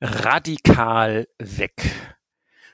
radikal 0.00 1.28
weg. 1.38 1.92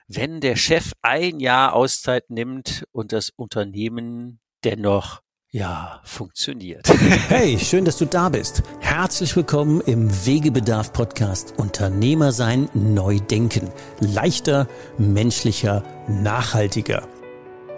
Wenn 0.06 0.40
der 0.40 0.54
Chef 0.54 0.92
ein 1.02 1.40
Jahr 1.40 1.74
Auszeit 1.74 2.30
nimmt 2.30 2.86
und 2.92 3.12
das 3.12 3.30
Unternehmen 3.30 4.38
dennoch 4.62 5.22
ja, 5.50 6.00
funktioniert. 6.04 6.86
Hey, 7.28 7.58
schön, 7.58 7.84
dass 7.84 7.98
du 7.98 8.04
da 8.04 8.28
bist. 8.28 8.62
Herzlich 8.80 9.34
willkommen 9.34 9.80
im 9.80 10.08
Wegebedarf 10.26 10.92
Podcast 10.92 11.54
Unternehmer 11.56 12.30
sein, 12.30 12.68
neu 12.74 13.18
denken. 13.18 13.70
Leichter, 13.98 14.68
menschlicher, 14.96 15.82
nachhaltiger. 16.06 17.08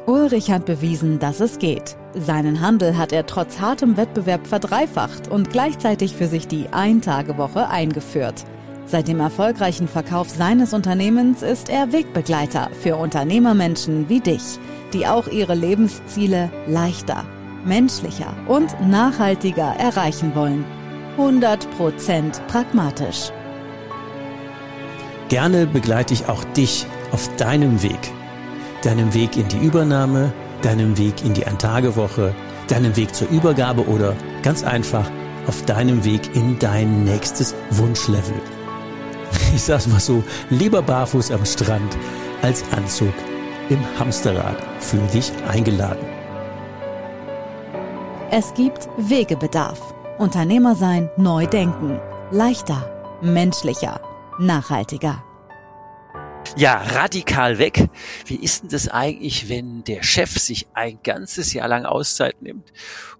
Ulrich 0.06 0.50
hat 0.50 0.66
bewiesen, 0.66 1.18
dass 1.18 1.40
es 1.40 1.58
geht. 1.58 1.96
Seinen 2.14 2.60
Handel 2.60 2.98
hat 2.98 3.12
er 3.12 3.26
trotz 3.26 3.60
hartem 3.60 3.96
Wettbewerb 3.96 4.46
verdreifacht 4.46 5.28
und 5.28 5.50
gleichzeitig 5.50 6.14
für 6.14 6.26
sich 6.26 6.48
die 6.48 6.68
Ein-Tage-Woche 6.70 7.68
eingeführt. 7.68 8.44
Seit 8.90 9.06
dem 9.06 9.20
erfolgreichen 9.20 9.86
Verkauf 9.86 10.30
seines 10.30 10.72
Unternehmens 10.72 11.42
ist 11.42 11.68
er 11.68 11.92
Wegbegleiter 11.92 12.70
für 12.80 12.96
Unternehmermenschen 12.96 14.08
wie 14.08 14.20
dich, 14.20 14.58
die 14.94 15.06
auch 15.06 15.28
ihre 15.28 15.54
Lebensziele 15.54 16.50
leichter, 16.66 17.24
menschlicher 17.66 18.32
und 18.46 18.74
nachhaltiger 18.88 19.74
erreichen 19.78 20.34
wollen. 20.34 20.64
100% 21.18 22.40
pragmatisch. 22.46 23.30
Gerne 25.28 25.66
begleite 25.66 26.14
ich 26.14 26.26
auch 26.26 26.44
dich 26.44 26.86
auf 27.12 27.28
deinem 27.36 27.82
Weg. 27.82 28.00
Deinem 28.82 29.12
Weg 29.12 29.36
in 29.36 29.48
die 29.48 29.58
Übernahme, 29.58 30.32
deinem 30.62 30.96
Weg 30.96 31.22
in 31.26 31.34
die 31.34 31.46
Eintagewoche, 31.46 32.34
deinem 32.68 32.96
Weg 32.96 33.14
zur 33.14 33.28
Übergabe 33.28 33.86
oder 33.86 34.16
ganz 34.42 34.62
einfach 34.62 35.10
auf 35.46 35.62
deinem 35.66 36.06
Weg 36.06 36.34
in 36.34 36.58
dein 36.58 37.04
nächstes 37.04 37.54
Wunschlevel 37.70 38.40
ich 39.54 39.62
sag's 39.62 39.86
mal 39.86 40.00
so, 40.00 40.22
lieber 40.50 40.82
barfuß 40.82 41.30
am 41.30 41.44
Strand 41.44 41.96
als 42.42 42.62
Anzug 42.72 43.14
im 43.68 43.78
Hamsterrad. 43.98 44.56
Fühl 44.80 45.06
dich 45.08 45.32
eingeladen. 45.48 46.06
Es 48.30 48.52
gibt 48.54 48.88
Wegebedarf. 48.96 49.94
Unternehmer 50.18 50.74
sein, 50.74 51.08
neu 51.16 51.46
denken. 51.46 52.00
Leichter, 52.30 53.18
menschlicher, 53.22 54.00
nachhaltiger. 54.38 55.22
Ja, 56.56 56.82
radikal 56.82 57.58
weg. 57.58 57.88
Wie 58.26 58.36
ist 58.36 58.62
denn 58.62 58.70
das 58.70 58.88
eigentlich, 58.88 59.48
wenn 59.48 59.84
der 59.84 60.02
Chef 60.02 60.38
sich 60.38 60.66
ein 60.74 60.98
ganzes 61.02 61.52
Jahr 61.52 61.68
lang 61.68 61.84
Auszeit 61.84 62.42
nimmt 62.42 62.72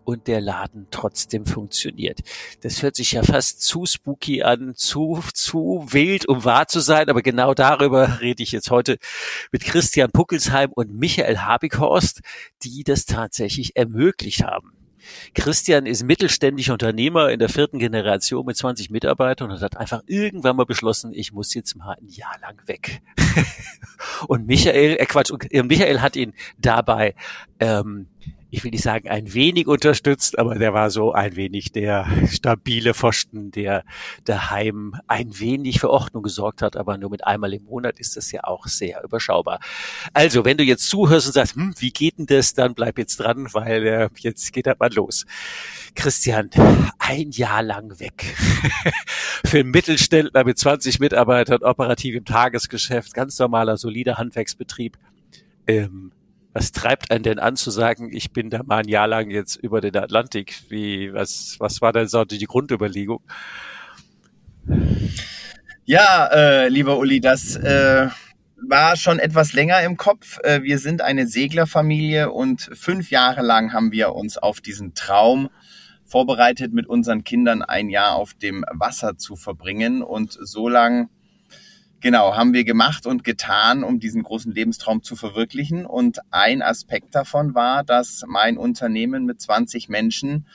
und 0.05 0.27
der 0.27 0.41
Laden 0.41 0.89
trotzdem 0.91 1.47
funktioniert? 1.47 2.21
Das 2.63 2.83
hört 2.83 2.97
sich 2.97 3.13
ja 3.13 3.23
fast 3.23 3.63
zu 3.63 3.87
spooky 3.87 4.43
an, 4.43 4.75
zu, 4.75 5.21
zu 5.35 5.87
wild, 5.91 6.29
um 6.29 6.45
wahr 6.45 6.69
zu 6.69 6.81
sein. 6.81 7.09
Aber 7.09 7.23
genau 7.23 7.55
darüber 7.55 8.21
rede 8.21 8.43
ich 8.43 8.53
jetzt 8.53 8.71
heute 8.71 8.99
mit 9.53 9.65
Christian 9.65 10.11
Puckelsheim 10.11 10.73
und 10.73 10.93
Michael 10.93 11.39
Habighorst, 11.39 12.21
die 12.63 12.83
das 12.83 13.07
tatsächlich 13.07 13.77
ermöglicht 13.77 14.43
haben. 14.43 14.78
Christian 15.35 15.87
ist 15.87 16.05
mittelständischer 16.05 16.73
Unternehmer 16.73 17.31
in 17.31 17.39
der 17.39 17.49
vierten 17.49 17.79
Generation 17.79 18.47
mit 18.47 18.57
20 18.57 18.91
Mitarbeitern 18.91 19.51
und 19.51 19.61
hat 19.61 19.77
einfach 19.77 20.03
irgendwann 20.07 20.57
mal 20.57 20.67
beschlossen, 20.67 21.13
ich 21.13 21.33
muss 21.33 21.55
jetzt 21.55 21.77
mal 21.77 21.97
ein 22.01 22.09
Jahr 22.09 22.37
lang 22.41 22.61
weg. 22.67 23.01
und 24.29 24.47
Michael, 24.47 24.97
äh 24.99 25.07
Quatsch, 25.07 25.33
Michael 25.53 26.01
hat 26.01 26.17
ihn 26.17 26.35
dabei 26.59 27.15
ähm, 27.61 28.09
ich 28.51 28.65
will 28.65 28.71
nicht 28.71 28.83
sagen 28.83 29.09
ein 29.09 29.35
wenig 29.35 29.67
unterstützt, 29.67 30.39
aber 30.39 30.55
der 30.55 30.73
war 30.73 30.91
so 30.91 31.13
ein 31.13 31.37
wenig 31.37 31.71
der 31.73 32.07
stabile 32.29 32.95
Pfosten, 32.95 33.51
der 33.51 33.85
daheim 34.25 34.95
ein 35.07 35.39
wenig 35.39 35.81
für 35.81 35.91
Ordnung 35.91 36.23
gesorgt 36.23 36.63
hat, 36.63 36.77
aber 36.77 36.97
nur 36.97 37.11
mit 37.11 37.27
einmal 37.27 37.53
im 37.53 37.65
Monat 37.65 37.99
ist 37.99 38.17
das 38.17 38.33
ja 38.33 38.45
auch 38.45 38.67
sehr 38.67 39.05
überschaubar. 39.05 39.61
Also, 40.15 40.45
wenn 40.45 40.57
du 40.57 40.65
jetzt 40.65 40.89
zuhörst 40.89 41.27
und 41.27 41.35
sagst, 41.35 41.57
hm, 41.57 41.75
wie 41.79 41.91
geht 41.91 42.19
denn 42.19 42.27
das, 42.27 42.55
dann 42.55 42.75
bleib 42.75 42.97
jetzt 42.99 43.19
dran, 43.19 43.49
weil 43.53 43.87
äh, 43.87 44.09
jetzt 44.19 44.53
geht 44.53 44.67
das 44.67 44.79
mal 44.79 44.93
los. 44.95 45.27
Christian, 45.95 46.49
ein 46.99 47.31
Jahr 47.31 47.63
lang 47.63 48.01
weg. 48.01 48.35
für 49.45 49.63
Mittelständler 49.63 50.45
mit 50.45 50.59
20 50.59 51.01
Mitarbeitern, 51.01 51.63
operativ 51.63 52.15
im 52.15 52.25
Tagesgeschäft, 52.25 53.13
ganz 53.13 53.39
normaler, 53.39 53.77
solider 53.77 54.17
Handwerksbetrieb. 54.17 54.97
Ähm, 55.67 56.13
was 56.53 56.73
treibt 56.73 57.11
einen 57.11 57.23
denn 57.23 57.39
an 57.39 57.57
zu 57.57 57.71
sagen, 57.71 58.11
ich 58.13 58.33
bin 58.33 58.51
da 58.51 58.63
mal 58.63 58.79
ein 58.79 58.89
Jahr 58.89 59.07
lang 59.07 59.31
jetzt 59.31 59.57
über 59.57 59.81
den 59.81 59.97
Atlantik? 59.97 60.63
Wie, 60.69 61.13
was, 61.13 61.57
was 61.59 61.81
war 61.81 61.93
denn 61.93 62.09
so 62.09 62.25
die 62.25 62.45
Grundüberlegung? 62.47 63.21
Ja, 65.85 66.27
äh, 66.33 66.69
lieber 66.69 66.99
Uli, 66.99 67.21
das 67.21 67.57
äh, 67.57 68.09
war 68.67 68.97
schon 68.97 69.19
etwas 69.19 69.53
länger 69.53 69.81
im 69.83 69.97
Kopf. 69.97 70.39
Äh, 70.43 70.63
wir 70.63 70.79
sind 70.79 71.01
eine 71.01 71.27
Seglerfamilie 71.27 72.31
und 72.31 72.71
fünf 72.75 73.11
Jahre 73.11 73.43
lang 73.43 73.73
haben 73.73 73.93
wir 73.93 74.15
uns 74.15 74.37
auf 74.37 74.61
diesen 74.61 74.95
Traum 74.95 75.49
vorbereitet, 76.05 76.73
mit 76.73 76.87
unseren 76.87 77.25
Kindern 77.25 77.63
ein 77.63 77.91
Jahr 77.91 78.17
auf 78.17 78.35
dem 78.35 78.65
Wasser 78.73 79.17
zu 79.17 79.37
verbringen. 79.37 80.03
Und 80.03 80.33
so 80.33 80.69
lang 80.69 81.09
Genau, 82.01 82.37
haben 82.37 82.53
wir 82.53 82.63
gemacht 82.63 83.07
und 83.07 83.25
getan, 83.25 83.83
um 83.83 83.99
diesen 83.99 84.23
großen 84.23 84.53
Lebenstraum 84.53 85.03
zu 85.03 85.17
verwirklichen. 85.17 85.85
Und 85.85 86.21
ein 86.31 86.63
Aspekt 86.63 87.17
davon 87.17 87.57
war, 87.57 87.83
dass 87.83 88.23
mein 88.29 88.57
Unternehmen 88.57 89.25
mit 89.25 89.41
20 89.41 89.89
Menschen 89.89 90.47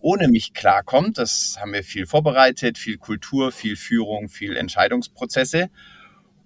ohne 0.00 0.28
mich 0.28 0.52
klarkommt. 0.52 1.16
Das 1.16 1.56
haben 1.58 1.72
wir 1.72 1.82
viel 1.82 2.04
vorbereitet, 2.04 2.76
viel 2.76 2.98
Kultur, 2.98 3.52
viel 3.52 3.76
Führung, 3.76 4.28
viel 4.28 4.54
Entscheidungsprozesse. 4.54 5.70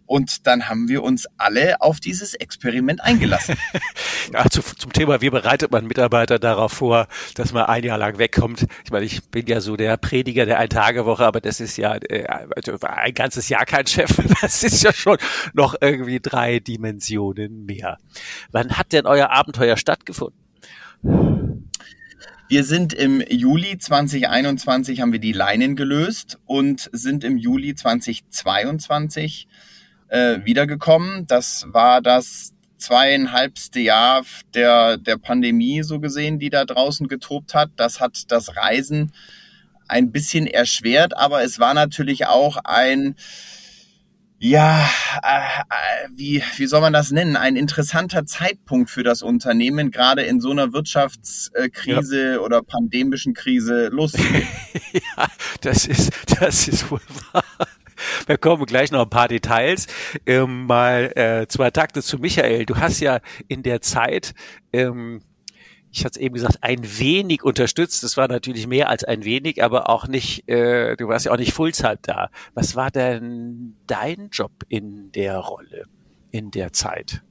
Und 0.06 0.46
dann 0.46 0.68
haben 0.68 0.88
wir 0.88 1.02
uns 1.02 1.26
alle 1.36 1.80
auf 1.80 2.00
dieses 2.00 2.34
Experiment 2.34 3.02
eingelassen. 3.02 3.56
ja, 4.32 4.48
zu, 4.48 4.62
zum 4.62 4.92
Thema, 4.92 5.20
wie 5.20 5.30
bereitet 5.30 5.72
man 5.72 5.86
Mitarbeiter 5.86 6.38
darauf 6.38 6.72
vor, 6.72 7.08
dass 7.34 7.52
man 7.52 7.64
ein 7.66 7.82
Jahr 7.84 7.98
lang 7.98 8.18
wegkommt? 8.18 8.66
Ich 8.84 8.90
meine, 8.90 9.04
ich 9.04 9.22
bin 9.30 9.46
ja 9.46 9.60
so 9.60 9.76
der 9.76 9.96
Prediger 9.96 10.46
der 10.46 10.58
Ein-Tage-Woche, 10.58 11.24
aber 11.24 11.40
das 11.40 11.60
ist 11.60 11.76
ja 11.76 11.96
äh, 11.96 12.24
also 12.26 12.78
ein 12.80 13.14
ganzes 13.14 13.48
Jahr 13.48 13.66
kein 13.66 13.86
Chef. 13.86 14.10
Das 14.42 14.62
ist 14.62 14.82
ja 14.82 14.92
schon 14.92 15.16
noch 15.54 15.74
irgendwie 15.80 16.20
drei 16.20 16.60
Dimensionen 16.60 17.64
mehr. 17.64 17.96
Wann 18.52 18.76
hat 18.76 18.92
denn 18.92 19.06
euer 19.06 19.30
Abenteuer 19.30 19.76
stattgefunden? 19.76 20.38
Wir 22.48 22.62
sind 22.62 22.92
im 22.92 23.20
Juli 23.28 23.76
2021 23.76 25.00
haben 25.00 25.10
wir 25.10 25.18
die 25.18 25.32
Leinen 25.32 25.74
gelöst 25.74 26.38
und 26.46 26.88
sind 26.92 27.24
im 27.24 27.38
Juli 27.38 27.74
2022 27.74 29.48
äh, 30.08 30.38
wiedergekommen. 30.44 31.26
Das 31.26 31.66
war 31.68 32.00
das 32.00 32.52
zweieinhalbste 32.78 33.80
Jahr 33.80 34.22
der, 34.54 34.96
der 34.98 35.16
Pandemie 35.16 35.82
so 35.82 35.98
gesehen, 36.00 36.38
die 36.38 36.50
da 36.50 36.64
draußen 36.64 37.08
getobt 37.08 37.54
hat. 37.54 37.70
Das 37.76 38.00
hat 38.00 38.30
das 38.30 38.56
Reisen 38.56 39.12
ein 39.88 40.12
bisschen 40.12 40.46
erschwert, 40.46 41.16
aber 41.16 41.42
es 41.42 41.58
war 41.58 41.74
natürlich 41.74 42.26
auch 42.26 42.58
ein, 42.64 43.14
ja, 44.38 44.88
äh, 45.22 46.08
wie, 46.14 46.42
wie 46.56 46.66
soll 46.66 46.80
man 46.80 46.92
das 46.92 47.10
nennen? 47.10 47.36
Ein 47.36 47.56
interessanter 47.56 48.26
Zeitpunkt 48.26 48.90
für 48.90 49.02
das 49.02 49.22
Unternehmen, 49.22 49.90
gerade 49.90 50.22
in 50.22 50.40
so 50.40 50.50
einer 50.50 50.72
Wirtschaftskrise 50.72 52.32
ja. 52.32 52.38
oder 52.40 52.62
pandemischen 52.62 53.32
Krise 53.32 53.88
loszugehen. 53.92 54.46
ja, 54.92 55.26
das 55.62 55.86
ist, 55.86 56.12
das 56.38 56.68
ist 56.68 56.90
wohl 56.90 57.00
wahr. 57.32 57.44
Wir 58.26 58.38
kommen 58.38 58.64
gleich 58.66 58.90
noch 58.90 59.02
ein 59.02 59.10
paar 59.10 59.28
Details. 59.28 59.86
Ähm, 60.26 60.66
mal 60.66 61.12
äh, 61.16 61.46
zwei 61.48 61.70
Takte 61.70 62.02
zu 62.02 62.18
Michael. 62.18 62.66
Du 62.66 62.76
hast 62.76 63.00
ja 63.00 63.20
in 63.48 63.62
der 63.62 63.80
Zeit, 63.80 64.34
ähm, 64.72 65.22
ich 65.90 66.04
hatte 66.04 66.18
es 66.18 66.22
eben 66.24 66.34
gesagt, 66.34 66.58
ein 66.60 66.80
wenig 66.82 67.42
unterstützt. 67.42 68.02
Das 68.02 68.16
war 68.16 68.28
natürlich 68.28 68.66
mehr 68.66 68.90
als 68.90 69.04
ein 69.04 69.24
wenig, 69.24 69.62
aber 69.64 69.88
auch 69.88 70.08
nicht, 70.08 70.48
äh, 70.48 70.96
du 70.96 71.08
warst 71.08 71.26
ja 71.26 71.32
auch 71.32 71.38
nicht 71.38 71.52
Fullzeit 71.52 72.00
da. 72.02 72.30
Was 72.54 72.76
war 72.76 72.90
denn 72.90 73.76
dein 73.86 74.28
Job 74.30 74.52
in 74.68 75.10
der 75.12 75.38
Rolle, 75.38 75.84
in 76.30 76.50
der 76.50 76.72
Zeit? 76.72 77.22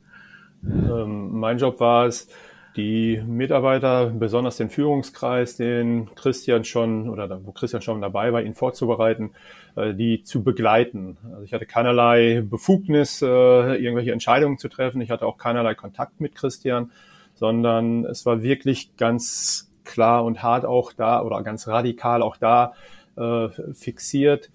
Ähm, 0.63 1.37
mein 1.37 1.59
Job 1.59 1.79
war 1.79 2.07
es, 2.07 2.27
die 2.75 3.21
Mitarbeiter, 3.25 4.07
besonders 4.07 4.57
den 4.57 4.69
Führungskreis, 4.69 5.55
den 5.55 6.13
Christian 6.15 6.65
schon 6.65 7.09
oder 7.09 7.45
wo 7.45 7.51
Christian 7.51 7.81
schon 7.81 8.01
dabei 8.01 8.33
war, 8.33 8.41
ihn 8.41 8.53
vorzubereiten, 8.53 9.31
äh, 9.75 9.93
die 9.93 10.23
zu 10.23 10.43
begleiten. 10.43 11.17
Also 11.31 11.43
ich 11.43 11.53
hatte 11.53 11.65
keinerlei 11.65 12.43
Befugnis, 12.47 13.21
äh, 13.21 13.25
irgendwelche 13.25 14.11
Entscheidungen 14.11 14.57
zu 14.57 14.67
treffen. 14.67 14.99
Ich 14.99 15.09
hatte 15.09 15.25
auch 15.25 15.37
keinerlei 15.37 15.73
Kontakt 15.73 16.19
mit 16.19 16.35
Christian, 16.35 16.91
sondern 17.33 18.05
es 18.05 18.25
war 18.25 18.43
wirklich 18.43 18.97
ganz 18.97 19.71
klar 19.85 20.25
und 20.25 20.43
hart 20.43 20.65
auch 20.65 20.91
da 20.91 21.21
oder 21.21 21.43
ganz 21.43 21.67
radikal 21.67 22.21
auch 22.21 22.35
da 22.35 22.73
äh, 23.15 23.47
fixiert. 23.73 24.51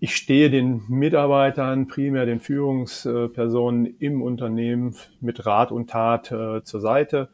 Ich 0.00 0.16
stehe 0.16 0.50
den 0.50 0.82
Mitarbeitern, 0.88 1.86
primär 1.86 2.24
den 2.24 2.40
Führungspersonen 2.40 3.94
im 4.00 4.22
Unternehmen 4.22 4.96
mit 5.20 5.46
Rat 5.46 5.70
und 5.70 5.90
Tat 5.90 6.26
zur 6.26 6.80
Seite 6.80 7.28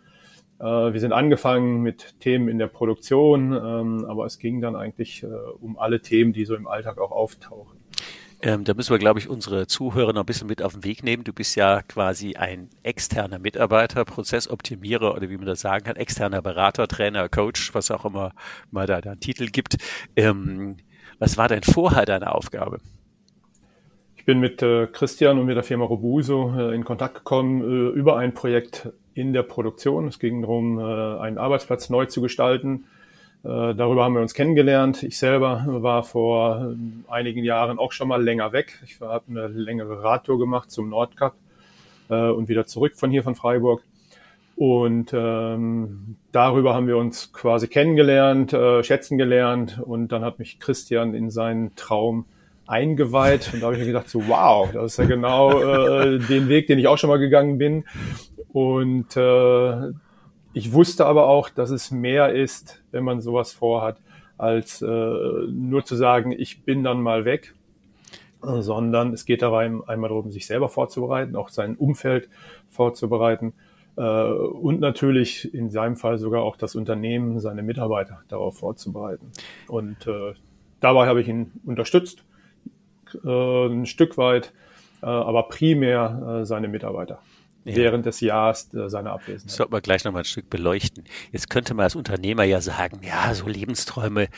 wir 0.65 0.99
sind 0.99 1.13
angefangen 1.13 1.83
mit 1.83 2.19
Themen 2.21 2.49
in 2.49 2.59
der 2.59 2.67
Produktion, 2.67 3.53
ähm, 3.53 4.05
aber 4.07 4.27
es 4.27 4.39
ging 4.39 4.61
dann 4.61 4.75
eigentlich 4.75 5.23
äh, 5.23 5.27
um 5.27 5.79
alle 5.79 6.01
Themen, 6.01 6.33
die 6.33 6.45
so 6.45 6.57
im 6.57 6.67
Alltag 6.67 6.99
auch 6.99 7.13
auftauchen. 7.13 7.79
Ähm, 8.41 8.63
da 8.63 8.75
müssen 8.75 8.91
wir, 8.91 8.99
glaube 8.99 9.19
ich, 9.19 9.29
unsere 9.29 9.67
Zuhörer 9.67 10.13
noch 10.13 10.23
ein 10.23 10.27
bisschen 10.27 10.47
mit 10.47 10.63
auf 10.63 10.73
den 10.73 10.85
Weg 10.85 11.03
nehmen. 11.03 11.25
Du 11.25 11.33
bist 11.33 11.57
ja 11.57 11.83
quasi 11.83 12.37
ein 12.37 12.69
externer 12.85 13.41
Mitarbeiter, 13.41 14.05
Prozessoptimierer 14.05 15.15
oder 15.15 15.29
wie 15.29 15.37
man 15.37 15.47
das 15.47 15.61
sagen 15.61 15.85
kann, 15.85 15.97
externer 15.97 16.41
Berater, 16.41 16.87
Trainer, 16.87 17.29
Coach, 17.29 17.75
was 17.75 17.91
auch 17.91 18.05
immer 18.05 18.33
mal 18.71 18.87
da 18.87 18.99
einen 18.99 19.19
Titel 19.19 19.47
gibt. 19.47 19.77
Ähm, 20.15 20.77
was 21.19 21.37
war 21.37 21.49
denn 21.49 21.65
vorher 21.65 22.05
deine 22.07 22.33
Aufgabe? 22.33 22.79
Ich 24.17 24.25
bin 24.25 24.39
mit 24.39 24.63
äh, 24.63 24.87
Christian 24.87 25.41
und 25.41 25.47
mit 25.47 25.57
der 25.57 25.65
Firma 25.65 25.87
Robuso 25.87 26.55
äh, 26.57 26.75
in 26.77 26.85
Kontakt 26.85 27.17
gekommen 27.17 27.63
äh, 27.63 27.99
über 27.99 28.19
ein 28.19 28.35
Projekt 28.35 28.89
in 29.19 29.33
der 29.33 29.43
Produktion. 29.43 30.09
Es 30.09 30.19
ging 30.19 30.43
darum, 30.43 30.79
äh, 30.79 30.83
einen 30.83 31.39
Arbeitsplatz 31.39 31.91
neu 31.91 32.07
zu 32.07 32.21
gestalten 32.23 32.85
äh, 33.45 33.75
darüber 33.75 34.03
haben 34.03 34.15
wir 34.15 34.21
uns 34.21 34.35
kennengelernt. 34.35 35.05
Ich 35.05 35.17
selber 35.17 35.65
war 35.69 36.03
vor 36.03 36.73
äh, 36.73 37.11
einigen 37.13 37.45
Jahren 37.45 37.79
auch 37.79 37.93
schon 37.93 38.09
mal 38.09 38.21
länger 38.21 38.53
weg. 38.53 38.81
Ich 38.85 39.01
habe 39.01 39.25
eine 39.31 39.47
längere 39.47 40.03
Radtour 40.03 40.41
gemacht 40.41 40.71
zum 40.71 40.89
Nordkap 40.89 41.35
und 42.09 42.49
wieder 42.49 42.65
zurück 42.65 42.95
von 42.97 43.11
hier 43.11 43.23
von 43.23 43.35
Freiburg. 43.35 43.83
Und 44.57 45.13
ähm, 45.13 46.17
darüber 46.33 46.75
haben 46.75 46.89
wir 46.89 46.97
uns 46.97 47.33
quasi 47.33 47.69
kennengelernt, 47.69 48.53
äh, 48.53 48.83
schätzen 48.83 49.19
gelernt. 49.19 49.79
Und 49.79 50.09
dann 50.09 50.25
hat 50.25 50.41
mich 50.41 50.59
Christian 50.59 51.15
in 51.15 51.31
seinen 51.31 51.77
Traum 51.77 52.25
eingeweiht. 52.67 53.51
Und 53.53 53.61
da 53.61 53.67
habe 53.67 53.77
ich 53.77 53.81
mir 53.81 53.87
gedacht, 53.87 54.09
so 54.09 54.27
wow, 54.27 54.69
das 54.73 54.93
ist 54.93 54.99
ja 54.99 55.05
genau 55.05 55.61
äh, 55.61 56.19
den 56.19 56.49
Weg, 56.49 56.67
den 56.67 56.79
ich 56.79 56.89
auch 56.89 56.99
schon 56.99 57.09
mal 57.09 57.19
gegangen 57.19 57.59
bin. 57.59 57.85
Und 58.59 59.17
äh, 59.17 59.93
ich 60.53 60.73
wusste 60.73 61.07
aber 61.07 61.29
auch, 61.29 61.49
dass 61.49 61.71
es 61.71 61.93
mehr 61.93 62.35
ist, 62.35 62.83
wenn 62.91 63.05
man 63.05 63.21
sowas 63.21 63.53
vorhat, 63.53 64.01
als 64.37 64.83
äh, 64.83 64.87
nur 64.87 65.85
zu 65.85 65.95
sagen, 65.95 66.33
ich 66.33 66.65
bin 66.65 66.83
dann 66.83 67.01
mal 67.01 67.25
weg, 67.25 67.55
sondern 68.43 69.13
es 69.13 69.27
geht 69.27 69.43
dabei 69.43 69.67
einmal 69.87 70.09
darum, 70.09 70.33
sich 70.33 70.49
selber 70.49 70.69
vorzubereiten, 70.69 71.37
auch 71.37 71.51
sein 71.51 71.77
Umfeld 71.77 72.29
vorzubereiten 72.69 73.53
äh, 73.97 74.03
und 74.03 74.81
natürlich 74.81 75.55
in 75.55 75.71
seinem 75.71 75.95
Fall 75.95 76.19
sogar 76.19 76.43
auch 76.43 76.57
das 76.57 76.75
Unternehmen, 76.75 77.39
seine 77.39 77.63
Mitarbeiter 77.63 78.23
darauf 78.27 78.59
vorzubereiten. 78.59 79.31
Und 79.69 80.05
äh, 80.09 80.35
dabei 80.81 81.07
habe 81.07 81.21
ich 81.21 81.29
ihn 81.29 81.53
unterstützt, 81.65 82.25
äh, 83.25 83.67
ein 83.69 83.87
Stück 83.87 84.19
weit, 84.19 84.53
äh, 85.01 85.07
aber 85.07 85.45
primär 85.45 86.41
äh, 86.41 86.45
seine 86.45 86.67
Mitarbeiter 86.67 87.21
ja. 87.69 87.77
während 87.77 88.07
des 88.07 88.21
Jahres 88.21 88.73
äh, 88.75 88.89
seiner 88.89 89.13
Abwesenheit. 89.13 89.47
Das 89.47 89.57
sollten 89.57 89.73
wir 89.73 89.81
gleich 89.81 90.05
nochmal 90.05 90.23
ein 90.23 90.27
Stück 90.27 90.51
beleuchten. 90.51 91.05
Jetzt 91.33 91.51
könnte 91.51 91.75
man 91.75 91.85
als 91.85 91.97
Unternehmer 91.97 92.45
ja 92.45 92.61
sagen, 92.61 93.01
ja, 93.03 93.35
so 93.35 93.49
Lebensträume, 93.49 94.29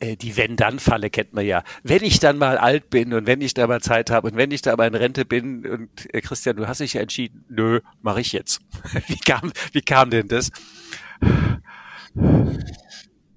äh, 0.00 0.16
die 0.16 0.36
Wenn-Dann-Falle 0.36 1.10
kennt 1.10 1.32
man 1.32 1.44
ja. 1.44 1.64
Wenn 1.82 2.02
ich 2.02 2.20
dann 2.20 2.38
mal 2.38 2.58
alt 2.58 2.90
bin 2.90 3.12
und 3.12 3.26
wenn 3.26 3.40
ich 3.40 3.54
da 3.54 3.66
mal 3.66 3.80
Zeit 3.80 4.10
habe 4.10 4.28
und 4.28 4.36
wenn 4.36 4.50
ich 4.50 4.62
da 4.62 4.76
mal 4.76 4.86
in 4.86 4.94
Rente 4.94 5.24
bin 5.24 5.66
und 5.66 6.14
äh, 6.14 6.20
Christian, 6.20 6.56
du 6.56 6.68
hast 6.68 6.80
dich 6.80 6.94
ja 6.94 7.00
entschieden, 7.00 7.44
nö, 7.48 7.80
mache 8.02 8.20
ich 8.20 8.32
jetzt. 8.32 8.60
wie 9.08 9.18
kam, 9.18 9.52
wie 9.72 9.82
kam 9.82 10.10
denn 10.10 10.28
das? 10.28 10.50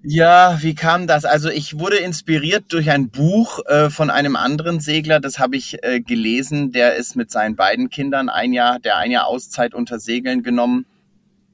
Ja, 0.03 0.57
wie 0.63 0.73
kam 0.73 1.05
das? 1.05 1.25
Also 1.25 1.49
ich 1.49 1.77
wurde 1.77 1.97
inspiriert 1.97 2.73
durch 2.73 2.89
ein 2.89 3.09
Buch 3.09 3.59
äh, 3.67 3.91
von 3.91 4.09
einem 4.09 4.35
anderen 4.35 4.79
Segler, 4.79 5.19
das 5.19 5.37
habe 5.37 5.55
ich 5.55 5.83
äh, 5.83 5.99
gelesen, 6.01 6.71
der 6.71 6.95
ist 6.95 7.15
mit 7.15 7.29
seinen 7.29 7.55
beiden 7.55 7.91
Kindern 7.91 8.27
ein 8.27 8.51
Jahr, 8.51 8.79
der 8.79 8.97
ein 8.97 9.11
Jahr 9.11 9.27
Auszeit 9.27 9.75
unter 9.75 9.99
Segeln 9.99 10.41
genommen. 10.41 10.87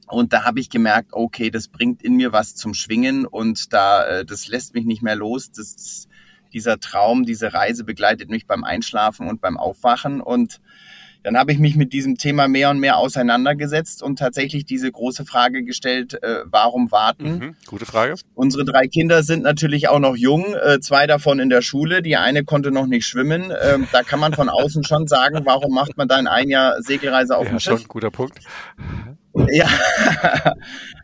Und 0.07 0.31
da 0.31 0.45
habe 0.45 0.61
ich 0.61 0.69
gemerkt, 0.69 1.09
okay, 1.11 1.51
das 1.51 1.67
bringt 1.67 2.01
in 2.01 2.15
mir 2.15 2.31
was 2.31 2.55
zum 2.55 2.73
Schwingen 2.73 3.25
und 3.25 3.73
da 3.73 4.05
äh, 4.05 4.25
das 4.25 4.47
lässt 4.47 4.73
mich 4.73 4.85
nicht 4.85 5.01
mehr 5.01 5.17
los. 5.17 5.51
Das, 5.51 6.07
dieser 6.53 6.79
Traum, 6.79 7.25
diese 7.25 7.53
Reise 7.53 7.83
begleitet 7.83 8.29
mich 8.29 8.47
beim 8.47 8.63
Einschlafen 8.63 9.27
und 9.27 9.41
beim 9.41 9.57
Aufwachen 9.57 10.21
und 10.21 10.61
dann 11.27 11.35
habe 11.35 11.51
ich 11.51 11.59
mich 11.59 11.75
mit 11.75 11.91
diesem 11.91 12.17
Thema 12.17 12.47
mehr 12.47 12.69
und 12.69 12.79
mehr 12.79 12.95
auseinandergesetzt 12.95 14.01
und 14.01 14.17
tatsächlich 14.17 14.63
diese 14.63 14.89
große 14.89 15.25
Frage 15.25 15.65
gestellt, 15.65 16.13
äh, 16.23 16.45
warum 16.45 16.89
warten? 16.89 17.39
Mhm, 17.39 17.55
gute 17.65 17.85
Frage. 17.85 18.15
Unsere 18.33 18.63
drei 18.63 18.87
Kinder 18.87 19.21
sind 19.23 19.43
natürlich 19.43 19.89
auch 19.89 19.99
noch 19.99 20.15
jung, 20.15 20.45
äh, 20.55 20.79
zwei 20.79 21.05
davon 21.05 21.39
in 21.39 21.49
der 21.49 21.61
Schule, 21.61 22.01
die 22.01 22.15
eine 22.15 22.45
konnte 22.45 22.71
noch 22.71 22.87
nicht 22.87 23.05
schwimmen. 23.05 23.51
Ähm, 23.61 23.89
da 23.91 24.03
kann 24.03 24.21
man 24.21 24.35
von 24.35 24.47
außen 24.47 24.85
schon 24.85 25.05
sagen, 25.05 25.41
warum 25.43 25.73
macht 25.73 25.97
man 25.97 26.07
dann 26.07 26.27
ein 26.27 26.47
Jahr 26.47 26.81
Segelreise 26.81 27.35
auf 27.35 27.43
ja, 27.43 27.49
dem 27.49 27.59
Schiff? 27.59 27.81
Schon 27.81 27.89
guter 27.89 28.09
Punkt. 28.09 28.39
Ja, 29.49 29.67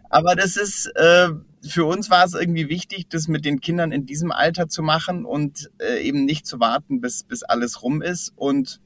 aber 0.10 0.36
das 0.36 0.56
ist, 0.56 0.86
äh, 0.96 1.32
für 1.68 1.84
uns 1.84 2.10
war 2.10 2.24
es 2.24 2.34
irgendwie 2.34 2.70
wichtig, 2.70 3.10
das 3.10 3.28
mit 3.28 3.44
den 3.44 3.60
Kindern 3.60 3.92
in 3.92 4.06
diesem 4.06 4.32
Alter 4.32 4.70
zu 4.70 4.84
machen 4.84 5.26
und 5.26 5.70
äh, 5.80 6.02
eben 6.02 6.24
nicht 6.24 6.48
zu 6.48 6.62
warten, 6.62 7.02
bis, 7.02 7.26
bis 7.26 7.44
alles 7.44 7.84
rum 7.84 8.02
ist. 8.02 8.32
Und 8.38 8.80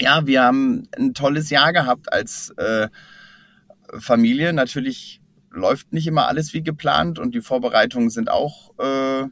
ja, 0.00 0.26
wir 0.26 0.42
haben 0.42 0.88
ein 0.96 1.14
tolles 1.14 1.50
Jahr 1.50 1.72
gehabt 1.72 2.12
als 2.12 2.50
äh, 2.58 2.88
Familie. 3.98 4.52
Natürlich 4.52 5.20
läuft 5.50 5.92
nicht 5.92 6.06
immer 6.06 6.28
alles 6.28 6.52
wie 6.52 6.62
geplant 6.62 7.18
und 7.18 7.34
die 7.34 7.40
Vorbereitungen 7.40 8.10
sind 8.10 8.30
auch 8.30 8.78
äh, 8.78 9.26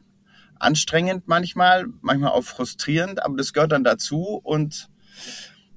anstrengend 0.59 1.27
manchmal, 1.27 1.85
manchmal 2.01 2.31
auch 2.31 2.43
frustrierend, 2.43 3.23
aber 3.23 3.37
das 3.37 3.53
gehört 3.53 3.71
dann 3.71 3.83
dazu 3.83 4.39
und 4.43 4.89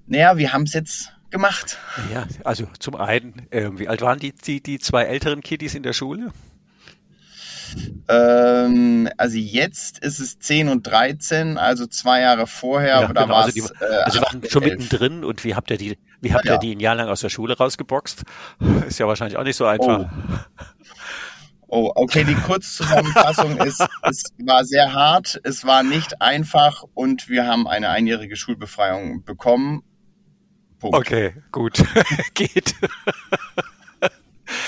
naja, 0.06 0.38
wir 0.38 0.52
haben 0.52 0.62
es 0.62 0.72
jetzt 0.72 1.12
gemacht. 1.30 1.76
Ja, 2.12 2.26
also 2.44 2.66
zum 2.78 2.96
einen, 2.96 3.46
äh, 3.50 3.70
wie 3.74 3.88
alt 3.88 4.00
waren 4.00 4.18
die, 4.18 4.32
die, 4.32 4.62
die 4.62 4.78
zwei 4.78 5.04
älteren 5.04 5.42
Kiddies 5.42 5.74
in 5.74 5.82
der 5.82 5.92
Schule? 5.92 6.32
Ähm, 8.08 9.08
also 9.16 9.36
jetzt 9.36 9.98
ist 9.98 10.18
es 10.18 10.38
10 10.38 10.68
und 10.68 10.86
13, 10.86 11.58
also 11.58 11.86
zwei 11.86 12.20
Jahre 12.20 12.46
vorher. 12.46 13.00
Ja, 13.00 13.12
da 13.12 13.22
genau, 13.22 13.34
war 13.34 13.44
also, 13.44 13.52
die, 13.52 13.84
äh, 13.84 14.02
also 14.02 14.20
waren 14.20 14.42
schon 14.48 14.62
11. 14.62 14.78
mittendrin 14.78 15.24
und 15.24 15.44
wie 15.44 15.54
habt 15.54 15.70
ihr 15.70 15.78
die, 15.78 15.98
wie 16.20 16.32
habt 16.32 16.46
ja. 16.46 16.54
ihr 16.54 16.58
die 16.58 16.74
ein 16.74 16.80
Jahr 16.80 16.94
lang 16.94 17.08
aus 17.08 17.20
der 17.20 17.28
Schule 17.28 17.56
rausgeboxt? 17.56 18.22
Ist 18.88 18.98
ja 18.98 19.06
wahrscheinlich 19.06 19.38
auch 19.38 19.44
nicht 19.44 19.56
so 19.56 19.66
einfach. 19.66 20.00
Oh. 20.00 20.38
Oh, 21.70 21.92
okay, 21.96 22.24
die 22.24 22.34
Kurzzusammenfassung 22.34 23.58
ist, 23.66 23.86
es 24.08 24.22
war 24.38 24.64
sehr 24.64 24.94
hart, 24.94 25.38
es 25.44 25.66
war 25.66 25.82
nicht 25.82 26.22
einfach 26.22 26.82
und 26.94 27.28
wir 27.28 27.46
haben 27.46 27.68
eine 27.68 27.90
einjährige 27.90 28.36
Schulbefreiung 28.36 29.22
bekommen. 29.24 29.82
Punkt. 30.78 30.96
Okay, 30.96 31.34
gut. 31.52 31.84
Geht. 32.34 32.74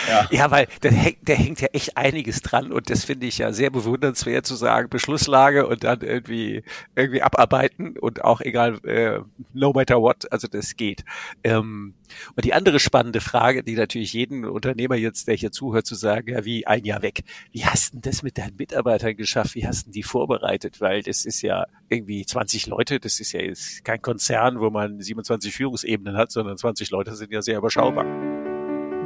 Ja, 0.09 0.29
ja 0.31 0.51
weil 0.51 0.67
da 0.81 0.89
hängt, 0.89 1.29
da 1.29 1.33
hängt 1.33 1.61
ja 1.61 1.69
echt 1.73 1.97
einiges 1.97 2.43
dran 2.43 2.73
und 2.73 2.91
das 2.91 3.05
finde 3.05 3.27
ich 3.27 3.39
ja 3.39 3.53
sehr 3.53 3.71
bewundernswert 3.71 4.47
zu 4.47 4.55
sagen, 4.55 4.89
Beschlusslage 4.89 5.67
und 5.67 5.85
dann 5.85 6.01
irgendwie, 6.01 6.63
irgendwie 6.95 7.23
abarbeiten 7.23 7.97
und 7.99 8.25
auch 8.25 8.41
egal, 8.41 8.85
äh, 8.85 9.21
no 9.53 9.73
matter 9.73 10.01
what, 10.01 10.31
also 10.33 10.49
das 10.49 10.77
geht. 10.77 11.05
Ähm, 11.45 11.95
und 12.37 12.45
die 12.45 12.55
andere 12.55 12.81
spannende 12.81 13.21
Frage, 13.21 13.63
die 13.63 13.75
natürlich 13.75 14.13
jeden 14.13 14.45
Unternehmer 14.45 14.97
jetzt, 14.97 15.29
der 15.29 15.35
hier 15.35 15.53
zuhört, 15.53 15.87
zu 15.87 15.95
sagen, 15.95 16.33
ja, 16.33 16.45
wie 16.45 16.67
ein 16.67 16.85
Jahr 16.85 17.03
weg. 17.03 17.23
Wie 17.53 17.65
hast 17.65 17.95
du 17.95 17.99
das 18.01 18.23
mit 18.23 18.39
deinen 18.39 18.57
Mitarbeitern 18.57 19.17
geschafft? 19.17 19.55
Wie 19.55 19.67
hast 19.67 19.87
du 19.87 19.91
die 19.91 20.03
vorbereitet? 20.03 20.81
Weil 20.81 21.03
das 21.03 21.25
ist 21.25 21.43
ja 21.43 21.67
irgendwie 21.89 22.25
20 22.25 22.67
Leute, 22.67 23.01
das 23.01 23.21
ist 23.21 23.33
ja 23.33 23.41
jetzt 23.41 23.85
kein 23.85 24.03
Konzern, 24.03 24.61
wo 24.61 24.71
man 24.71 25.01
27 25.01 25.53
Führungsebenen 25.53 26.17
hat, 26.17 26.33
sondern 26.33 26.57
20 26.57 26.91
Leute 26.91 27.15
sind 27.15 27.33
ja 27.33 27.43
sehr 27.43 27.59
überschaubar. 27.59 28.30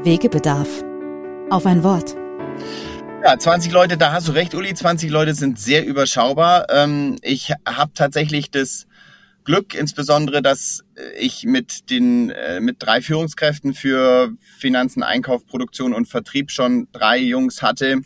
Wegebedarf. 0.05 0.85
Auf 1.51 1.65
ein 1.65 1.83
Wort. 1.83 2.15
Ja, 3.23 3.39
20 3.39 3.73
Leute, 3.73 3.97
da 3.97 4.13
hast 4.13 4.29
du 4.29 4.33
recht, 4.33 4.55
Uli. 4.55 4.75
20 4.75 5.11
Leute 5.11 5.35
sind 5.35 5.59
sehr 5.59 5.87
überschaubar. 5.87 6.67
Ähm, 6.69 7.17
ich 7.23 7.53
habe 7.67 7.93
tatsächlich 7.95 8.51
das 8.51 8.87
Glück, 9.45 9.75
insbesondere, 9.75 10.43
dass 10.43 10.85
ich 11.19 11.45
mit 11.45 11.89
den 11.89 12.29
äh, 12.31 12.61
mit 12.61 12.77
drei 12.81 13.01
Führungskräften 13.01 13.73
für 13.73 14.33
Finanzen, 14.59 15.03
Einkauf, 15.03 15.47
Produktion 15.47 15.95
und 15.95 16.07
Vertrieb 16.07 16.51
schon 16.51 16.87
drei 16.93 17.19
Jungs 17.19 17.63
hatte, 17.63 18.03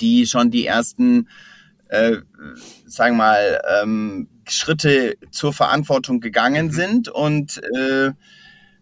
die 0.00 0.26
schon 0.26 0.50
die 0.50 0.66
ersten, 0.66 1.28
äh, 1.88 2.16
sagen 2.84 3.16
wir 3.16 3.24
mal, 3.24 3.62
ähm, 3.82 4.28
Schritte 4.46 5.14
zur 5.30 5.54
Verantwortung 5.54 6.20
gegangen 6.20 6.66
mhm. 6.66 6.72
sind 6.72 7.08
und 7.08 7.62
äh, 7.74 8.10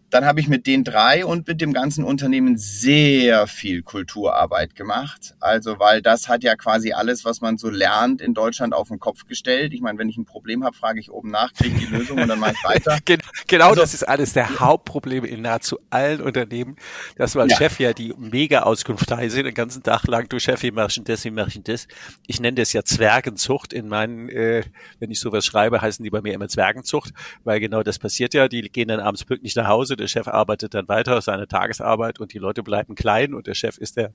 dann 0.09 0.25
habe 0.25 0.39
ich 0.39 0.47
mit 0.47 0.65
den 0.65 0.83
drei 0.83 1.25
und 1.25 1.47
mit 1.47 1.61
dem 1.61 1.73
ganzen 1.73 2.03
Unternehmen 2.03 2.57
sehr 2.57 3.47
viel 3.47 3.83
Kulturarbeit 3.83 4.75
gemacht. 4.75 5.35
Also, 5.39 5.79
weil 5.79 6.01
das 6.01 6.27
hat 6.27 6.43
ja 6.43 6.55
quasi 6.55 6.93
alles, 6.93 7.25
was 7.25 7.41
man 7.41 7.57
so 7.57 7.69
lernt, 7.69 8.21
in 8.21 8.33
Deutschland 8.33 8.73
auf 8.73 8.87
den 8.87 8.99
Kopf 8.99 9.25
gestellt. 9.25 9.73
Ich 9.73 9.81
meine, 9.81 9.99
wenn 9.99 10.09
ich 10.09 10.17
ein 10.17 10.25
Problem 10.25 10.63
habe, 10.63 10.75
frage 10.75 10.99
ich 10.99 11.11
oben 11.11 11.29
nach, 11.29 11.53
kriege 11.53 11.77
die 11.77 11.85
Lösung 11.85 12.19
und 12.19 12.27
dann 12.27 12.39
mache 12.39 12.53
ich 12.53 12.63
weiter. 12.63 12.97
genau, 13.47 13.69
also, 13.69 13.81
das 13.81 13.93
ist 13.93 14.03
alles 14.03 14.33
der 14.33 14.59
Hauptproblem 14.59 15.25
in 15.25 15.41
nahezu 15.41 15.79
allen 15.89 16.21
Unternehmen, 16.21 16.75
dass 17.15 17.33
du 17.33 17.39
als 17.39 17.51
ja. 17.51 17.57
Chef 17.57 17.79
ja 17.79 17.93
die 17.93 18.13
Mega-Auskunft 18.17 19.11
heißt, 19.11 19.37
den 19.37 19.53
ganzen 19.53 19.83
Tag 19.83 20.07
lang, 20.07 20.27
du 20.29 20.39
Chef, 20.39 20.63
wie 20.63 20.71
mach 20.71 20.89
ich 20.89 21.03
das, 21.03 21.23
wie 21.23 21.31
mach 21.31 21.47
ich 21.47 21.61
das. 21.63 21.87
Ich 22.25 22.39
nenne 22.39 22.55
das 22.55 22.73
ja 22.73 22.83
Zwergenzucht 22.83 23.73
in 23.73 23.87
meinen, 23.87 24.29
äh, 24.29 24.63
wenn 24.99 25.11
ich 25.11 25.19
sowas 25.19 25.45
schreibe, 25.45 25.81
heißen 25.81 26.03
die 26.03 26.09
bei 26.09 26.21
mir 26.21 26.33
immer 26.33 26.47
Zwergenzucht, 26.47 27.13
weil 27.43 27.59
genau 27.59 27.83
das 27.83 27.99
passiert 27.99 28.33
ja, 28.33 28.47
die 28.47 28.61
gehen 28.61 28.87
dann 28.87 28.99
abends 28.99 29.23
pünktlich 29.23 29.55
nach 29.55 29.67
Hause, 29.67 29.98
der 29.99 30.07
Chef 30.07 30.27
arbeitet 30.27 30.73
dann 30.73 30.87
weiter 30.87 31.21
seine 31.21 31.47
Tagesarbeit 31.47 32.19
und 32.19 32.33
die 32.33 32.39
Leute 32.39 32.63
bleiben 32.63 32.95
klein 32.95 33.33
und 33.33 33.47
der 33.47 33.53
Chef 33.53 33.77
ist 33.77 33.97
der, 33.97 34.13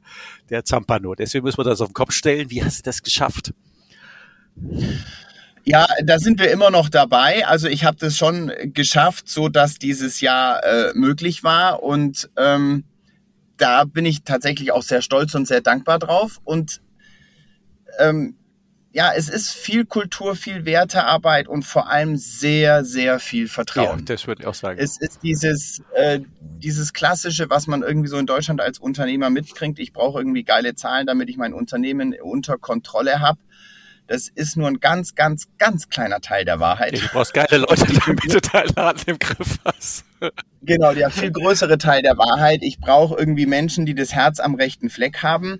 der 0.50 0.64
Zampano. 0.64 1.14
Deswegen 1.14 1.45
müssen 1.45 1.59
wir 1.59 1.64
das 1.64 1.81
auf 1.81 1.88
den 1.88 1.95
Kopf 1.95 2.12
stellen. 2.12 2.50
Wie 2.50 2.64
hast 2.64 2.79
du 2.79 2.83
das 2.83 3.03
geschafft? 3.03 3.53
Ja, 5.64 5.87
da 6.05 6.19
sind 6.19 6.41
wir 6.41 6.50
immer 6.50 6.71
noch 6.71 6.88
dabei. 6.88 7.47
Also 7.47 7.69
ich 7.69 7.85
habe 7.85 7.97
das 7.99 8.17
schon 8.17 8.53
geschafft, 8.64 9.29
so 9.29 9.49
dass 9.49 9.79
dieses 9.79 10.21
Jahr 10.21 10.62
äh, 10.64 10.93
möglich 10.95 11.43
war 11.45 11.83
und 11.83 12.29
ähm, 12.37 12.85
da 13.57 13.85
bin 13.85 14.05
ich 14.05 14.25
tatsächlich 14.25 14.73
auch 14.73 14.83
sehr 14.83 15.03
stolz 15.03 15.35
und 15.35 15.47
sehr 15.47 15.61
dankbar 15.61 15.99
drauf. 15.99 16.41
Und 16.45 16.81
ähm, 17.99 18.37
ja, 18.95 19.13
es 19.13 19.29
ist 19.29 19.51
viel 19.51 19.85
Kultur, 19.87 20.37
viel 20.37 20.65
Wertearbeit 20.67 21.49
und 21.49 21.65
vor 21.65 21.91
allem 21.91 22.17
sehr, 22.17 22.85
sehr 22.85 23.19
viel 23.19 23.49
Vertrauen. 23.49 23.99
Ja, 23.99 24.05
das 24.05 24.29
würde 24.29 24.43
ich 24.43 24.47
auch 24.47 24.55
sagen. 24.55 24.79
Es 24.79 25.01
ist 25.01 25.25
dieses, 25.25 25.83
äh, 25.97 26.21
dieses 26.41 26.93
klassische, 26.93 27.51
was 27.51 27.67
man 27.67 27.83
irgendwie 27.83 28.07
so 28.07 28.17
in 28.19 28.27
Deutschland 28.27 28.61
als 28.61 28.79
Unternehmer 28.79 29.31
mitkriegt. 29.31 29.81
Ich 29.81 29.93
brauche 29.93 30.21
irgendwie 30.21 30.45
geile 30.45 30.77
Zahlen, 30.77 31.09
damit 31.09 31.29
ich 31.29 31.37
mein 31.37 31.55
Unternehmen 31.55 32.15
unter 32.23 32.57
Kontrolle 32.57 33.19
habe. 33.19 33.41
Das 34.07 34.29
ist 34.29 34.57
nur 34.57 34.69
ein 34.69 34.79
ganz, 34.79 35.17
ganz, 35.17 35.49
ganz 35.59 35.89
kleiner 35.89 36.21
Teil 36.21 36.45
der 36.45 36.61
Wahrheit. 36.61 36.93
du 36.93 37.09
brauchst 37.09 37.35
geile 37.35 37.59
Leute, 37.59 37.87
damit 38.07 38.33
du 38.33 38.41
deinen 38.41 38.75
Laden 38.77 39.03
im 39.07 39.19
Griff 39.19 39.59
hast. 39.65 40.05
Genau, 40.63 40.95
der 40.95 41.11
viel 41.11 41.33
größere 41.33 41.79
Teil 41.79 42.03
der 42.03 42.17
Wahrheit. 42.17 42.61
Ich 42.63 42.79
brauche 42.79 43.17
irgendwie 43.19 43.47
Menschen, 43.47 43.87
die 43.87 43.97
das 43.97 44.13
Herz 44.13 44.39
am 44.39 44.55
rechten 44.55 44.89
Fleck 44.89 45.25
haben, 45.25 45.59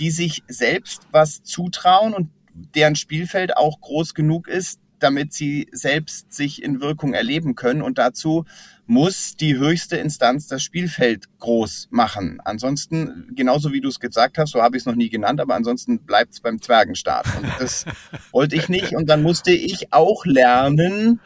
die 0.00 0.10
sich 0.10 0.42
selbst 0.48 1.02
was 1.12 1.44
zutrauen 1.44 2.12
und 2.12 2.28
deren 2.54 2.96
Spielfeld 2.96 3.56
auch 3.56 3.80
groß 3.80 4.14
genug 4.14 4.48
ist, 4.48 4.80
damit 5.02 5.32
sie 5.32 5.68
selbst 5.72 6.32
sich 6.32 6.62
in 6.62 6.80
Wirkung 6.80 7.12
erleben 7.12 7.54
können. 7.54 7.82
Und 7.82 7.98
dazu 7.98 8.44
muss 8.86 9.36
die 9.36 9.56
höchste 9.56 9.96
Instanz 9.96 10.46
das 10.46 10.62
Spielfeld 10.62 11.26
groß 11.38 11.88
machen. 11.90 12.40
Ansonsten, 12.44 13.28
genauso 13.34 13.72
wie 13.72 13.80
du 13.80 13.88
es 13.88 14.00
gesagt 14.00 14.38
hast, 14.38 14.52
so 14.52 14.62
habe 14.62 14.76
ich 14.76 14.82
es 14.82 14.86
noch 14.86 14.94
nie 14.94 15.08
genannt, 15.08 15.40
aber 15.40 15.54
ansonsten 15.54 16.00
bleibt 16.00 16.34
es 16.34 16.40
beim 16.40 16.60
Zwergenstaat. 16.60 17.26
Und 17.36 17.48
das 17.58 17.84
wollte 18.32 18.56
ich 18.56 18.68
nicht. 18.68 18.94
Und 18.94 19.08
dann 19.08 19.22
musste 19.22 19.52
ich 19.52 19.92
auch 19.92 20.24
lernen, 20.24 21.20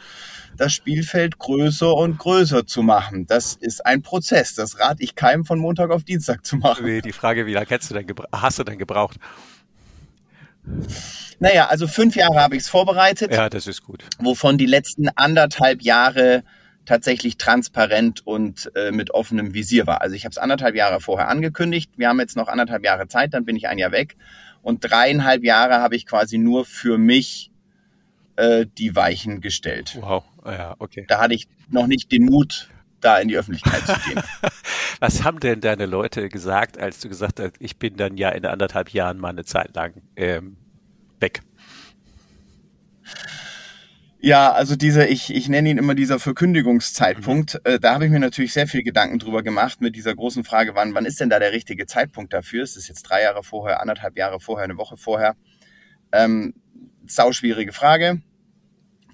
das 0.57 0.73
Spielfeld 0.73 1.39
größer 1.39 1.93
und 1.93 2.19
größer 2.19 2.67
zu 2.67 2.83
machen. 2.83 3.27
Das 3.27 3.55
ist 3.55 3.85
ein 3.85 4.03
Prozess. 4.03 4.55
Das 4.55 4.79
rate 4.79 5.03
ich 5.03 5.15
keinem 5.15 5.45
von 5.45 5.59
Montag 5.59 5.91
auf 5.91 6.03
Dienstag 6.03 6.47
zu 6.47 6.57
machen. 6.57 6.87
Nee, 6.87 7.03
die 7.03 7.13
Frage, 7.13 7.47
wie 7.47 7.53
lange 7.53 7.67
hast 7.69 8.59
du 8.59 8.65
denn 8.65 8.79
gebraucht? 8.79 9.19
Naja, 11.39 11.67
also 11.67 11.87
fünf 11.87 12.17
Jahre 12.17 12.41
habe 12.41 12.57
ich 12.57 12.63
es 12.63 12.69
vorbereitet. 12.69 13.33
Ja, 13.33 13.49
das 13.49 13.67
ist 13.67 13.83
gut. 13.83 14.05
Wovon 14.19 14.59
die 14.59 14.67
letzten 14.67 15.09
anderthalb 15.09 15.83
Jahre 15.83 16.45
tatsächlich 16.87 17.37
transparent 17.37 18.27
und 18.27 18.71
äh, 18.75 18.93
mit 18.93 19.11
offenem 19.11 19.53
Visier 19.53 19.87
war. 19.87 20.01
Also 20.01 20.15
ich 20.15 20.25
habe 20.25 20.31
es 20.31 20.39
anderthalb 20.39 20.75
Jahre 20.75 21.01
vorher 21.01 21.29
angekündigt. 21.29 21.91
Wir 21.97 22.09
haben 22.09 22.21
jetzt 22.21 22.37
noch 22.37 22.49
anderthalb 22.49 22.85
Jahre 22.85 23.09
Zeit, 23.09 23.35
dann 23.35 23.45
bin 23.45 23.57
ich 23.57 23.69
ein 23.69 23.79
Jahr 23.79 23.93
weg. 23.93 24.17
Und 24.63 24.81
dreieinhalb 24.81 25.45
Jahre 25.45 25.81
habe 25.81 25.97
ich 25.97 26.07
quasi 26.07 26.39
nur 26.39 26.65
für 26.65 26.97
mich 26.97 27.51
äh, 28.37 28.67
die 28.79 28.97
Weichen 28.97 29.41
gestellt. 29.41 29.99
Wow, 30.01 30.25
ja, 30.45 30.75
okay. 30.79 31.05
Da 31.09 31.21
hatte 31.21 31.35
ich 31.35 31.49
noch 31.69 31.87
nicht 31.87 32.11
den 32.13 32.25
Mut, 32.25 32.69
da 33.01 33.19
in 33.19 33.29
die 33.29 33.37
Öffentlichkeit 33.37 33.87
zu 33.87 34.09
gehen. 34.09 34.23
Was 35.01 35.25
haben 35.25 35.41
denn 35.41 35.61
deine 35.61 35.87
Leute 35.87 36.29
gesagt, 36.29 36.79
als 36.79 37.01
du 37.01 37.09
gesagt 37.09 37.41
hast, 37.41 37.53
ich 37.59 37.79
bin 37.79 37.97
dann 37.97 38.17
ja 38.17 38.31
in 38.31 38.47
anderthalb 38.47 38.91
Jahren 38.91 39.19
mal 39.19 39.31
eine 39.31 39.45
Zeit 39.45 39.75
lang 39.75 40.03
ähm, 40.17 40.57
weg? 41.21 41.43
Ja, 44.19 44.53
also 44.53 44.77
dieser, 44.77 45.09
ich, 45.09 45.35
ich 45.35 45.49
nenne 45.49 45.69
ihn 45.69 45.79
immer 45.79 45.95
dieser 45.95 46.19
Verkündigungszeitpunkt. 46.19 47.55
Mhm. 47.55 47.73
Äh, 47.75 47.79
da 47.79 47.95
habe 47.95 48.07
ich 48.07 48.11
mir 48.11 48.19
natürlich 48.19 48.53
sehr 48.53 48.67
viel 48.67 48.83
Gedanken 48.83 49.19
drüber 49.19 49.43
gemacht 49.43 49.81
mit 49.81 49.95
dieser 49.95 50.15
großen 50.15 50.43
Frage, 50.43 50.75
wann, 50.75 50.95
wann 50.95 51.05
ist 51.05 51.21
denn 51.21 51.29
da 51.29 51.39
der 51.39 51.53
richtige 51.53 51.87
Zeitpunkt 51.87 52.33
dafür? 52.33 52.63
Es 52.63 52.77
ist 52.77 52.89
jetzt 52.89 53.03
drei 53.03 53.23
Jahre 53.23 53.43
vorher, 53.43 53.81
anderthalb 53.81 54.17
Jahre 54.17 54.41
vorher, 54.41 54.65
eine 54.65 54.79
Woche 54.79 54.97
vorher. 54.97 55.37
Ähm, 56.13 56.55
sau 57.07 57.33
schwierige 57.33 57.73
Frage. 57.73 58.23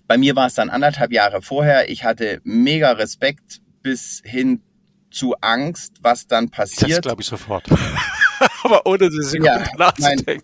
Bei 0.07 0.19
mir 0.19 0.37
war 0.37 0.47
es 0.47 0.55
dann 0.55 0.71
anderthalb 0.71 1.13
Jahre 1.13 1.43
vorher. 1.43 1.89
Ich 1.91 2.05
hatte 2.05 2.41
mega 2.45 2.93
Respekt 2.93 3.62
bis 3.83 4.23
hin 4.25 4.63
zu 5.11 5.35
Angst, 5.41 5.97
was 6.03 6.27
dann 6.27 6.51
passiert. 6.51 6.91
Das 6.91 7.01
glaube 7.03 7.23
ich 7.23 7.29
sofort. 7.29 7.69
Aber 8.65 8.87
ohne 8.87 9.07
eine 9.07 9.23
Sekunde 9.23 9.65
ja, 9.65 9.77
nachzudenken. 9.77 10.43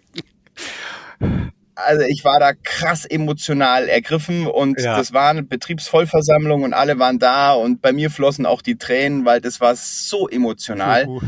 Mein, 1.20 1.52
also 1.74 2.02
ich 2.02 2.24
war 2.24 2.40
da 2.40 2.52
krass 2.52 3.04
emotional 3.04 3.88
ergriffen 3.88 4.46
und 4.46 4.80
ja. 4.80 4.96
das 4.96 5.12
war 5.12 5.30
eine 5.30 5.44
Betriebsvollversammlung 5.44 6.64
und 6.64 6.74
alle 6.74 6.98
waren 6.98 7.18
da 7.18 7.52
und 7.52 7.80
bei 7.80 7.92
mir 7.92 8.10
flossen 8.10 8.46
auch 8.46 8.62
die 8.62 8.76
Tränen, 8.76 9.24
weil 9.24 9.40
das 9.40 9.60
war 9.60 9.76
so 9.76 10.28
emotional. 10.28 11.06
Uh. 11.06 11.20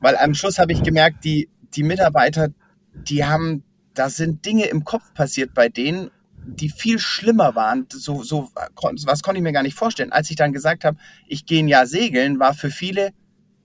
Weil 0.00 0.16
am 0.16 0.34
Schluss 0.34 0.58
habe 0.58 0.72
ich 0.72 0.82
gemerkt, 0.82 1.24
die, 1.24 1.48
die 1.74 1.84
Mitarbeiter, 1.84 2.48
die 2.94 3.24
haben, 3.24 3.62
da 3.94 4.10
sind 4.10 4.44
Dinge 4.44 4.66
im 4.66 4.84
Kopf 4.84 5.14
passiert 5.14 5.54
bei 5.54 5.68
denen, 5.68 6.10
die 6.46 6.68
viel 6.68 6.98
schlimmer 6.98 7.54
waren. 7.54 7.86
So, 7.90 8.22
so 8.22 8.50
was 8.54 9.22
konnte 9.22 9.38
ich 9.38 9.42
mir 9.42 9.52
gar 9.52 9.62
nicht 9.62 9.74
vorstellen. 9.74 10.12
Als 10.12 10.30
ich 10.30 10.36
dann 10.36 10.52
gesagt 10.52 10.84
habe, 10.84 10.98
ich 11.26 11.46
gehe 11.46 11.62
ein 11.62 11.68
Jahr 11.68 11.86
segeln, 11.86 12.38
war 12.38 12.54
für 12.54 12.70
viele, 12.70 13.10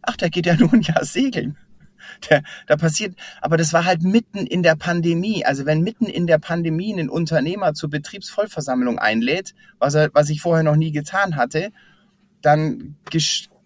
ach, 0.02 0.18
der 0.18 0.30
geht 0.30 0.46
ja 0.46 0.56
nur 0.60 0.74
ein 0.74 0.82
Jahr 0.82 1.06
segeln. 1.06 1.58
Der, 2.30 2.42
da 2.66 2.78
passiert, 2.78 3.16
aber 3.42 3.58
das 3.58 3.74
war 3.74 3.86
halt 3.86 4.02
mitten 4.02 4.48
in 4.48 4.64
der 4.64 4.76
Pandemie. 4.76 5.46
Also 5.46 5.66
wenn 5.66 5.82
mitten 5.82 6.06
in 6.06 6.26
der 6.26 6.40
Pandemie 6.40 7.00
ein 7.00 7.10
Unternehmer 7.10 7.74
zur 7.74 7.92
Betriebsvollversammlung 7.92 8.98
einlädt, 8.98 9.54
was 9.78 9.94
er, 9.94 10.10
was 10.14 10.30
ich 10.30 10.42
vorher 10.42 10.64
noch 10.64 10.76
nie 10.76 10.92
getan 10.92 11.36
hatte, 11.36 11.72
dann 12.42 12.96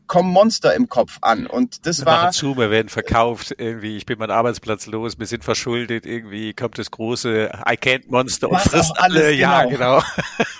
kommen 0.07 0.31
Monster 0.31 0.75
im 0.75 0.89
Kopf 0.89 1.17
an. 1.21 1.47
Und 1.47 1.85
das 1.85 1.99
wir 1.99 2.05
war. 2.05 2.31
zu, 2.31 2.57
wir 2.57 2.69
werden 2.69 2.89
verkauft, 2.89 3.55
irgendwie, 3.57 3.97
ich 3.97 4.05
bin 4.05 4.19
mein 4.19 4.31
Arbeitsplatz 4.31 4.85
los, 4.87 5.19
wir 5.19 5.25
sind 5.25 5.43
verschuldet, 5.43 6.05
irgendwie 6.05 6.53
kommt 6.53 6.77
das 6.77 6.91
große 6.91 7.51
I 7.67 7.73
can't 7.73 8.03
Monster 8.07 8.49
und 8.49 8.59
frisst 8.59 8.99
alle. 8.99 9.31
Genau. 9.31 9.39
Ja, 9.39 9.65
genau. 9.65 10.01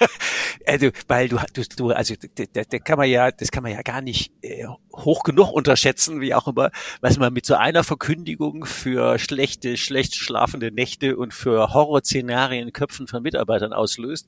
also, 0.66 0.90
weil 1.08 1.30
du, 1.30 1.38
du, 1.54 1.64
du 1.76 1.92
also 1.92 2.16
da, 2.36 2.64
da 2.64 2.80
kann 2.80 2.98
man 2.98 3.10
ja, 3.10 3.32
das 3.32 3.52
kann 3.52 3.64
man 3.64 3.72
ja 3.72 3.82
gar 3.82 4.02
nicht 4.02 4.32
äh, 4.42 4.66
hoch 4.96 5.24
genug 5.24 5.52
unterschätzen, 5.52 6.22
wie 6.22 6.34
auch 6.34 6.48
immer, 6.48 6.72
was 7.02 7.18
man 7.18 7.34
mit 7.34 7.46
so 7.46 7.56
einer 7.56 7.84
Verkündigung 7.84 8.66
für 8.66 9.20
schlechte, 9.20 9.78
schlecht 9.78 10.16
schlafende 10.16 10.72
Nächte 10.72 11.18
und 11.18 11.34
für 11.34 11.74
Horrorszenarien 11.74 12.68
in 12.68 12.74
Köpfen 12.74 13.08
von 13.08 13.24
Mitarbeitern 13.24 13.74
auslöst. 13.74 14.28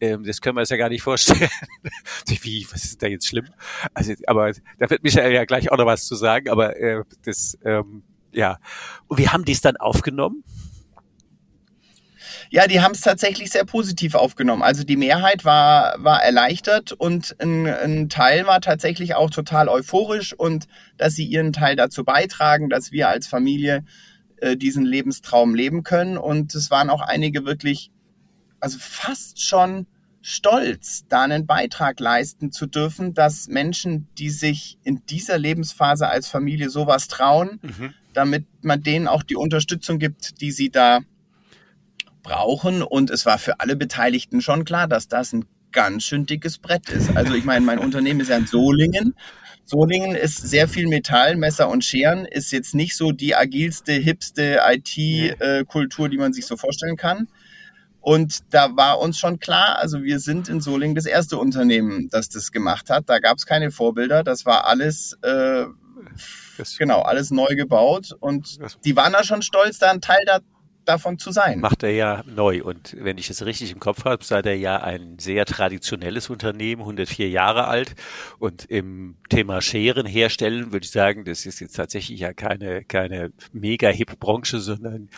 Ähm, 0.00 0.24
das 0.24 0.40
können 0.40 0.56
wir 0.56 0.60
uns 0.60 0.70
ja 0.70 0.76
gar 0.76 0.88
nicht 0.88 1.02
vorstellen. 1.02 1.50
Wie, 2.26 2.66
was 2.70 2.84
ist 2.84 3.02
da 3.02 3.06
jetzt 3.06 3.26
schlimm? 3.26 3.46
Also, 3.94 4.14
aber 4.26 4.52
da 4.78 4.90
wird 4.90 5.02
Michael 5.02 5.32
ja 5.32 5.44
gleich 5.44 5.70
auch 5.70 5.76
noch 5.76 5.86
was 5.86 6.06
zu 6.06 6.14
sagen, 6.14 6.48
aber 6.48 6.76
äh, 6.78 7.04
das, 7.24 7.58
ähm, 7.64 8.02
ja. 8.32 8.58
Und 9.08 9.18
wie 9.18 9.28
haben 9.28 9.44
die 9.44 9.52
es 9.52 9.60
dann 9.60 9.76
aufgenommen? 9.76 10.44
Ja, 12.52 12.66
die 12.66 12.80
haben 12.80 12.92
es 12.92 13.00
tatsächlich 13.00 13.50
sehr 13.50 13.64
positiv 13.64 14.16
aufgenommen. 14.16 14.62
Also 14.62 14.82
die 14.82 14.96
Mehrheit 14.96 15.44
war, 15.44 15.94
war 16.02 16.22
erleichtert 16.22 16.90
und 16.90 17.36
ein, 17.38 17.66
ein 17.68 18.08
Teil 18.08 18.44
war 18.44 18.60
tatsächlich 18.60 19.14
auch 19.14 19.30
total 19.30 19.68
euphorisch 19.68 20.32
und 20.32 20.66
dass 20.96 21.14
sie 21.14 21.24
ihren 21.24 21.52
Teil 21.52 21.76
dazu 21.76 22.02
beitragen, 22.02 22.68
dass 22.68 22.90
wir 22.90 23.08
als 23.08 23.28
Familie 23.28 23.84
äh, 24.38 24.56
diesen 24.56 24.84
Lebenstraum 24.84 25.54
leben 25.54 25.84
können. 25.84 26.18
Und 26.18 26.54
es 26.56 26.72
waren 26.72 26.90
auch 26.90 27.02
einige 27.02 27.44
wirklich 27.44 27.92
also 28.60 28.78
fast 28.78 29.42
schon 29.42 29.86
stolz, 30.22 31.04
da 31.08 31.22
einen 31.22 31.46
Beitrag 31.46 31.98
leisten 31.98 32.52
zu 32.52 32.66
dürfen, 32.66 33.14
dass 33.14 33.48
Menschen, 33.48 34.06
die 34.18 34.30
sich 34.30 34.78
in 34.84 35.02
dieser 35.06 35.38
Lebensphase 35.38 36.08
als 36.08 36.28
Familie 36.28 36.68
sowas 36.68 37.08
trauen, 37.08 37.58
mhm. 37.62 37.94
damit 38.12 38.44
man 38.62 38.82
denen 38.82 39.08
auch 39.08 39.22
die 39.22 39.36
Unterstützung 39.36 39.98
gibt, 39.98 40.40
die 40.40 40.52
sie 40.52 40.70
da 40.70 41.00
brauchen. 42.22 42.82
Und 42.82 43.10
es 43.10 43.24
war 43.24 43.38
für 43.38 43.60
alle 43.60 43.76
Beteiligten 43.76 44.42
schon 44.42 44.64
klar, 44.64 44.88
dass 44.88 45.08
das 45.08 45.32
ein 45.32 45.46
ganz 45.72 46.04
schön 46.04 46.26
dickes 46.26 46.58
Brett 46.58 46.90
ist. 46.90 47.16
Also 47.16 47.34
ich 47.34 47.44
meine, 47.44 47.64
mein 47.64 47.78
Unternehmen 47.80 48.20
ist 48.20 48.28
ja 48.28 48.36
in 48.36 48.46
Solingen. 48.46 49.14
Solingen 49.64 50.16
ist 50.16 50.36
sehr 50.36 50.66
viel 50.66 50.88
Metall, 50.88 51.36
Messer 51.36 51.68
und 51.68 51.84
Scheren, 51.84 52.26
ist 52.26 52.50
jetzt 52.50 52.74
nicht 52.74 52.96
so 52.96 53.12
die 53.12 53.36
agilste, 53.36 53.92
hipste 53.92 54.60
IT-Kultur, 54.66 56.08
die 56.08 56.18
man 56.18 56.32
sich 56.32 56.46
so 56.46 56.56
vorstellen 56.56 56.96
kann. 56.96 57.28
Und 58.00 58.40
da 58.50 58.76
war 58.76 58.98
uns 58.98 59.18
schon 59.18 59.38
klar, 59.38 59.78
also 59.78 60.02
wir 60.02 60.20
sind 60.20 60.48
in 60.48 60.60
Solingen 60.60 60.94
das 60.94 61.06
erste 61.06 61.36
Unternehmen, 61.36 62.08
das 62.10 62.28
das 62.28 62.50
gemacht 62.50 62.88
hat. 62.90 63.08
Da 63.08 63.18
gab 63.18 63.36
es 63.36 63.46
keine 63.46 63.70
Vorbilder, 63.70 64.24
das 64.24 64.46
war 64.46 64.66
alles, 64.66 65.18
äh, 65.22 65.66
genau, 66.78 67.02
alles 67.02 67.30
neu 67.30 67.54
gebaut. 67.56 68.16
Und 68.18 68.58
die 68.84 68.96
waren 68.96 69.12
da 69.12 69.22
schon 69.22 69.42
stolz, 69.42 69.78
da 69.78 69.90
ein 69.90 70.00
Teil 70.00 70.22
da, 70.24 70.40
davon 70.86 71.18
zu 71.18 71.30
sein. 71.30 71.60
Macht 71.60 71.82
er 71.82 71.90
ja 71.90 72.24
neu. 72.26 72.62
Und 72.62 72.96
wenn 72.98 73.18
ich 73.18 73.28
es 73.28 73.44
richtig 73.44 73.70
im 73.72 73.80
Kopf 73.80 74.04
habe, 74.04 74.24
seid 74.24 74.46
er 74.46 74.56
ja 74.56 74.78
ein 74.82 75.18
sehr 75.18 75.44
traditionelles 75.44 76.30
Unternehmen, 76.30 76.80
104 76.80 77.28
Jahre 77.28 77.68
alt. 77.68 77.94
Und 78.38 78.64
im 78.64 79.16
Thema 79.28 79.60
Scheren 79.60 80.06
herstellen, 80.06 80.72
würde 80.72 80.84
ich 80.84 80.90
sagen, 80.90 81.24
das 81.24 81.44
ist 81.44 81.60
jetzt 81.60 81.76
tatsächlich 81.76 82.20
ja 82.20 82.32
keine, 82.32 82.84
keine 82.84 83.32
mega 83.52 83.88
hip 83.88 84.18
Branche, 84.18 84.60
sondern 84.60 85.10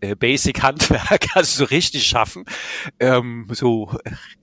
äh, 0.00 0.14
Basic-Handwerk, 0.14 1.26
also 1.34 1.64
so 1.64 1.68
richtig 1.68 2.06
schaffen, 2.06 2.44
ähm, 3.00 3.46
so 3.50 3.90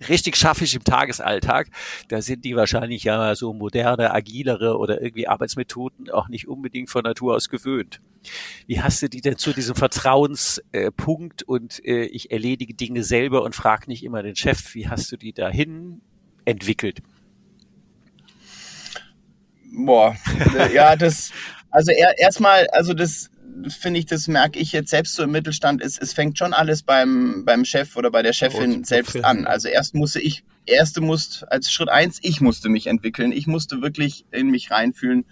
richtig 0.09 0.35
schaffe 0.35 0.63
ich 0.63 0.75
im 0.75 0.83
Tagesalltag, 0.83 1.67
da 2.09 2.21
sind 2.21 2.45
die 2.45 2.55
wahrscheinlich 2.55 3.03
ja 3.03 3.35
so 3.35 3.53
moderne, 3.53 4.13
agilere 4.13 4.77
oder 4.77 5.01
irgendwie 5.01 5.27
Arbeitsmethoden 5.27 6.09
auch 6.09 6.27
nicht 6.27 6.47
unbedingt 6.47 6.89
von 6.89 7.03
Natur 7.03 7.35
aus 7.35 7.49
gewöhnt. 7.49 8.01
Wie 8.67 8.81
hast 8.81 9.01
du 9.01 9.09
die 9.09 9.21
denn 9.21 9.37
zu 9.37 9.53
diesem 9.53 9.75
Vertrauenspunkt 9.75 11.43
und 11.43 11.85
äh, 11.85 12.05
ich 12.05 12.31
erledige 12.31 12.73
Dinge 12.73 13.03
selber 13.03 13.43
und 13.43 13.55
frage 13.55 13.87
nicht 13.87 14.03
immer 14.03 14.23
den 14.23 14.35
Chef, 14.35 14.73
wie 14.73 14.89
hast 14.89 15.11
du 15.11 15.17
die 15.17 15.33
dahin 15.33 16.01
entwickelt? 16.45 17.01
Boah, 19.71 20.15
ja, 20.73 20.95
das, 20.95 21.31
also 21.69 21.91
er, 21.91 22.17
erstmal, 22.17 22.67
also 22.67 22.93
das 22.93 23.29
finde 23.67 23.99
ich, 23.99 24.05
das 24.05 24.27
merke 24.27 24.59
ich 24.59 24.71
jetzt 24.71 24.89
selbst 24.89 25.15
so 25.15 25.23
im 25.23 25.31
Mittelstand, 25.31 25.81
ist, 25.81 26.01
es 26.01 26.13
fängt 26.13 26.37
schon 26.37 26.53
alles 26.53 26.83
beim, 26.83 27.43
beim 27.45 27.65
Chef 27.65 27.95
oder 27.95 28.11
bei 28.11 28.21
der 28.21 28.33
Chefin 28.33 28.81
oh, 28.81 28.83
selbst 28.83 29.23
an. 29.23 29.47
Also 29.47 29.67
erst 29.67 29.95
musste 29.95 30.19
ich, 30.19 30.43
erste 30.65 31.01
musste, 31.01 31.49
als 31.51 31.71
Schritt 31.71 31.89
eins, 31.89 32.19
ich 32.21 32.41
musste 32.41 32.69
mich 32.69 32.87
entwickeln. 32.87 33.31
Ich 33.31 33.47
musste 33.47 33.81
wirklich 33.81 34.25
in 34.31 34.49
mich 34.49 34.71
reinfühlen. 34.71 35.25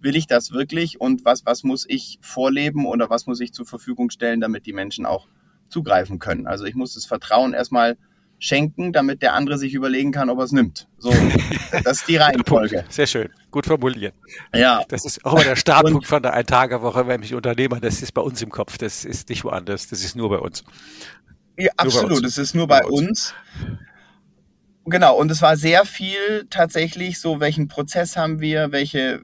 Will 0.00 0.16
ich 0.16 0.26
das 0.26 0.52
wirklich? 0.52 1.00
Und 1.00 1.24
was, 1.24 1.44
was 1.46 1.64
muss 1.64 1.84
ich 1.88 2.18
vorleben 2.20 2.86
oder 2.86 3.10
was 3.10 3.26
muss 3.26 3.40
ich 3.40 3.52
zur 3.52 3.66
Verfügung 3.66 4.10
stellen, 4.10 4.40
damit 4.40 4.66
die 4.66 4.72
Menschen 4.72 5.06
auch 5.06 5.28
zugreifen 5.68 6.18
können? 6.18 6.46
Also 6.46 6.64
ich 6.64 6.74
muss 6.74 6.94
das 6.94 7.06
Vertrauen 7.06 7.52
erstmal 7.52 7.96
schenken, 8.38 8.92
damit 8.92 9.22
der 9.22 9.34
andere 9.34 9.58
sich 9.58 9.74
überlegen 9.74 10.12
kann, 10.12 10.30
ob 10.30 10.38
er 10.38 10.44
es 10.44 10.52
nimmt. 10.52 10.88
So, 10.98 11.10
das 11.84 11.98
ist 11.98 12.08
die 12.08 12.16
Reihenfolge. 12.16 12.84
Sehr 12.88 13.06
schön, 13.06 13.28
gut 13.50 13.66
formuliert. 13.66 14.14
Ja. 14.54 14.82
Das 14.88 15.04
ist 15.04 15.24
auch 15.24 15.32
immer 15.34 15.44
der 15.44 15.56
Startpunkt 15.56 16.06
von 16.06 16.22
der 16.22 16.34
Ein-Tage-Woche, 16.34 17.06
wenn 17.06 17.22
ich 17.22 17.34
Unternehmer, 17.34 17.80
das 17.80 18.02
ist 18.02 18.12
bei 18.12 18.22
uns 18.22 18.40
im 18.42 18.50
Kopf, 18.50 18.78
das 18.78 19.04
ist 19.04 19.28
nicht 19.28 19.44
woanders, 19.44 19.88
das 19.88 20.04
ist 20.04 20.14
nur 20.16 20.28
bei 20.28 20.38
uns. 20.38 20.64
Ja, 21.56 21.70
absolut, 21.76 22.24
das 22.24 22.38
ist 22.38 22.54
nur 22.54 22.68
bei, 22.68 22.80
bei 22.80 22.86
uns. 22.86 23.08
uns. 23.08 23.34
Genau, 24.84 25.16
und 25.16 25.30
es 25.30 25.42
war 25.42 25.56
sehr 25.56 25.84
viel 25.84 26.46
tatsächlich 26.48 27.18
so, 27.18 27.40
welchen 27.40 27.68
Prozess 27.68 28.16
haben 28.16 28.40
wir, 28.40 28.72
welche, 28.72 29.20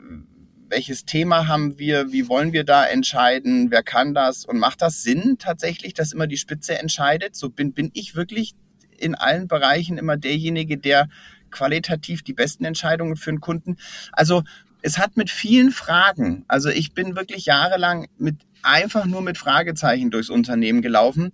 welches 0.68 1.04
Thema 1.04 1.47
haben 1.47 1.78
wir, 1.78 2.12
wie 2.12 2.28
wollen 2.28 2.52
wir 2.52 2.64
da 2.64 2.85
entscheiden, 2.85 3.71
wer 3.71 3.83
kann 3.83 4.12
das 4.12 4.44
und 4.44 4.59
macht 4.59 4.83
das 4.83 5.02
Sinn 5.02 5.37
tatsächlich, 5.38 5.94
dass 5.94 6.12
immer 6.12 6.26
die 6.26 6.37
Spitze 6.37 6.78
entscheidet? 6.78 7.35
So 7.35 7.49
bin, 7.49 7.73
bin 7.73 7.90
ich 7.94 8.14
wirklich 8.14 8.54
in 8.98 9.14
allen 9.14 9.48
Bereichen 9.48 9.98
immer 9.98 10.16
derjenige, 10.16 10.78
der 10.78 11.08
qualitativ 11.50 12.22
die 12.22 12.32
besten 12.32 12.64
Entscheidungen 12.64 13.16
für 13.16 13.30
den 13.30 13.40
Kunden. 13.40 13.76
Also 14.12 14.42
es 14.82 14.98
hat 14.98 15.16
mit 15.16 15.30
vielen 15.30 15.70
Fragen, 15.70 16.44
also 16.48 16.68
ich 16.68 16.92
bin 16.92 17.16
wirklich 17.16 17.46
jahrelang 17.46 18.08
mit 18.18 18.36
einfach 18.62 19.06
nur 19.06 19.22
mit 19.22 19.38
Fragezeichen 19.38 20.10
durchs 20.10 20.30
Unternehmen 20.30 20.82
gelaufen. 20.82 21.32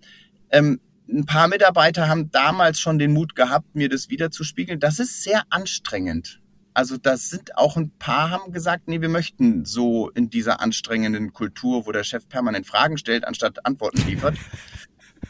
Ähm, 0.51 0.81
ein 1.09 1.27
paar 1.27 1.49
Mitarbeiter 1.49 2.09
haben 2.09 2.31
damals 2.31 2.79
schon 2.79 2.99
den 2.99 3.13
Mut 3.13 3.35
gehabt, 3.35 3.75
mir 3.75 3.89
das 3.89 4.11
wiederzuspiegeln. 4.11 4.79
Das 4.79 5.01
ist 5.01 5.23
sehr 5.23 5.43
anstrengend. 5.51 6.41
Also 6.73 6.97
das 6.97 7.29
sind 7.29 7.57
auch 7.57 7.77
ein 7.77 7.91
paar 7.99 8.31
haben 8.31 8.53
gesagt, 8.53 8.87
nee, 8.87 9.01
wir 9.01 9.09
möchten 9.09 9.65
so 9.65 10.11
in 10.11 10.31
dieser 10.31 10.61
anstrengenden 10.61 11.33
Kultur, 11.33 11.87
wo 11.87 11.93
der 11.93 12.05
Chef 12.05 12.29
permanent 12.29 12.67
Fragen 12.67 12.97
stellt, 12.97 13.27
anstatt 13.27 13.67
Antworten 13.67 14.07
liefert. 14.07 14.37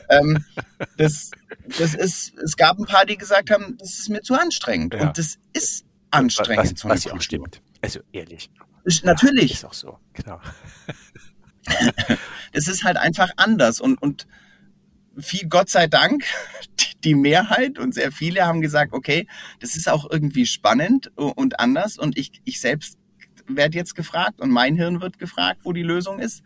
Ähm, 0.09 0.45
das, 0.97 1.31
das 1.79 1.95
ist, 1.95 2.37
es 2.39 2.57
gab 2.57 2.79
ein 2.79 2.87
paar, 2.87 3.07
die 3.07 3.17
gesagt 3.17 3.51
haben, 3.51 3.77
das 3.79 3.99
ist 3.99 4.09
mir 4.09 4.23
zu 4.23 4.35
anstrengend. 4.35 4.95
Ja. 4.95 5.09
Und 5.09 5.19
das 5.19 5.39
ist 5.53 5.85
anstrengend. 6.11 6.85
Was, 6.85 6.91
was 6.91 7.05
ja 7.05 7.13
auch 7.13 7.21
stimmt. 7.21 7.63
Also 7.81 8.01
ehrlich. 8.13 8.51
Ist, 8.85 9.05
natürlich. 9.05 9.53
Ist 9.53 9.65
auch 9.65 9.75
so, 9.75 9.99
genau. 10.13 10.41
das 12.53 12.69
ist 12.69 12.85
halt 12.85 12.97
einfach 12.97 13.31
anders. 13.37 13.81
Und, 13.81 14.01
und 14.01 14.27
viel 15.19 15.49
Gott 15.49 15.69
sei 15.69 15.87
Dank, 15.87 16.25
die 17.05 17.15
Mehrheit 17.15 17.79
und 17.79 17.95
sehr 17.95 18.13
viele 18.13 18.47
haben 18.47 18.61
gesagt, 18.61 18.93
okay, 18.93 19.27
das 19.61 19.77
ist 19.77 19.89
auch 19.89 20.11
irgendwie 20.11 20.47
spannend 20.47 21.11
und 21.17 21.61
anders. 21.61 21.99
Und 21.99 22.19
ich, 22.19 22.41
ich 22.45 22.61
selbst 22.61 22.99
werde 23.47 23.77
jetzt 23.77 23.95
gefragt 23.95 24.41
und 24.41 24.51
mein 24.51 24.77
Hirn 24.77 25.01
wird 25.01 25.19
gefragt, 25.19 25.61
wo 25.65 25.73
die 25.73 25.83
Lösung 25.83 26.19
ist. 26.19 26.43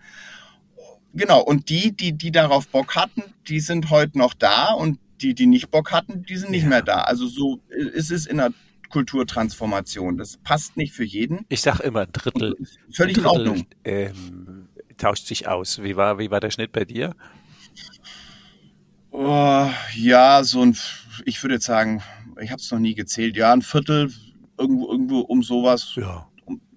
Genau, 1.14 1.40
und 1.40 1.68
die, 1.68 1.92
die, 1.92 2.12
die 2.12 2.32
darauf 2.32 2.66
Bock 2.68 2.96
hatten, 2.96 3.22
die 3.48 3.60
sind 3.60 3.90
heute 3.90 4.18
noch 4.18 4.34
da 4.34 4.72
und 4.72 4.98
die, 5.20 5.34
die 5.34 5.46
nicht 5.46 5.70
Bock 5.70 5.92
hatten, 5.92 6.24
die 6.24 6.36
sind 6.36 6.50
nicht 6.50 6.64
ja. 6.64 6.68
mehr 6.68 6.82
da. 6.82 7.02
Also 7.02 7.26
so 7.26 7.60
ist 7.68 8.10
es 8.10 8.26
in 8.26 8.38
der 8.38 8.52
Kulturtransformation. 8.90 10.16
Das 10.16 10.36
passt 10.36 10.76
nicht 10.76 10.92
für 10.92 11.04
jeden. 11.04 11.46
Ich 11.48 11.62
sag 11.62 11.80
immer, 11.80 12.02
ein 12.02 12.12
Drittel. 12.12 12.56
Völlig 12.92 13.14
Drittel, 13.16 13.20
in 13.20 13.26
Ordnung. 13.26 13.66
Ähm, 13.84 14.68
tauscht 14.98 15.26
sich 15.26 15.48
aus. 15.48 15.82
Wie 15.82 15.96
war, 15.96 16.18
wie 16.18 16.30
war 16.30 16.40
der 16.40 16.50
Schnitt 16.50 16.72
bei 16.72 16.84
dir? 16.84 17.14
Oh, 19.10 19.68
ja, 19.94 20.42
so 20.42 20.62
ein, 20.62 20.76
ich 21.24 21.42
würde 21.42 21.54
jetzt 21.54 21.66
sagen, 21.66 22.02
ich 22.40 22.50
habe 22.50 22.60
es 22.60 22.70
noch 22.70 22.80
nie 22.80 22.94
gezählt. 22.94 23.36
Ja, 23.36 23.52
ein 23.52 23.62
Viertel, 23.62 24.12
irgendwo, 24.58 24.90
irgendwo 24.90 25.20
um 25.20 25.42
sowas. 25.42 25.92
Ja. 25.96 26.28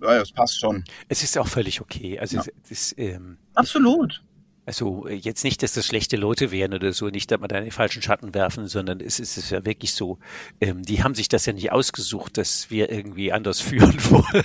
ja, 0.01 0.19
das 0.19 0.31
passt 0.31 0.59
schon. 0.59 0.83
Es 1.07 1.23
ist 1.23 1.37
auch 1.37 1.47
völlig 1.47 1.81
okay. 1.81 2.19
Also 2.19 2.37
ja. 2.37 2.43
es, 2.63 2.71
es, 2.71 2.95
ähm, 2.97 3.37
Absolut. 3.55 4.23
Also 4.67 5.07
äh, 5.07 5.13
jetzt 5.13 5.45
nicht, 5.45 5.63
dass 5.63 5.71
das 5.71 5.85
schlechte 5.85 6.17
Leute 6.17 6.51
wären 6.51 6.73
oder 6.73 6.91
so, 6.91 7.07
nicht, 7.07 7.31
dass 7.31 7.39
man 7.39 7.47
da 7.47 7.57
in 7.57 7.63
den 7.63 7.71
falschen 7.71 8.01
Schatten 8.01 8.33
werfen, 8.33 8.67
sondern 8.67 8.99
es 8.99 9.17
ist, 9.17 9.49
ja 9.49 9.63
wirklich 9.63 9.93
so, 9.93 10.19
ähm, 10.59 10.83
die 10.83 11.03
haben 11.03 11.15
sich 11.15 11.29
das 11.29 11.45
ja 11.45 11.53
nicht 11.53 11.71
ausgesucht, 11.71 12.37
dass 12.37 12.69
wir 12.69 12.91
irgendwie 12.91 13.31
anders 13.31 13.61
führen 13.67 13.97
wollen. 14.11 14.43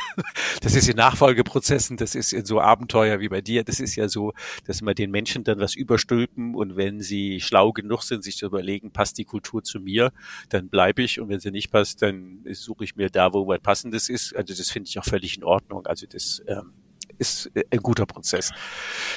Das 0.61 0.77
ist 0.77 0.89
in 0.89 0.97
Nachfolgeprozessen, 0.97 1.97
das 1.97 2.15
ist 2.15 2.33
in 2.33 2.45
so 2.45 2.61
Abenteuer 2.61 3.19
wie 3.19 3.29
bei 3.29 3.41
dir, 3.41 3.65
das 3.65 3.81
ist 3.81 3.97
ja 3.97 4.09
so, 4.09 4.33
dass 4.65 4.81
man 4.81 4.95
den 4.95 5.11
Menschen 5.11 5.43
dann 5.43 5.59
was 5.59 5.75
überstülpen 5.75 6.55
und 6.55 6.77
wenn 6.77 7.01
sie 7.01 7.41
schlau 7.41 7.73
genug 7.73 8.05
sind, 8.05 8.23
sich 8.23 8.37
zu 8.37 8.47
überlegen, 8.47 8.93
passt 8.93 9.19
die 9.19 9.25
Kultur 9.25 9.65
zu 9.65 9.81
mir, 9.81 10.13
dann 10.51 10.69
bleibe 10.69 11.03
ich 11.03 11.19
und 11.19 11.31
wenn 11.31 11.41
sie 11.41 11.51
nicht 11.51 11.73
passt, 11.73 12.01
dann 12.01 12.45
suche 12.53 12.85
ich 12.85 12.95
mir 12.95 13.11
da, 13.11 13.33
wo 13.33 13.49
was 13.49 13.59
passendes 13.59 14.09
ist. 14.09 14.37
Also 14.37 14.55
das 14.55 14.71
finde 14.71 14.89
ich 14.89 15.01
auch 15.01 15.05
völlig 15.05 15.37
in 15.37 15.43
Ordnung. 15.43 15.85
Also 15.87 16.07
das 16.07 16.41
ähm, 16.47 16.75
ist 17.19 17.51
äh, 17.55 17.65
ein 17.71 17.81
guter 17.81 18.07
Prozess. 18.07 18.51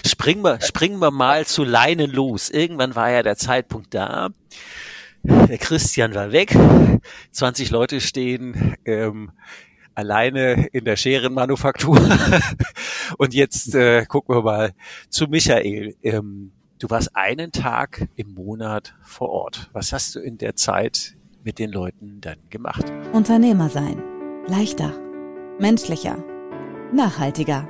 Springen 0.06 0.44
wir, 0.44 0.62
springen 0.62 1.00
wir 1.00 1.12
mal 1.12 1.46
zu 1.46 1.64
Leine 1.64 2.06
los. 2.06 2.50
Irgendwann 2.50 2.96
war 2.96 3.10
ja 3.10 3.24
der 3.24 3.38
Zeitpunkt 3.38 3.94
da. 3.94 4.30
Der 5.24 5.58
Christian 5.58 6.14
war 6.14 6.32
weg. 6.32 6.56
20 7.32 7.72
Leute 7.72 8.00
stehen 8.00 8.76
ähm, 8.86 9.32
alleine 9.96 10.68
in 10.68 10.86
der 10.86 10.98
Scherenmanufaktur. 10.98 11.98
Und 13.18 13.34
jetzt 13.34 13.74
äh, 13.74 14.06
gucken 14.06 14.36
wir 14.36 14.44
mal 14.44 14.74
zu 15.10 15.26
Michael. 15.26 15.96
Ähm, 16.04 16.52
du 16.80 16.90
warst 16.90 17.16
einen 17.16 17.52
Tag 17.52 18.08
im 18.16 18.34
Monat 18.34 18.96
vor 19.02 19.30
Ort. 19.30 19.70
Was 19.74 19.94
hast 19.94 20.16
du 20.16 20.20
in 20.20 20.38
der 20.38 20.56
Zeit 20.56 21.16
mit 21.44 21.58
den 21.58 21.72
Leuten 21.72 22.22
dann 22.22 22.38
gemacht? 22.50 22.86
Unternehmer 23.14 23.70
sein. 23.70 24.02
Leichter. 24.48 24.94
Menschlicher. 25.60 26.24
Nachhaltiger. 26.94 27.68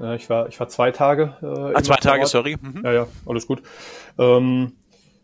Ja, 0.00 0.14
ich 0.14 0.30
war, 0.30 0.48
ich 0.48 0.58
war 0.58 0.68
zwei 0.68 0.90
Tage. 0.90 1.34
Äh, 1.42 1.74
ah, 1.74 1.82
zwei 1.82 1.96
Tage, 1.96 2.26
sorry. 2.26 2.56
Mhm. 2.60 2.82
Ja, 2.84 2.92
ja, 2.92 3.06
alles 3.26 3.46
gut. 3.46 3.62
Ähm, 4.18 4.72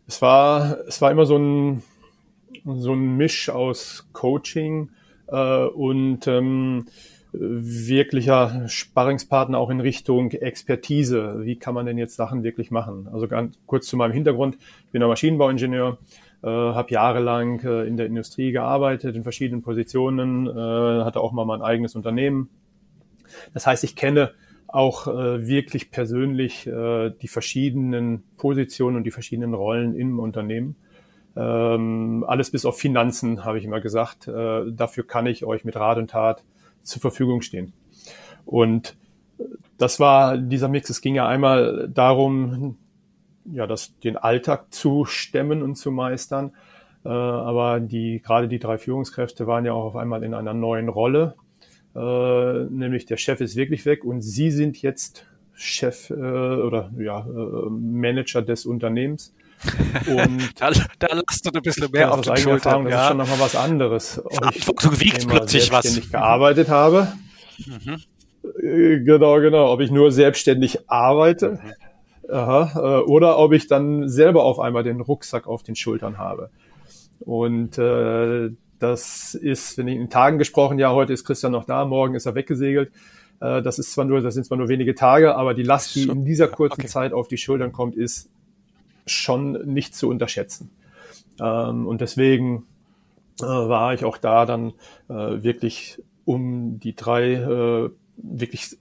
es 0.07 0.21
war, 0.21 0.77
es 0.87 1.01
war 1.01 1.11
immer 1.11 1.25
so 1.25 1.37
ein, 1.37 1.83
so 2.63 2.93
ein 2.93 3.17
Misch 3.17 3.49
aus 3.49 4.07
Coaching 4.13 4.89
äh, 5.27 5.63
und 5.65 6.27
ähm, 6.27 6.85
wirklicher 7.33 8.67
Sparringspartner 8.67 9.57
auch 9.57 9.69
in 9.69 9.81
Richtung 9.81 10.31
Expertise. 10.31 11.43
Wie 11.43 11.57
kann 11.57 11.73
man 11.73 11.85
denn 11.85 11.97
jetzt 11.97 12.15
Sachen 12.15 12.43
wirklich 12.43 12.69
machen? 12.69 13.09
Also 13.11 13.27
ganz 13.27 13.57
kurz 13.65 13.87
zu 13.87 13.97
meinem 13.97 14.13
Hintergrund. 14.13 14.57
Ich 14.85 14.91
bin 14.91 15.01
ein 15.01 15.09
Maschinenbauingenieur, 15.09 15.97
äh, 16.43 16.47
habe 16.47 16.91
jahrelang 16.91 17.59
äh, 17.61 17.83
in 17.83 17.97
der 17.97 18.05
Industrie 18.05 18.51
gearbeitet, 18.51 19.15
in 19.15 19.23
verschiedenen 19.23 19.63
Positionen, 19.63 20.47
äh, 20.47 21.03
hatte 21.03 21.19
auch 21.19 21.31
mal 21.31 21.45
mein 21.45 21.63
eigenes 21.63 21.95
Unternehmen. 21.95 22.49
Das 23.53 23.67
heißt, 23.67 23.83
ich 23.83 23.95
kenne 23.95 24.31
auch 24.67 25.07
äh, 25.07 25.47
wirklich 25.47 25.91
persönlich 25.91 26.67
äh, 26.67 27.11
die 27.21 27.27
verschiedenen 27.27 28.23
Positionen 28.37 28.97
und 28.97 29.03
die 29.03 29.11
verschiedenen 29.11 29.53
Rollen 29.53 29.95
im 29.95 30.19
Unternehmen. 30.19 30.75
Ähm, 31.35 32.25
alles 32.27 32.51
bis 32.51 32.65
auf 32.65 32.77
Finanzen, 32.77 33.45
habe 33.45 33.59
ich 33.59 33.65
immer 33.65 33.79
gesagt. 33.79 34.27
Äh, 34.27 34.71
dafür 34.71 35.05
kann 35.05 35.27
ich 35.27 35.45
euch 35.45 35.63
mit 35.63 35.75
Rat 35.75 35.97
und 35.97 36.09
Tat 36.09 36.43
zur 36.83 37.01
Verfügung 37.01 37.41
stehen. 37.41 37.73
Und 38.45 38.97
das 39.77 39.99
war 39.99 40.37
dieser 40.37 40.67
Mix. 40.67 40.89
Es 40.89 41.01
ging 41.01 41.15
ja 41.15 41.27
einmal 41.27 41.87
darum, 41.89 42.77
ja, 43.45 43.67
das, 43.67 43.97
den 43.99 44.17
Alltag 44.17 44.73
zu 44.73 45.05
stemmen 45.05 45.61
und 45.61 45.75
zu 45.75 45.91
meistern. 45.91 46.51
Äh, 47.05 47.09
aber 47.09 47.79
die, 47.79 48.21
gerade 48.21 48.47
die 48.47 48.59
drei 48.59 48.77
Führungskräfte 48.77 49.47
waren 49.47 49.65
ja 49.65 49.73
auch 49.73 49.85
auf 49.85 49.95
einmal 49.95 50.23
in 50.23 50.33
einer 50.33 50.53
neuen 50.53 50.89
Rolle 50.89 51.35
äh, 51.97 52.65
nämlich 52.69 53.05
der 53.05 53.17
Chef 53.17 53.41
ist 53.41 53.55
wirklich 53.55 53.85
weg 53.85 54.03
und 54.03 54.21
Sie 54.21 54.51
sind 54.51 54.81
jetzt 54.81 55.25
Chef 55.53 56.09
äh, 56.09 56.13
oder 56.13 56.91
ja, 56.97 57.21
äh, 57.21 57.69
Manager 57.69 58.41
des 58.41 58.65
Unternehmens. 58.65 59.33
Und 60.07 60.61
da, 60.61 60.69
da 60.99 61.07
lasst 61.15 61.43
du 61.43 61.49
ein 61.51 61.63
bisschen 61.63 61.89
mehr 61.91 62.13
auf 62.13 62.21
die 62.21 62.37
Schulter. 62.37 62.69
Erfahrung, 62.69 62.83
das 62.85 62.93
ja. 62.93 63.01
ist 63.01 63.07
schon 63.07 63.17
nochmal 63.17 63.39
was 63.39 63.55
anderes. 63.55 64.21
Verantwortung 64.29 64.99
wiegt 64.99 65.27
plötzlich 65.27 65.71
was. 65.71 65.85
Wenn 65.85 66.03
ich 66.03 66.11
gearbeitet 66.11 66.69
habe. 66.69 67.11
Mhm. 67.65 67.97
Äh, 68.61 68.99
genau, 68.99 69.39
genau. 69.39 69.71
Ob 69.73 69.81
ich 69.81 69.89
nur 69.89 70.11
selbstständig 70.11 70.87
arbeite. 70.87 71.53
Mhm 71.53 71.73
Aha, 72.29 72.71
äh, 72.75 73.03
oder 73.03 73.39
ob 73.39 73.53
ich 73.53 73.67
dann 73.67 74.09
selber 74.09 74.43
auf 74.43 74.59
einmal 74.59 74.83
den 74.83 75.01
Rucksack 75.01 75.47
auf 75.47 75.63
den 75.63 75.75
Schultern 75.75 76.17
habe. 76.17 76.49
Und 77.19 77.77
äh, 77.77 78.49
das 78.79 79.33
ist, 79.33 79.77
wenn 79.77 79.87
ich 79.87 79.97
in 79.97 80.09
Tagen 80.09 80.37
gesprochen, 80.37 80.79
ja, 80.79 80.91
heute 80.91 81.13
ist 81.13 81.25
Christian 81.25 81.51
noch 81.51 81.65
da, 81.65 81.85
morgen 81.85 82.15
ist 82.15 82.25
er 82.25 82.35
weggesegelt. 82.35 82.91
Äh, 83.39 83.61
das 83.61 83.79
ist 83.79 83.91
zwar 83.91 84.05
nur, 84.05 84.21
das 84.21 84.33
sind 84.33 84.45
zwar 84.45 84.57
nur 84.57 84.69
wenige 84.69 84.95
Tage, 84.95 85.35
aber 85.35 85.53
die 85.53 85.63
Last, 85.63 85.95
die 85.95 86.03
in 86.03 86.25
dieser 86.25 86.47
kurzen 86.47 86.81
okay. 86.81 86.89
Zeit 86.89 87.13
auf 87.13 87.27
die 87.27 87.37
Schultern 87.37 87.71
kommt, 87.71 87.95
ist 87.95 88.29
schon 89.05 89.53
nicht 89.65 89.95
zu 89.95 90.09
unterschätzen. 90.09 90.69
Ähm, 91.39 91.87
und 91.87 92.01
deswegen 92.01 92.65
äh, 93.39 93.45
war 93.45 93.93
ich 93.93 94.05
auch 94.05 94.17
da 94.17 94.45
dann 94.45 94.73
äh, 95.09 95.13
wirklich 95.43 96.01
um 96.25 96.79
die 96.79 96.95
drei 96.95 97.33
äh, 97.33 97.89
wirklich 98.17 98.77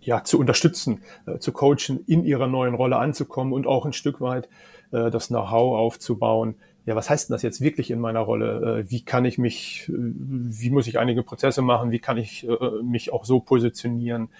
ja, 0.00 0.24
zu 0.24 0.38
unterstützen, 0.38 1.02
äh, 1.26 1.38
zu 1.38 1.52
coachen, 1.52 2.04
in 2.06 2.24
ihrer 2.24 2.46
neuen 2.46 2.74
Rolle 2.74 2.96
anzukommen 2.96 3.52
und 3.52 3.66
auch 3.66 3.84
ein 3.84 3.92
Stück 3.92 4.20
weit 4.20 4.48
äh, 4.90 5.10
das 5.10 5.28
Know-how 5.28 5.76
aufzubauen. 5.76 6.56
Ja, 6.88 6.96
was 6.96 7.10
heißt 7.10 7.28
denn 7.28 7.34
das 7.34 7.42
jetzt 7.42 7.60
wirklich 7.60 7.90
in 7.90 8.00
meiner 8.00 8.20
Rolle? 8.20 8.78
Äh, 8.78 8.90
wie 8.90 9.02
kann 9.02 9.26
ich 9.26 9.36
mich, 9.36 9.90
äh, 9.90 9.92
wie 9.94 10.70
muss 10.70 10.86
ich 10.86 10.98
einige 10.98 11.22
Prozesse 11.22 11.60
machen? 11.60 11.90
Wie 11.90 11.98
kann 11.98 12.16
ich 12.16 12.48
äh, 12.48 12.82
mich 12.82 13.12
auch 13.12 13.26
so 13.26 13.40
positionieren, 13.40 14.30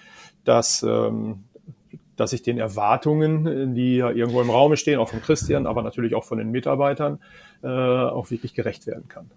dass, 0.45 0.81
ähm, 0.81 1.43
dass 2.15 2.33
ich 2.33 2.41
den 2.41 2.57
Erwartungen, 2.57 3.75
die 3.75 3.97
ja 3.97 4.09
irgendwo 4.09 4.41
im 4.41 4.49
Raum 4.49 4.75
stehen, 4.77 4.97
auch 4.97 5.09
von 5.09 5.21
Christian, 5.21 5.67
aber 5.67 5.83
natürlich 5.83 6.15
auch 6.15 6.23
von 6.23 6.39
den 6.39 6.49
Mitarbeitern, 6.49 7.19
auch 7.61 8.31
wirklich 8.31 8.53
gerecht 8.53 8.87
werden 8.87 9.07
kann. 9.07 9.29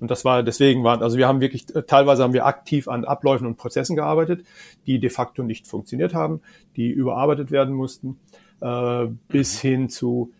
Und 0.00 0.10
das 0.10 0.24
war 0.24 0.42
deswegen 0.42 0.82
waren, 0.84 1.02
also 1.02 1.16
wir 1.18 1.28
haben 1.28 1.40
wirklich, 1.40 1.66
teilweise 1.86 2.22
haben 2.22 2.32
wir 2.32 2.46
aktiv 2.46 2.88
an 2.88 3.04
Abläufen 3.04 3.46
und 3.46 3.56
Prozessen 3.56 3.94
gearbeitet, 3.94 4.44
die 4.86 4.98
de 4.98 5.10
facto 5.10 5.42
nicht 5.44 5.66
funktioniert 5.68 6.14
haben, 6.14 6.40
die 6.76 6.88
überarbeitet 6.88 7.50
werden 7.52 7.74
mussten, 7.74 8.18
bis 9.28 9.60
hin 9.60 9.88
zu, 9.88 10.32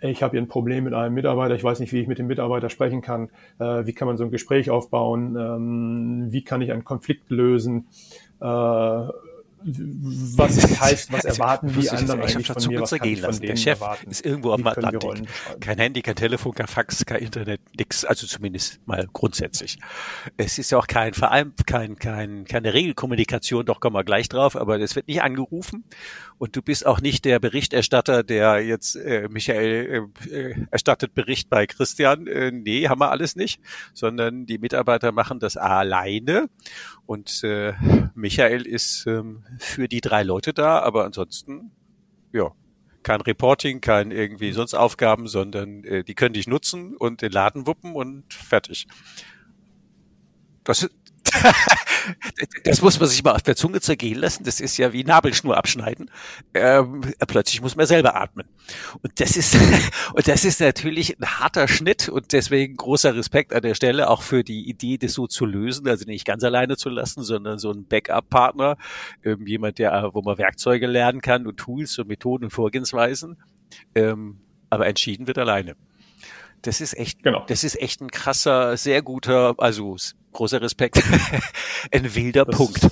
ich 0.00 0.22
habe 0.22 0.32
hier 0.32 0.40
ein 0.40 0.48
Problem 0.48 0.84
mit 0.84 0.94
einem 0.94 1.14
Mitarbeiter, 1.14 1.54
ich 1.54 1.64
weiß 1.64 1.80
nicht, 1.80 1.92
wie 1.92 2.00
ich 2.00 2.08
mit 2.08 2.18
dem 2.18 2.26
Mitarbeiter 2.26 2.70
sprechen 2.70 3.00
kann, 3.00 3.30
äh, 3.58 3.86
wie 3.86 3.92
kann 3.92 4.06
man 4.06 4.16
so 4.16 4.24
ein 4.24 4.30
Gespräch 4.30 4.70
aufbauen, 4.70 5.36
ähm, 5.36 6.26
wie 6.32 6.42
kann 6.42 6.62
ich 6.62 6.72
einen 6.72 6.84
Konflikt 6.84 7.30
lösen, 7.30 7.88
äh, 8.40 8.44
was 10.36 10.80
heißt, 10.80 11.12
was 11.12 11.24
erwarten 11.24 11.72
die 11.78 11.90
anderen 11.90 12.20
eigentlich 12.20 12.46
von 12.46 12.66
mir, 12.66 12.80
was 12.80 12.90
kann 12.90 13.08
ich 13.08 13.20
von 13.20 13.40
Der 13.40 13.56
Chef 13.56 13.80
erwarten? 13.80 14.10
ist 14.10 14.24
irgendwo 14.24 14.52
am 14.52 14.66
Atlantik. 14.66 15.28
Kein 15.60 15.78
Handy, 15.78 16.02
kein 16.02 16.16
Telefon, 16.16 16.54
kein 16.54 16.66
Fax, 16.66 17.04
kein 17.04 17.20
Internet, 17.20 17.60
nix. 17.76 18.04
Also 18.04 18.26
zumindest 18.26 18.80
mal 18.86 19.08
grundsätzlich. 19.12 19.78
Es 20.36 20.58
ist 20.58 20.70
ja 20.70 20.78
auch 20.78 20.86
kein 20.86 21.14
Verein, 21.14 21.52
kein, 21.66 21.96
kein, 21.96 22.44
keine 22.44 22.74
Regelkommunikation, 22.74 23.66
doch 23.66 23.80
kommen 23.80 23.96
wir 23.96 24.04
gleich 24.04 24.28
drauf, 24.28 24.56
aber 24.56 24.80
es 24.80 24.96
wird 24.96 25.08
nicht 25.08 25.22
angerufen 25.22 25.84
und 26.38 26.56
du 26.56 26.62
bist 26.62 26.86
auch 26.86 27.00
nicht 27.00 27.24
der 27.24 27.38
Berichterstatter, 27.40 28.22
der 28.22 28.64
jetzt 28.64 28.96
äh, 28.96 29.28
Michael 29.28 30.08
äh, 30.28 30.34
äh, 30.34 30.66
erstattet 30.70 31.14
Bericht 31.14 31.50
bei 31.50 31.66
Christian. 31.66 32.26
Äh, 32.26 32.52
nee, 32.52 32.88
haben 32.88 33.00
wir 33.00 33.10
alles 33.10 33.36
nicht, 33.36 33.60
sondern 33.92 34.46
die 34.46 34.58
Mitarbeiter 34.58 35.12
machen 35.12 35.40
das 35.40 35.56
alleine 35.56 36.48
und 37.06 37.42
äh, 37.42 37.72
Michael 38.14 38.66
ist 38.66 39.06
ähm, 39.06 39.42
für 39.58 39.88
die 39.88 40.00
drei 40.00 40.22
Leute 40.22 40.52
da, 40.52 40.80
aber 40.80 41.04
ansonsten, 41.04 41.72
ja, 42.32 42.52
kein 43.02 43.20
Reporting, 43.20 43.80
kein 43.80 44.10
irgendwie 44.10 44.52
sonst 44.52 44.74
Aufgaben, 44.74 45.28
sondern 45.28 45.84
äh, 45.84 46.04
die 46.04 46.14
können 46.14 46.34
dich 46.34 46.46
nutzen 46.46 46.96
und 46.96 47.22
den 47.22 47.32
Laden 47.32 47.66
wuppen 47.66 47.94
und 47.94 48.32
fertig. 48.32 48.86
Das, 50.64 50.88
das 52.64 52.82
muss 52.82 52.98
man 52.98 53.08
sich 53.08 53.22
mal 53.22 53.34
auf 53.34 53.42
der 53.42 53.56
Zunge 53.56 53.80
zergehen 53.80 54.18
lassen. 54.18 54.44
Das 54.44 54.60
ist 54.60 54.76
ja 54.76 54.92
wie 54.92 55.04
Nabelschnur 55.04 55.56
abschneiden. 55.56 56.10
Ähm, 56.54 57.02
plötzlich 57.26 57.60
muss 57.60 57.76
man 57.76 57.86
selber 57.86 58.16
atmen. 58.20 58.46
Und 59.02 59.20
das 59.20 59.36
ist, 59.36 59.56
und 60.14 60.28
das 60.28 60.44
ist 60.44 60.60
natürlich 60.60 61.18
ein 61.18 61.26
harter 61.40 61.68
Schnitt 61.68 62.08
und 62.08 62.32
deswegen 62.32 62.76
großer 62.76 63.14
Respekt 63.14 63.52
an 63.52 63.62
der 63.62 63.74
Stelle 63.74 64.10
auch 64.10 64.22
für 64.22 64.44
die 64.44 64.68
Idee, 64.68 64.98
das 64.98 65.12
so 65.12 65.26
zu 65.26 65.46
lösen, 65.46 65.88
also 65.88 66.04
nicht 66.06 66.24
ganz 66.24 66.44
alleine 66.44 66.76
zu 66.76 66.88
lassen, 66.88 67.22
sondern 67.22 67.58
so 67.58 67.70
ein 67.70 67.86
Backup-Partner, 67.86 68.76
ähm, 69.24 69.46
jemand, 69.46 69.78
der, 69.78 70.10
wo 70.12 70.22
man 70.22 70.38
Werkzeuge 70.38 70.86
lernen 70.86 71.20
kann 71.20 71.46
und 71.46 71.56
Tools 71.58 71.98
und 71.98 72.08
Methoden 72.08 72.44
und 72.44 72.50
Vorgehensweisen. 72.50 73.36
Ähm, 73.94 74.40
aber 74.70 74.86
entschieden 74.86 75.26
wird 75.26 75.38
alleine. 75.38 75.76
Das 76.62 76.80
ist 76.80 76.98
echt, 76.98 77.22
genau. 77.22 77.44
das 77.46 77.64
ist 77.64 77.80
echt 77.80 78.00
ein 78.00 78.10
krasser, 78.10 78.76
sehr 78.76 79.02
guter, 79.02 79.54
also 79.58 79.96
großer 80.32 80.60
Respekt, 80.60 81.02
ein 81.92 82.14
wilder 82.14 82.44
das, 82.44 82.56
Punkt. 82.56 82.88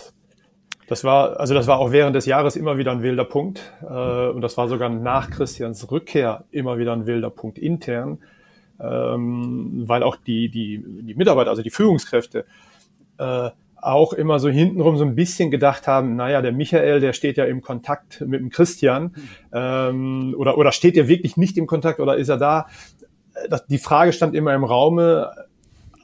Das 0.89 1.03
war, 1.03 1.41
also 1.41 1.55
das 1.55 1.67
war 1.67 1.79
auch 1.79 1.91
während 1.91 2.15
des 2.15 2.27
Jahres 2.27 2.57
immer 2.57 2.79
wieder 2.79 2.93
ein 2.93 3.03
wilder 3.03 3.25
Punkt. 3.25 3.73
Äh, 3.83 4.29
und 4.29 4.41
das 4.41 4.57
war 4.57 4.69
sogar 4.69 4.89
nach 4.89 5.31
Christians 5.31 5.91
Rückkehr 5.91 6.45
immer 6.51 6.79
wieder 6.79 6.93
ein 6.93 7.07
wilder 7.07 7.31
Punkt 7.31 7.59
intern, 7.59 8.19
ähm, 8.81 9.85
weil 9.87 10.03
auch 10.03 10.17
die, 10.17 10.49
die, 10.49 10.83
die 11.03 11.15
Mitarbeiter, 11.15 11.51
also 11.51 11.63
die 11.63 11.71
Führungskräfte, 11.71 12.45
äh, 13.19 13.51
auch 13.87 14.13
immer 14.13 14.39
so 14.39 14.49
hintenrum 14.49 14.97
so 14.97 15.05
ein 15.05 15.15
bisschen 15.15 15.51
gedacht 15.51 15.87
haben, 15.87 16.17
naja, 16.17 16.43
der 16.43 16.53
Michael, 16.53 17.01
der 17.01 17.13
steht 17.13 17.37
ja 17.37 17.45
im 17.45 17.61
Kontakt 17.61 18.21
mit 18.21 18.41
dem 18.41 18.51
Christian, 18.51 19.15
ähm, 19.53 20.35
oder, 20.37 20.59
oder 20.59 20.73
steht 20.73 20.97
er 20.97 21.09
wirklich 21.09 21.37
nicht 21.37 21.57
im 21.57 21.67
Kontakt 21.67 22.01
oder 22.01 22.17
ist 22.17 22.29
er 22.29 22.39
da? 22.39 22.67
Das, 23.49 23.66
die 23.66 23.79
Frage 23.79 24.12
stand 24.12 24.35
immer 24.35 24.55
im 24.55 24.64
Raume, 24.64 25.31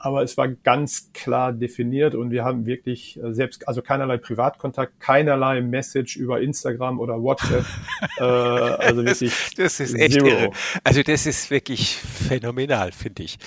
aber 0.03 0.25
es 0.25 0.37
war 0.37 0.49
ganz 0.49 1.13
klar 1.15 1.53
definiert 1.53 2.17
und 2.17 2.33
wir 2.33 2.45
haben 2.45 2.67
wirklich 2.67 3.23
äh, 3.23 3.33
selbst, 3.33 3.69
also 3.69 3.83
keinerlei 3.83 4.17
Privatkontakt, 4.17 4.99
keinerlei 4.99 5.61
Message 5.61 6.17
über 6.17 6.41
Instagram 6.41 6.99
oder 6.99 7.23
WhatsApp. 7.23 7.65
äh, 8.19 8.23
also 8.23 9.05
wirklich 9.05 9.31
das, 9.31 9.77
das 9.77 9.81
ist 9.81 9.95
echt 9.95 10.15
zero. 10.15 10.27
irre. 10.27 10.51
Also 10.83 11.05
das 11.05 11.27
ist 11.27 11.53
wirklich 11.53 11.97
phänomenal, 11.97 12.91
finde 12.91 13.23
ich. 13.23 13.39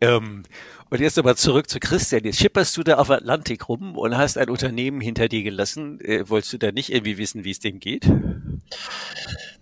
Ähm, 0.00 0.44
und 0.88 1.00
jetzt 1.00 1.18
aber 1.18 1.34
zurück 1.34 1.68
zu 1.68 1.80
Christian. 1.80 2.22
Jetzt 2.22 2.38
schipperst 2.38 2.76
du 2.76 2.84
da 2.84 2.98
auf 2.98 3.10
Atlantik 3.10 3.68
rum 3.68 3.98
und 3.98 4.16
hast 4.16 4.38
ein 4.38 4.48
Unternehmen 4.48 5.00
hinter 5.00 5.26
dir 5.26 5.42
gelassen. 5.42 6.00
Äh, 6.00 6.28
wolltest 6.28 6.52
du 6.52 6.58
da 6.58 6.70
nicht 6.70 6.92
irgendwie 6.92 7.18
wissen, 7.18 7.42
wie 7.42 7.50
es 7.50 7.58
dem 7.58 7.80
geht? 7.80 8.08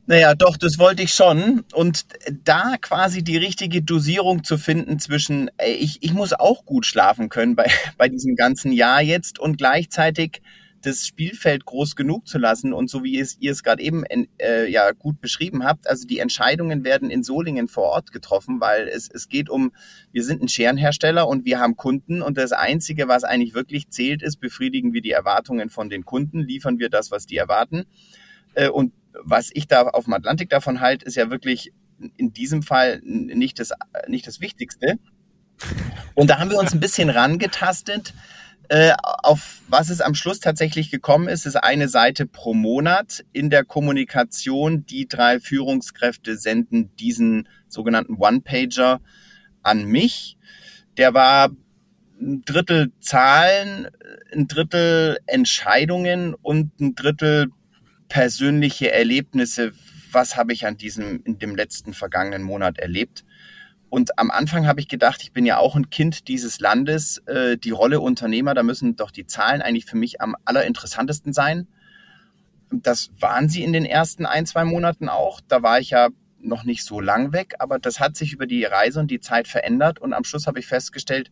Naja, 0.06 0.34
doch, 0.34 0.56
das 0.56 0.78
wollte 0.78 1.02
ich 1.02 1.14
schon. 1.14 1.64
Und 1.72 2.06
da 2.44 2.76
quasi 2.80 3.22
die 3.22 3.36
richtige 3.36 3.82
Dosierung 3.82 4.42
zu 4.42 4.58
finden 4.58 4.98
zwischen, 4.98 5.48
ey, 5.58 5.74
ich, 5.74 6.02
ich 6.02 6.12
muss 6.12 6.32
auch 6.32 6.64
gut 6.64 6.86
schlafen 6.86 7.28
können 7.28 7.54
bei, 7.54 7.70
bei 7.98 8.08
diesem 8.08 8.34
ganzen 8.34 8.72
Jahr 8.72 9.00
jetzt 9.00 9.38
und 9.38 9.58
gleichzeitig 9.58 10.42
das 10.84 11.06
Spielfeld 11.06 11.64
groß 11.64 11.94
genug 11.94 12.26
zu 12.26 12.38
lassen 12.38 12.72
und 12.72 12.90
so 12.90 13.04
wie 13.04 13.20
es, 13.20 13.36
ihr 13.38 13.52
es 13.52 13.62
gerade 13.62 13.80
eben 13.80 14.02
äh, 14.40 14.68
ja 14.68 14.90
gut 14.90 15.20
beschrieben 15.20 15.64
habt, 15.64 15.86
also 15.86 16.08
die 16.08 16.18
Entscheidungen 16.18 16.82
werden 16.82 17.08
in 17.08 17.22
Solingen 17.22 17.68
vor 17.68 17.84
Ort 17.84 18.10
getroffen, 18.10 18.60
weil 18.60 18.88
es, 18.88 19.08
es 19.08 19.28
geht 19.28 19.48
um, 19.48 19.72
wir 20.10 20.24
sind 20.24 20.42
ein 20.42 20.48
Scherenhersteller 20.48 21.28
und 21.28 21.44
wir 21.44 21.60
haben 21.60 21.76
Kunden 21.76 22.20
und 22.20 22.36
das 22.36 22.50
Einzige, 22.50 23.06
was 23.06 23.22
eigentlich 23.22 23.54
wirklich 23.54 23.90
zählt, 23.90 24.22
ist, 24.22 24.40
befriedigen 24.40 24.92
wir 24.92 25.02
die 25.02 25.12
Erwartungen 25.12 25.70
von 25.70 25.88
den 25.88 26.04
Kunden, 26.04 26.40
liefern 26.40 26.80
wir 26.80 26.90
das, 26.90 27.12
was 27.12 27.26
die 27.26 27.36
erwarten. 27.36 27.84
Äh, 28.54 28.68
und 28.68 28.92
was 29.22 29.50
ich 29.52 29.66
da 29.66 29.82
auf 29.82 30.04
dem 30.04 30.14
Atlantik 30.14 30.50
davon 30.50 30.80
halte, 30.80 31.04
ist 31.04 31.16
ja 31.16 31.30
wirklich 31.30 31.72
in 32.16 32.32
diesem 32.32 32.62
Fall 32.62 33.00
nicht 33.02 33.58
das, 33.58 33.72
nicht 34.08 34.26
das 34.26 34.40
Wichtigste. 34.40 34.98
Und 36.14 36.30
da 36.30 36.38
haben 36.38 36.50
wir 36.50 36.58
uns 36.58 36.72
ein 36.72 36.80
bisschen 36.80 37.10
rangetastet. 37.10 38.14
Äh, 38.68 38.92
auf 39.02 39.60
was 39.68 39.90
es 39.90 40.00
am 40.00 40.14
Schluss 40.14 40.40
tatsächlich 40.40 40.90
gekommen 40.90 41.28
ist, 41.28 41.46
ist 41.46 41.56
eine 41.56 41.88
Seite 41.88 42.26
pro 42.26 42.54
Monat 42.54 43.24
in 43.32 43.50
der 43.50 43.64
Kommunikation. 43.64 44.86
Die 44.86 45.06
drei 45.06 45.40
Führungskräfte 45.40 46.36
senden 46.36 46.94
diesen 46.96 47.48
sogenannten 47.68 48.14
One-Pager 48.14 49.00
an 49.62 49.84
mich. 49.84 50.36
Der 50.96 51.14
war 51.14 51.50
ein 52.20 52.42
Drittel 52.44 52.92
Zahlen, 53.00 53.88
ein 54.32 54.46
Drittel 54.46 55.18
Entscheidungen 55.26 56.34
und 56.34 56.80
ein 56.80 56.94
Drittel 56.94 57.48
persönliche 58.12 58.92
Erlebnisse, 58.92 59.72
was 60.10 60.36
habe 60.36 60.52
ich 60.52 60.66
an 60.66 60.76
diesem, 60.76 61.22
in 61.24 61.38
dem 61.38 61.56
letzten 61.56 61.94
vergangenen 61.94 62.42
Monat 62.42 62.76
erlebt. 62.76 63.24
Und 63.88 64.18
am 64.18 64.30
Anfang 64.30 64.66
habe 64.66 64.80
ich 64.80 64.88
gedacht, 64.88 65.22
ich 65.22 65.32
bin 65.32 65.46
ja 65.46 65.56
auch 65.56 65.76
ein 65.76 65.88
Kind 65.88 66.28
dieses 66.28 66.60
Landes. 66.60 67.22
Äh, 67.26 67.56
die 67.56 67.70
Rolle 67.70 68.00
Unternehmer, 68.00 68.52
da 68.52 68.62
müssen 68.64 68.96
doch 68.96 69.12
die 69.12 69.26
Zahlen 69.26 69.62
eigentlich 69.62 69.86
für 69.86 69.96
mich 69.96 70.20
am 70.20 70.36
allerinteressantesten 70.44 71.32
sein. 71.32 71.68
Das 72.70 73.10
waren 73.18 73.48
sie 73.48 73.62
in 73.62 73.72
den 73.72 73.86
ersten 73.86 74.26
ein, 74.26 74.44
zwei 74.44 74.64
Monaten 74.64 75.08
auch. 75.08 75.40
Da 75.48 75.62
war 75.62 75.80
ich 75.80 75.88
ja 75.88 76.10
noch 76.38 76.64
nicht 76.64 76.84
so 76.84 77.00
lang 77.00 77.32
weg, 77.32 77.54
aber 77.60 77.78
das 77.78 77.98
hat 77.98 78.16
sich 78.16 78.34
über 78.34 78.46
die 78.46 78.64
Reise 78.64 79.00
und 79.00 79.10
die 79.10 79.20
Zeit 79.20 79.48
verändert. 79.48 80.00
Und 80.00 80.12
am 80.12 80.24
Schluss 80.24 80.46
habe 80.46 80.58
ich 80.58 80.66
festgestellt, 80.66 81.30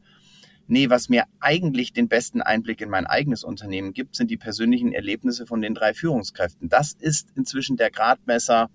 Nee, 0.66 0.88
was 0.88 1.08
mir 1.08 1.24
eigentlich 1.40 1.92
den 1.92 2.08
besten 2.08 2.42
Einblick 2.42 2.80
in 2.80 2.90
mein 2.90 3.06
eigenes 3.06 3.42
Unternehmen 3.42 3.92
gibt, 3.92 4.14
sind 4.14 4.30
die 4.30 4.36
persönlichen 4.36 4.92
Erlebnisse 4.92 5.46
von 5.46 5.60
den 5.60 5.74
drei 5.74 5.94
Führungskräften. 5.94 6.68
Das 6.68 6.92
ist 6.92 7.30
inzwischen 7.34 7.76
der 7.76 7.90
Gradmesser, 7.90 8.70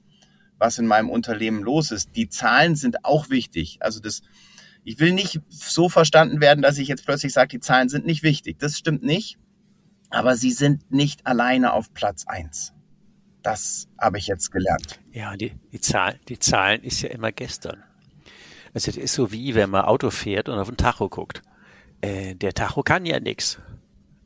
was 0.58 0.78
in 0.78 0.88
meinem 0.88 1.10
Unternehmen 1.10 1.64
los 1.64 1.92
ist. 1.92 2.16
Die 2.16 2.30
Zahlen 2.30 2.76
sind 2.76 3.06
auch 3.06 3.30
wichtig. 3.30 3.78
Also 3.80 4.00
das, 4.00 4.22
ich 4.84 5.00
will 5.00 5.14
nicht 5.14 5.40
so 5.50 5.90
verstanden 5.90 6.42
werden, 6.42 6.62
dass 6.62 6.78
ich 6.78 6.88
jetzt 6.88 7.06
plötzlich 7.06 7.34
sage, 7.34 7.50
die 7.50 7.60
Zahlen 7.60 7.90
sind 7.90 8.06
nicht 8.06 8.24
wichtig. 8.24 8.60
Das 8.60 8.78
stimmt 8.78 9.04
nicht. 9.04 9.38
Aber 10.10 10.36
sie 10.36 10.52
sind 10.52 10.92
nicht 10.92 11.26
alleine 11.26 11.74
auf 11.74 11.94
Platz 11.94 12.26
eins. 12.28 12.74
Das 13.42 13.88
habe 14.00 14.18
ich 14.18 14.28
jetzt 14.28 14.52
gelernt. 14.52 15.00
Ja, 15.12 15.36
die, 15.36 15.54
die, 15.72 15.80
Zahl, 15.80 16.20
die 16.30 16.40
Zahlen 16.40 16.84
ist 16.84 17.02
ja 17.02 17.10
immer 17.10 17.32
gestern. 17.32 17.84
Also 18.74 18.92
das 18.92 18.98
ist 18.98 19.14
so 19.14 19.32
wie, 19.32 19.56
wenn 19.56 19.70
man 19.70 19.86
Auto 19.86 20.10
fährt 20.10 20.50
und 20.50 20.58
auf 20.58 20.68
den 20.68 20.78
Tacho 20.78 21.10
guckt. 21.10 21.42
Äh, 22.06 22.36
der 22.36 22.54
Tacho 22.54 22.84
kann 22.84 23.06
ja 23.06 23.20
nichts. 23.20 23.60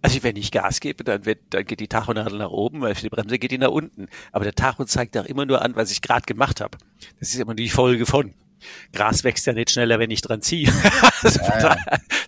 Also 0.01 0.23
wenn 0.23 0.35
ich 0.35 0.51
Gas 0.51 0.79
gebe, 0.79 1.03
dann, 1.03 1.25
wird, 1.25 1.39
dann 1.49 1.65
geht 1.65 1.79
die 1.79 1.87
Tachonadel 1.87 2.37
nach 2.37 2.51
oben, 2.51 2.81
weil 2.81 2.95
für 2.95 3.03
die 3.03 3.09
Bremse 3.09 3.37
geht 3.37 3.51
die 3.51 3.57
nach 3.57 3.71
unten. 3.71 4.07
Aber 4.31 4.43
der 4.43 4.55
Tacho 4.55 4.85
zeigt 4.85 5.17
auch 5.17 5.25
immer 5.25 5.45
nur 5.45 5.61
an, 5.61 5.75
was 5.75 5.91
ich 5.91 6.01
gerade 6.01 6.25
gemacht 6.25 6.61
habe. 6.61 6.77
Das 7.19 7.29
ist 7.29 7.39
immer 7.39 7.55
die 7.55 7.69
Folge 7.69 8.05
von. 8.05 8.33
Gras 8.93 9.23
wächst 9.23 9.45
ja 9.45 9.53
nicht 9.53 9.71
schneller, 9.71 9.99
wenn 9.99 10.11
ich 10.11 10.21
dran 10.21 10.41
ziehe. 10.41 10.71
also 11.21 11.39
ja, 11.39 11.59
ja. 11.59 11.77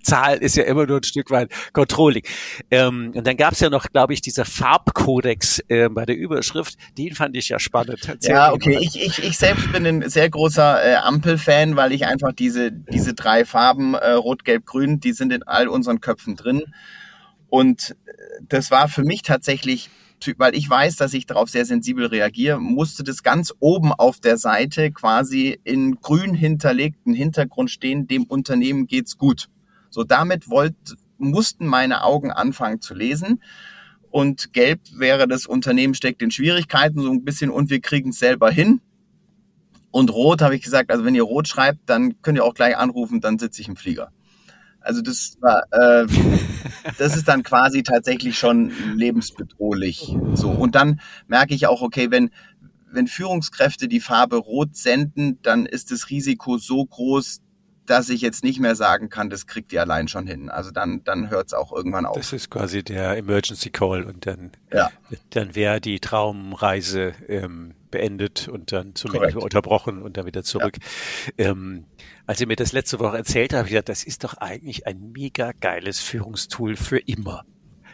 Zahl 0.04 0.38
ist 0.38 0.56
ja 0.56 0.64
immer 0.64 0.86
nur 0.86 0.98
ein 0.98 1.04
Stück 1.04 1.30
weit 1.32 1.52
Controlling. 1.74 2.24
Ähm, 2.70 3.12
und 3.16 3.26
dann 3.26 3.38
gab 3.38 3.54
es 3.54 3.60
ja 3.60 3.70
noch, 3.70 3.88
glaube 3.92 4.14
ich, 4.14 4.22
dieser 4.22 4.46
Farbkodex 4.46 5.60
äh, 5.68 5.90
bei 5.90 6.06
der 6.06 6.18
Überschrift. 6.18 6.78
Den 6.98 7.16
fand 7.16 7.36
ich 7.36 7.50
ja 7.50 7.60
spannend. 7.60 8.02
Erzähl 8.08 8.32
ja, 8.32 8.52
okay. 8.52 8.78
Ich, 8.82 9.02
ich, 9.02 9.24
ich 9.24 9.38
selbst 9.38 9.72
bin 9.72 9.86
ein 9.86 10.10
sehr 10.10 10.30
großer 10.30 10.84
äh, 10.84 10.96
Ampel-Fan, 10.96 11.76
weil 11.76 11.92
ich 11.92 12.06
einfach 12.06 12.34
diese, 12.34 12.72
diese 12.72 13.14
drei 13.14 13.46
Farben, 13.46 13.94
äh, 13.94 14.12
Rot, 14.12 14.44
Gelb, 14.46 14.66
Grün, 14.66 15.00
die 15.00 15.14
sind 15.14 15.32
in 15.32 15.44
all 15.44 15.68
unseren 15.68 16.02
Köpfen 16.02 16.36
drin. 16.36 16.64
Und 17.50 17.96
äh, 18.06 18.12
das 18.48 18.72
war 18.72 18.88
für 18.88 19.04
mich 19.04 19.22
tatsächlich 19.22 19.90
weil 20.38 20.56
ich 20.56 20.70
weiß, 20.70 20.96
dass 20.96 21.14
ich 21.14 21.26
darauf 21.26 21.50
sehr 21.50 21.66
sensibel 21.66 22.06
reagiere, 22.06 22.60
musste 22.60 23.04
das 23.04 23.24
ganz 23.24 23.54
oben 23.60 23.92
auf 23.92 24.20
der 24.20 24.38
Seite 24.38 24.92
quasi 24.92 25.60
in 25.64 25.96
grün 25.96 26.34
hinterlegten 26.34 27.14
Hintergrund 27.14 27.72
stehen, 27.72 28.08
dem 28.08 28.24
Unternehmen 28.24 28.88
geht's 28.88 29.18
gut. 29.18 29.50
So 29.90 30.04
damit 30.04 30.50
wollt, 30.50 30.76
mussten 31.18 31.66
meine 31.66 32.04
Augen 32.04 32.32
anfangen 32.32 32.82
zu 32.82 32.94
lesen. 32.94 33.42
Und 34.10 34.52
gelb 34.54 34.82
wäre 34.94 35.28
das 35.28 35.46
Unternehmen 35.46 35.94
steckt 35.94 36.22
in 36.22 36.32
Schwierigkeiten 36.32 37.02
so 37.02 37.12
ein 37.12 37.24
bisschen 37.24 37.50
und 37.50 37.70
wir 37.70 37.80
kriegen 37.80 38.10
es 38.10 38.20
selber 38.20 38.52
hin. 38.52 38.82
Und 39.92 40.12
rot 40.12 40.42
habe 40.42 40.56
ich 40.56 40.64
gesagt, 40.64 40.92
also 40.92 41.06
wenn 41.06 41.16
ihr 41.16 41.24
rot 41.24 41.48
schreibt, 41.48 41.80
dann 41.86 42.22
könnt 42.22 42.38
ihr 42.38 42.46
auch 42.46 42.54
gleich 42.54 42.78
anrufen, 42.78 43.22
dann 43.22 43.40
sitze 43.40 43.62
ich 43.62 43.68
im 43.68 43.76
Flieger. 43.76 44.12
Also 44.82 45.02
das 45.02 45.38
war, 45.40 45.64
äh, 45.72 46.08
das 46.98 47.16
ist 47.16 47.28
dann 47.28 47.44
quasi 47.44 47.84
tatsächlich 47.84 48.38
schon 48.38 48.72
lebensbedrohlich. 48.96 50.16
So 50.34 50.50
und 50.50 50.76
dann 50.76 51.00
merke 51.28 51.54
ich 51.54 51.68
auch, 51.68 51.82
okay, 51.82 52.12
wenn 52.12 52.32
wenn 52.94 53.08
Führungskräfte 53.08 53.88
die 53.88 54.02
Farbe 54.02 54.36
Rot 54.36 54.76
senden, 54.76 55.40
dann 55.44 55.66
ist 55.66 55.92
das 55.92 56.10
Risiko 56.10 56.58
so 56.58 56.86
groß, 56.86 57.42
dass 57.86 58.10
ich 58.10 58.22
jetzt 58.22 58.44
nicht 58.44 58.60
mehr 58.60 58.76
sagen 58.76 59.10
kann, 59.10 59.30
das 59.30 59.48
kriegt 59.48 59.74
ihr 59.74 59.82
allein 59.82 60.08
schon 60.08 60.28
hin. 60.28 60.50
Also 60.50 60.72
dann, 60.72 61.04
dann 61.04 61.30
hört 61.30 61.48
es 61.48 61.54
auch 61.54 61.72
irgendwann 61.72 62.06
auf. 62.06 62.16
Das 62.16 62.32
ist 62.32 62.50
quasi 62.50 62.84
der 62.84 63.18
Emergency 63.18 63.70
Call 63.70 64.04
und 64.04 64.26
dann, 64.26 64.52
ja. 64.72 64.90
dann 65.32 65.56
wäre 65.56 65.82
die 65.82 66.00
Traumreise 66.00 67.14
ähm, 67.28 67.74
beendet 67.90 68.48
und 68.48 68.72
dann 68.72 68.96
zumindest 68.96 69.34
Korrekt. 69.34 69.44
unterbrochen 69.44 70.02
und 70.02 70.18
dann 70.18 70.26
wieder 70.26 70.44
zurück. 70.44 70.78
Ja. 71.38 71.50
Ähm, 71.50 71.86
als 72.26 72.40
ihr 72.40 72.48
mir 72.48 72.56
das 72.56 72.72
letzte 72.72 73.00
Woche 73.00 73.18
erzählt 73.18 73.52
habt, 73.52 73.60
habe 73.60 73.68
ich 73.68 73.74
gedacht, 73.74 73.90
das 73.90 74.04
ist 74.04 74.24
doch 74.24 74.36
eigentlich 74.36 74.88
ein 74.88 75.12
mega 75.12 75.52
geiles 75.60 76.00
Führungstool 76.00 76.78
für 76.78 77.00
immer. 77.00 77.46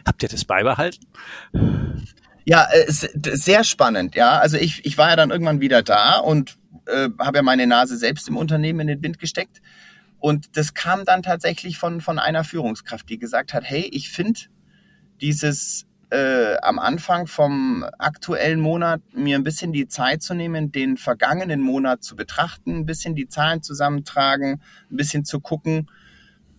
Habt 0.06 0.22
ihr 0.22 0.28
das 0.28 0.44
beibehalten? 0.44 1.06
Ja, 2.44 2.68
äh, 2.70 2.86
sehr 2.88 3.64
spannend, 3.64 4.14
ja. 4.14 4.38
Also 4.38 4.56
ich, 4.56 4.86
ich 4.86 4.96
war 4.96 5.10
ja 5.10 5.16
dann 5.16 5.30
irgendwann 5.30 5.60
wieder 5.60 5.82
da 5.82 6.18
und 6.18 6.56
äh, 6.86 7.10
habe 7.18 7.38
ja 7.38 7.42
meine 7.42 7.66
Nase 7.66 7.96
selbst 7.96 8.28
im 8.28 8.36
Unternehmen 8.36 8.80
in 8.80 8.86
den 8.86 9.02
Wind 9.02 9.18
gesteckt. 9.18 9.60
Und 10.20 10.56
das 10.56 10.74
kam 10.74 11.04
dann 11.04 11.22
tatsächlich 11.22 11.78
von, 11.78 12.00
von 12.00 12.18
einer 12.18 12.44
Führungskraft, 12.44 13.08
die 13.08 13.18
gesagt 13.18 13.54
hat, 13.54 13.64
hey, 13.64 13.88
ich 13.92 14.10
finde 14.10 14.40
dieses 15.20 15.86
äh, 16.10 16.56
am 16.62 16.78
Anfang 16.78 17.26
vom 17.26 17.84
aktuellen 17.98 18.60
Monat 18.60 19.02
mir 19.12 19.36
ein 19.36 19.44
bisschen 19.44 19.72
die 19.72 19.88
Zeit 19.88 20.22
zu 20.22 20.34
nehmen, 20.34 20.72
den 20.72 20.96
vergangenen 20.96 21.60
Monat 21.60 22.02
zu 22.02 22.16
betrachten, 22.16 22.78
ein 22.78 22.86
bisschen 22.86 23.14
die 23.14 23.28
Zahlen 23.28 23.62
zusammentragen, 23.62 24.62
ein 24.90 24.96
bisschen 24.96 25.24
zu 25.24 25.40
gucken, 25.40 25.90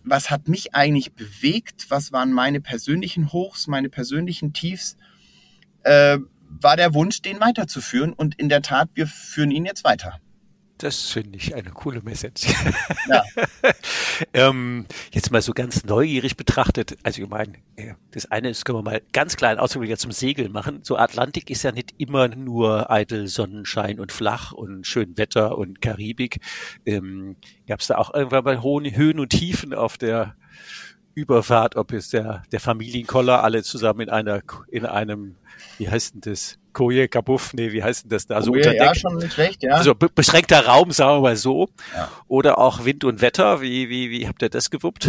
was 0.04 0.30
hat 0.30 0.48
mich 0.48 0.74
eigentlich 0.74 1.12
bewegt, 1.12 1.86
was 1.90 2.12
waren 2.12 2.32
meine 2.32 2.60
persönlichen 2.60 3.32
Hochs, 3.32 3.66
meine 3.66 3.88
persönlichen 3.88 4.52
Tiefs, 4.52 4.96
äh, 5.82 6.18
war 6.48 6.76
der 6.76 6.94
Wunsch, 6.94 7.22
den 7.22 7.40
weiterzuführen. 7.40 8.12
Und 8.12 8.36
in 8.36 8.48
der 8.48 8.62
Tat, 8.62 8.88
wir 8.94 9.06
führen 9.06 9.50
ihn 9.50 9.66
jetzt 9.66 9.84
weiter. 9.84 10.20
Das 10.80 11.10
finde 11.10 11.36
ich 11.36 11.54
eine 11.54 11.70
coole 11.70 12.00
Message. 12.00 12.46
Ja. 13.06 13.22
ähm, 14.32 14.86
jetzt 15.12 15.30
mal 15.30 15.42
so 15.42 15.52
ganz 15.52 15.84
neugierig 15.84 16.38
betrachtet, 16.38 16.96
also 17.02 17.20
ich 17.20 17.28
meine, 17.28 17.52
das 18.12 18.30
eine 18.30 18.48
ist, 18.48 18.64
können 18.64 18.78
wir 18.78 18.82
mal 18.82 19.02
ganz 19.12 19.36
klein 19.36 19.58
Ausdruck 19.58 19.86
zum 19.98 20.10
Segeln 20.10 20.52
machen. 20.52 20.80
So 20.82 20.96
Atlantik 20.96 21.50
ist 21.50 21.64
ja 21.64 21.72
nicht 21.72 21.94
immer 21.98 22.28
nur 22.28 22.90
eitel 22.90 23.26
Sonnenschein 23.26 24.00
und 24.00 24.10
flach 24.10 24.52
und 24.52 24.86
schön 24.86 25.18
Wetter 25.18 25.58
und 25.58 25.82
Karibik. 25.82 26.40
Ähm, 26.86 27.36
Gab 27.66 27.80
es 27.80 27.88
da 27.88 27.98
auch 27.98 28.14
irgendwann 28.14 28.44
mal 28.44 28.62
hohen 28.62 28.96
Höhen 28.96 29.20
und 29.20 29.28
Tiefen 29.28 29.74
auf 29.74 29.98
der 29.98 30.34
Überfahrt, 31.14 31.76
ob 31.76 31.92
es 31.92 32.08
der, 32.08 32.42
der 32.52 32.60
Familienkoller 32.60 33.44
alle 33.44 33.62
zusammen 33.62 34.00
in 34.00 34.08
einer, 34.08 34.40
in 34.68 34.86
einem, 34.86 35.36
wie 35.76 35.90
heißt 35.90 36.14
denn 36.14 36.20
das? 36.22 36.59
Koje, 36.72 37.08
Kabuff, 37.08 37.52
nee, 37.54 37.72
wie 37.72 37.82
heißt 37.82 38.04
denn 38.04 38.10
das 38.10 38.26
da? 38.26 38.42
So 38.42 38.52
Koje, 38.52 38.74
ja, 38.74 38.94
schon 38.94 39.16
nicht 39.16 39.32
schlecht, 39.32 39.62
ja. 39.62 39.74
Also 39.74 39.94
beschränkter 39.94 40.66
Raum, 40.66 40.92
sagen 40.92 41.18
wir 41.18 41.20
mal 41.20 41.36
so. 41.36 41.68
Ja. 41.94 42.08
Oder 42.28 42.58
auch 42.58 42.84
Wind 42.84 43.04
und 43.04 43.20
Wetter, 43.20 43.60
wie, 43.60 43.88
wie, 43.88 44.10
wie 44.10 44.28
habt 44.28 44.42
ihr 44.42 44.48
das 44.48 44.70
gewuppt? 44.70 45.08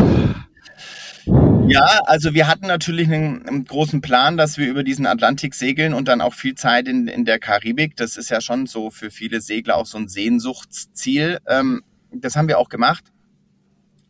Ja, 1.67 2.01
also 2.05 2.33
wir 2.33 2.47
hatten 2.47 2.67
natürlich 2.67 3.07
einen, 3.07 3.47
einen, 3.47 3.65
großen 3.65 4.01
Plan, 4.01 4.37
dass 4.37 4.57
wir 4.57 4.67
über 4.67 4.83
diesen 4.83 5.05
Atlantik 5.05 5.53
segeln 5.53 5.93
und 5.93 6.07
dann 6.07 6.19
auch 6.19 6.33
viel 6.33 6.55
Zeit 6.55 6.87
in, 6.87 7.07
in 7.07 7.25
der 7.25 7.39
Karibik. 7.39 7.95
Das 7.95 8.17
ist 8.17 8.29
ja 8.29 8.41
schon 8.41 8.65
so 8.65 8.89
für 8.89 9.11
viele 9.11 9.39
Segler 9.39 9.77
auch 9.77 9.85
so 9.85 9.97
ein 9.97 10.07
Sehnsuchtsziel. 10.07 11.39
Ähm, 11.47 11.83
das 12.11 12.35
haben 12.35 12.47
wir 12.47 12.57
auch 12.57 12.69
gemacht. 12.69 13.05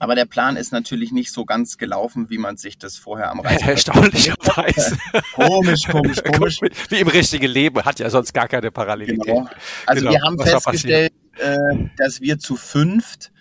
Aber 0.02 0.16
der 0.16 0.26
Plan 0.26 0.58
ist 0.58 0.72
natürlich 0.72 1.12
nicht 1.12 1.32
so 1.32 1.46
ganz 1.46 1.78
gelaufen, 1.78 2.32
wie 2.32 2.40
man 2.40 2.58
sich 2.58 2.80
das 2.80 2.98
vorher 2.98 3.30
am 3.30 3.40
Reisen. 3.40 3.68
Erstaunlicherweise. 3.70 4.98
komisch, 5.36 5.82
komisch, 5.88 6.24
komisch. 6.24 6.60
Wie 6.90 7.02
im 7.02 7.08
richtigen 7.08 7.46
Leben, 7.46 7.86
hat 7.86 8.00
ja 8.00 8.10
sonst 8.10 8.34
gar 8.34 8.48
keine 8.48 8.72
Parallelität. 8.72 9.24
Genau. 9.24 9.48
Also 9.86 10.02
genau. 10.02 10.14
wir 10.14 10.22
haben 10.24 10.40
Was 10.40 10.50
festgestellt, 10.50 11.14
äh, 11.38 11.56
dass 11.98 12.20
wir 12.20 12.40
zu 12.40 12.56
fünft 12.56 13.32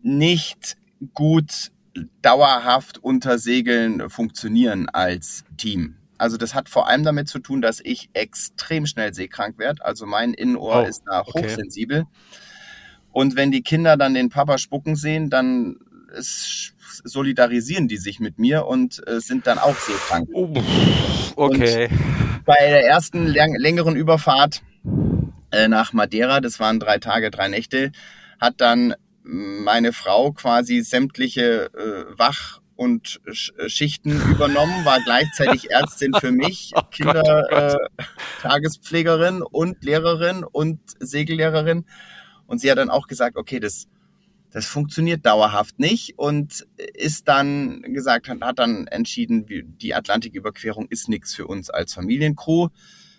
nicht 0.00 0.76
gut 1.14 1.72
dauerhaft 2.22 2.98
unter 2.98 3.40
Segeln 3.40 4.08
funktionieren 4.08 4.88
als 4.88 5.42
Team. 5.56 5.96
Also 6.16 6.36
das 6.36 6.54
hat 6.54 6.68
vor 6.68 6.86
allem 6.86 7.02
damit 7.02 7.28
zu 7.28 7.40
tun, 7.40 7.60
dass 7.60 7.80
ich 7.82 8.08
extrem 8.12 8.86
schnell 8.86 9.14
seekrank 9.14 9.58
werde. 9.58 9.84
Also 9.84 10.06
mein 10.06 10.32
Innenohr 10.32 10.84
oh, 10.84 10.88
ist 10.88 11.02
da 11.06 11.26
hochsensibel. 11.26 12.02
Okay. 12.02 12.38
Und 13.10 13.34
wenn 13.34 13.50
die 13.50 13.62
Kinder 13.62 13.96
dann 13.96 14.14
den 14.14 14.28
Papa 14.28 14.58
spucken 14.58 14.94
sehen, 14.94 15.28
dann 15.28 15.76
es 16.16 16.72
solidarisieren 17.04 17.86
die 17.88 17.96
sich 17.96 18.20
mit 18.20 18.38
mir 18.38 18.66
und 18.66 19.02
äh, 19.06 19.20
sind 19.20 19.46
dann 19.46 19.58
auch 19.58 19.76
seekrank. 19.76 20.28
Oh, 20.32 20.48
okay. 21.36 21.88
Und 21.88 22.44
bei 22.44 22.56
der 22.58 22.86
ersten 22.86 23.26
längeren 23.26 23.96
Überfahrt 23.96 24.62
äh, 25.50 25.68
nach 25.68 25.92
Madeira, 25.92 26.40
das 26.40 26.58
waren 26.60 26.80
drei 26.80 26.98
Tage, 26.98 27.30
drei 27.30 27.48
Nächte, 27.48 27.92
hat 28.40 28.60
dann 28.60 28.94
meine 29.22 29.92
Frau 29.92 30.32
quasi 30.32 30.80
sämtliche 30.80 31.70
äh, 31.74 32.04
Wach- 32.18 32.62
und 32.76 33.20
Schichten 33.32 34.12
übernommen, 34.30 34.84
war 34.84 35.00
gleichzeitig 35.00 35.70
Ärztin 35.70 36.14
für 36.14 36.32
mich, 36.32 36.72
oh 36.76 36.82
Kindertagespflegerin 36.90 39.42
oh 39.42 39.46
äh, 39.46 39.50
und 39.50 39.84
Lehrerin 39.84 40.44
und 40.44 40.80
Segellehrerin. 41.00 41.84
Und 42.46 42.60
sie 42.60 42.70
hat 42.70 42.78
dann 42.78 42.88
auch 42.88 43.08
gesagt, 43.08 43.36
okay, 43.36 43.60
das 43.60 43.88
das 44.50 44.66
funktioniert 44.66 45.26
dauerhaft 45.26 45.78
nicht 45.78 46.18
und 46.18 46.66
ist 46.94 47.28
dann 47.28 47.82
gesagt, 47.82 48.28
hat 48.28 48.58
dann 48.58 48.86
entschieden, 48.86 49.46
die 49.46 49.94
Atlantiküberquerung 49.94 50.86
ist 50.88 51.08
nichts 51.08 51.34
für 51.34 51.46
uns 51.46 51.70
als 51.70 51.94
Familiencrew. 51.94 52.68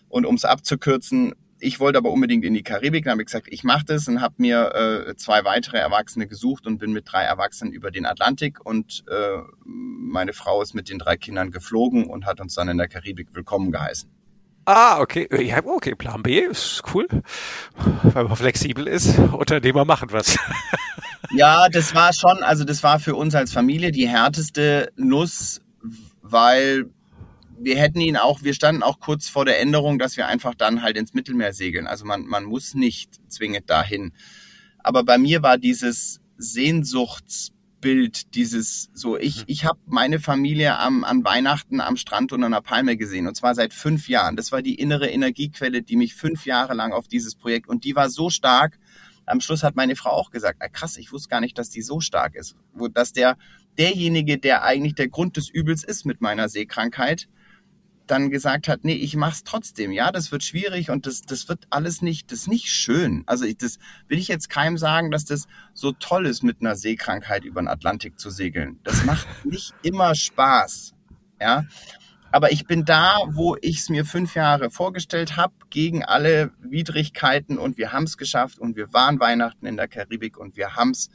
Und 0.08 0.26
um 0.26 0.36
es 0.36 0.44
abzukürzen, 0.44 1.36
ich 1.60 1.80
wollte 1.80 1.98
aber 1.98 2.12
unbedingt 2.12 2.46
in 2.46 2.54
die 2.54 2.64
Karibik, 2.64 3.04
dann 3.04 3.12
habe 3.12 3.22
ich 3.22 3.28
gesagt, 3.28 3.48
ich 3.50 3.64
mache 3.64 3.86
das 3.86 4.08
und 4.08 4.22
habe 4.22 4.36
mir 4.38 5.08
äh, 5.10 5.16
zwei 5.18 5.44
weitere 5.44 5.78
Erwachsene 5.78 6.26
gesucht 6.26 6.66
und 6.66 6.80
bin 6.80 6.94
mit 6.94 7.12
drei 7.12 7.24
Erwachsenen 7.24 7.74
über 7.74 7.92
den 7.92 8.06
Atlantik 8.06 8.66
und 8.66 9.04
äh, 9.10 9.38
meine 9.66 10.34
Frau 10.34 10.62
ist 10.62 10.74
mit 10.74 10.90
den 10.90 11.00
drei 11.00 11.18
Kindern 11.18 11.52
geflogen 11.52 12.08
und 12.08 12.26
hat 12.26 12.40
uns 12.40 12.56
dann 12.56 12.70
in 12.70 12.78
der 12.78 12.88
Karibik 12.88 13.28
willkommen 13.34 13.72
geheißen. 13.72 14.10
Ah, 14.66 15.00
okay. 15.00 15.28
Ja, 15.44 15.66
okay, 15.66 15.96
Plan 15.96 16.22
B 16.22 16.40
ist 16.40 16.84
cool. 16.94 17.08
Weil 18.04 18.26
man 18.26 18.36
flexibel 18.36 18.88
ist. 18.88 19.18
Unternehmer 19.18 19.84
machen 19.84 20.10
was. 20.12 20.38
Ja, 21.32 21.70
das 21.70 21.94
war 21.94 22.14
schon, 22.14 22.44
also 22.44 22.64
das 22.64 22.84
war 22.84 23.00
für 23.00 23.16
uns 23.16 23.36
als 23.36 23.52
Familie 23.52 23.92
die 23.92 24.08
härteste 24.08 24.92
Nuss, 24.96 25.62
weil 26.22 26.86
wir 27.60 27.78
hätten 27.78 28.00
ihn 28.00 28.16
auch, 28.16 28.42
wir 28.42 28.54
standen 28.54 28.84
auch 28.84 29.00
kurz 29.00 29.28
vor 29.28 29.46
der 29.46 29.60
Änderung, 29.60 30.00
dass 30.00 30.18
wir 30.18 30.28
einfach 30.28 30.56
dann 30.56 30.82
halt 30.82 30.98
ins 30.98 31.14
Mittelmeer 31.14 31.54
segeln. 31.54 31.88
Also 31.88 32.06
man, 32.06 32.26
man 32.26 32.46
muss 32.46 32.74
nicht 32.74 33.20
zwingend 33.28 33.70
dahin. 33.70 34.14
Aber 34.80 35.04
bei 35.04 35.18
mir 35.18 35.44
war 35.44 35.58
dieses 35.58 36.22
Sehnsuchts 36.38 37.52
Bild, 37.82 38.36
dieses 38.36 38.90
so, 38.94 39.18
ich, 39.18 39.38
mhm. 39.38 39.44
ich 39.48 39.66
habe 39.66 39.80
meine 39.86 40.20
Familie 40.20 40.78
am, 40.78 41.04
an 41.04 41.24
Weihnachten 41.24 41.82
am 41.82 41.98
Strand 41.98 42.32
unter 42.32 42.46
einer 42.46 42.62
Palme 42.62 42.98
gesehen 42.98 43.28
und 43.28 43.36
zwar 43.36 43.56
seit 43.56 43.74
fünf 43.74 44.10
Jahren. 44.10 44.36
Das 44.36 44.52
war 44.52 44.62
die 44.62 44.76
innere 44.76 45.10
Energiequelle, 45.10 45.82
die 45.82 45.96
mich 45.96 46.16
fünf 46.16 46.46
Jahre 46.46 46.74
lang 46.74 46.92
auf 46.92 47.08
dieses 47.08 47.36
Projekt 47.36 47.68
und 47.68 47.84
die 47.84 47.96
war 47.96 48.10
so 48.10 48.30
stark. 48.30 48.80
Am 49.30 49.42
Schluss 49.42 49.64
hat 49.64 49.76
meine 49.76 49.96
Frau 49.96 50.12
auch 50.12 50.32
gesagt, 50.32 50.62
ah, 50.62 50.68
krass, 50.68 50.98
ich 50.98 51.12
wusste 51.12 51.30
gar 51.30 51.42
nicht, 51.42 51.58
dass 51.58 51.70
die 51.70 51.82
so 51.82 52.00
stark 52.00 52.36
ist. 52.36 52.56
Wo, 52.74 52.88
dass 52.88 53.14
der, 53.14 53.38
derjenige, 53.78 54.38
der 54.38 54.64
eigentlich 54.64 54.96
der 54.96 55.08
Grund 55.08 55.38
des 55.38 55.50
Übels 55.50 55.84
ist 55.84 56.06
mit 56.06 56.22
meiner 56.22 56.50
Seekrankheit, 56.50 57.28
dann 58.10 58.32
gesagt 58.32 58.68
hat, 58.68 58.84
nee, 58.84 58.94
ich 58.94 59.16
mach's 59.16 59.44
trotzdem. 59.44 59.92
Ja, 59.92 60.12
das 60.12 60.32
wird 60.32 60.44
schwierig 60.44 60.90
und 60.90 61.06
das, 61.06 61.22
das 61.22 61.48
wird 61.48 61.68
alles 61.70 62.02
nicht, 62.02 62.32
das 62.32 62.40
ist 62.42 62.48
nicht 62.48 62.68
schön. 62.68 63.24
Also 63.28 63.46
ich, 63.46 63.58
das 63.58 63.78
will 64.08 64.18
ich 64.18 64.28
jetzt 64.28 64.50
keinem 64.50 64.78
sagen, 64.78 65.12
dass 65.12 65.26
das 65.26 65.46
so 65.74 65.92
toll 65.92 66.26
ist, 66.26 66.42
mit 66.44 66.62
einer 66.62 66.76
Seekrankheit 66.76 67.44
über 67.44 67.62
den 67.62 67.68
Atlantik 67.68 68.20
zu 68.20 68.30
segeln. 68.30 68.80
Das 68.84 69.06
macht 69.06 69.28
nicht 69.46 69.74
immer 69.84 70.16
Spaß. 70.16 70.94
Ja, 71.40 71.66
aber 72.32 72.52
ich 72.52 72.66
bin 72.66 72.86
da, 72.86 73.18
wo 73.32 73.56
ich 73.62 73.80
es 73.80 73.90
mir 73.90 74.06
fünf 74.06 74.36
Jahre 74.36 74.70
vorgestellt 74.70 75.38
habe, 75.38 75.54
gegen 75.70 76.04
alle 76.04 76.52
Widrigkeiten 76.62 77.58
und 77.58 77.78
wir 77.78 77.92
haben 77.92 78.04
es 78.04 78.18
geschafft 78.18 78.60
und 78.60 78.76
wir 78.76 78.94
waren 78.94 79.20
Weihnachten 79.20 79.66
in 79.66 79.78
der 79.78 79.88
Karibik 79.88 80.38
und 80.38 80.58
wir 80.58 80.76
haben 80.76 80.92
es 80.92 81.10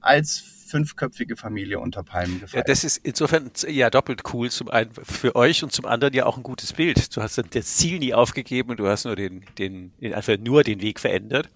als 0.00 0.42
fünfköpfige 0.72 1.36
Familie 1.36 1.78
unter 1.78 2.02
Palmen 2.02 2.40
gefeiert. 2.40 2.66
Ja, 2.66 2.72
das 2.72 2.82
ist 2.82 2.96
insofern 2.96 3.50
ja 3.68 3.90
doppelt 3.90 4.22
cool. 4.32 4.50
Zum 4.50 4.68
einen 4.70 4.90
für 4.94 5.36
euch 5.36 5.62
und 5.62 5.70
zum 5.70 5.84
anderen 5.84 6.14
ja 6.14 6.24
auch 6.24 6.38
ein 6.38 6.42
gutes 6.42 6.72
Bild. 6.72 7.14
Du 7.14 7.22
hast 7.22 7.36
dann 7.36 7.46
das 7.52 7.76
Ziel 7.76 7.98
nie 7.98 8.14
aufgegeben 8.14 8.70
und 8.70 8.80
du 8.80 8.88
hast 8.88 9.04
nur 9.04 9.14
den, 9.14 9.44
den, 9.58 9.92
einfach 10.14 10.38
nur 10.38 10.64
den 10.64 10.80
Weg 10.80 10.98
verändert 10.98 11.50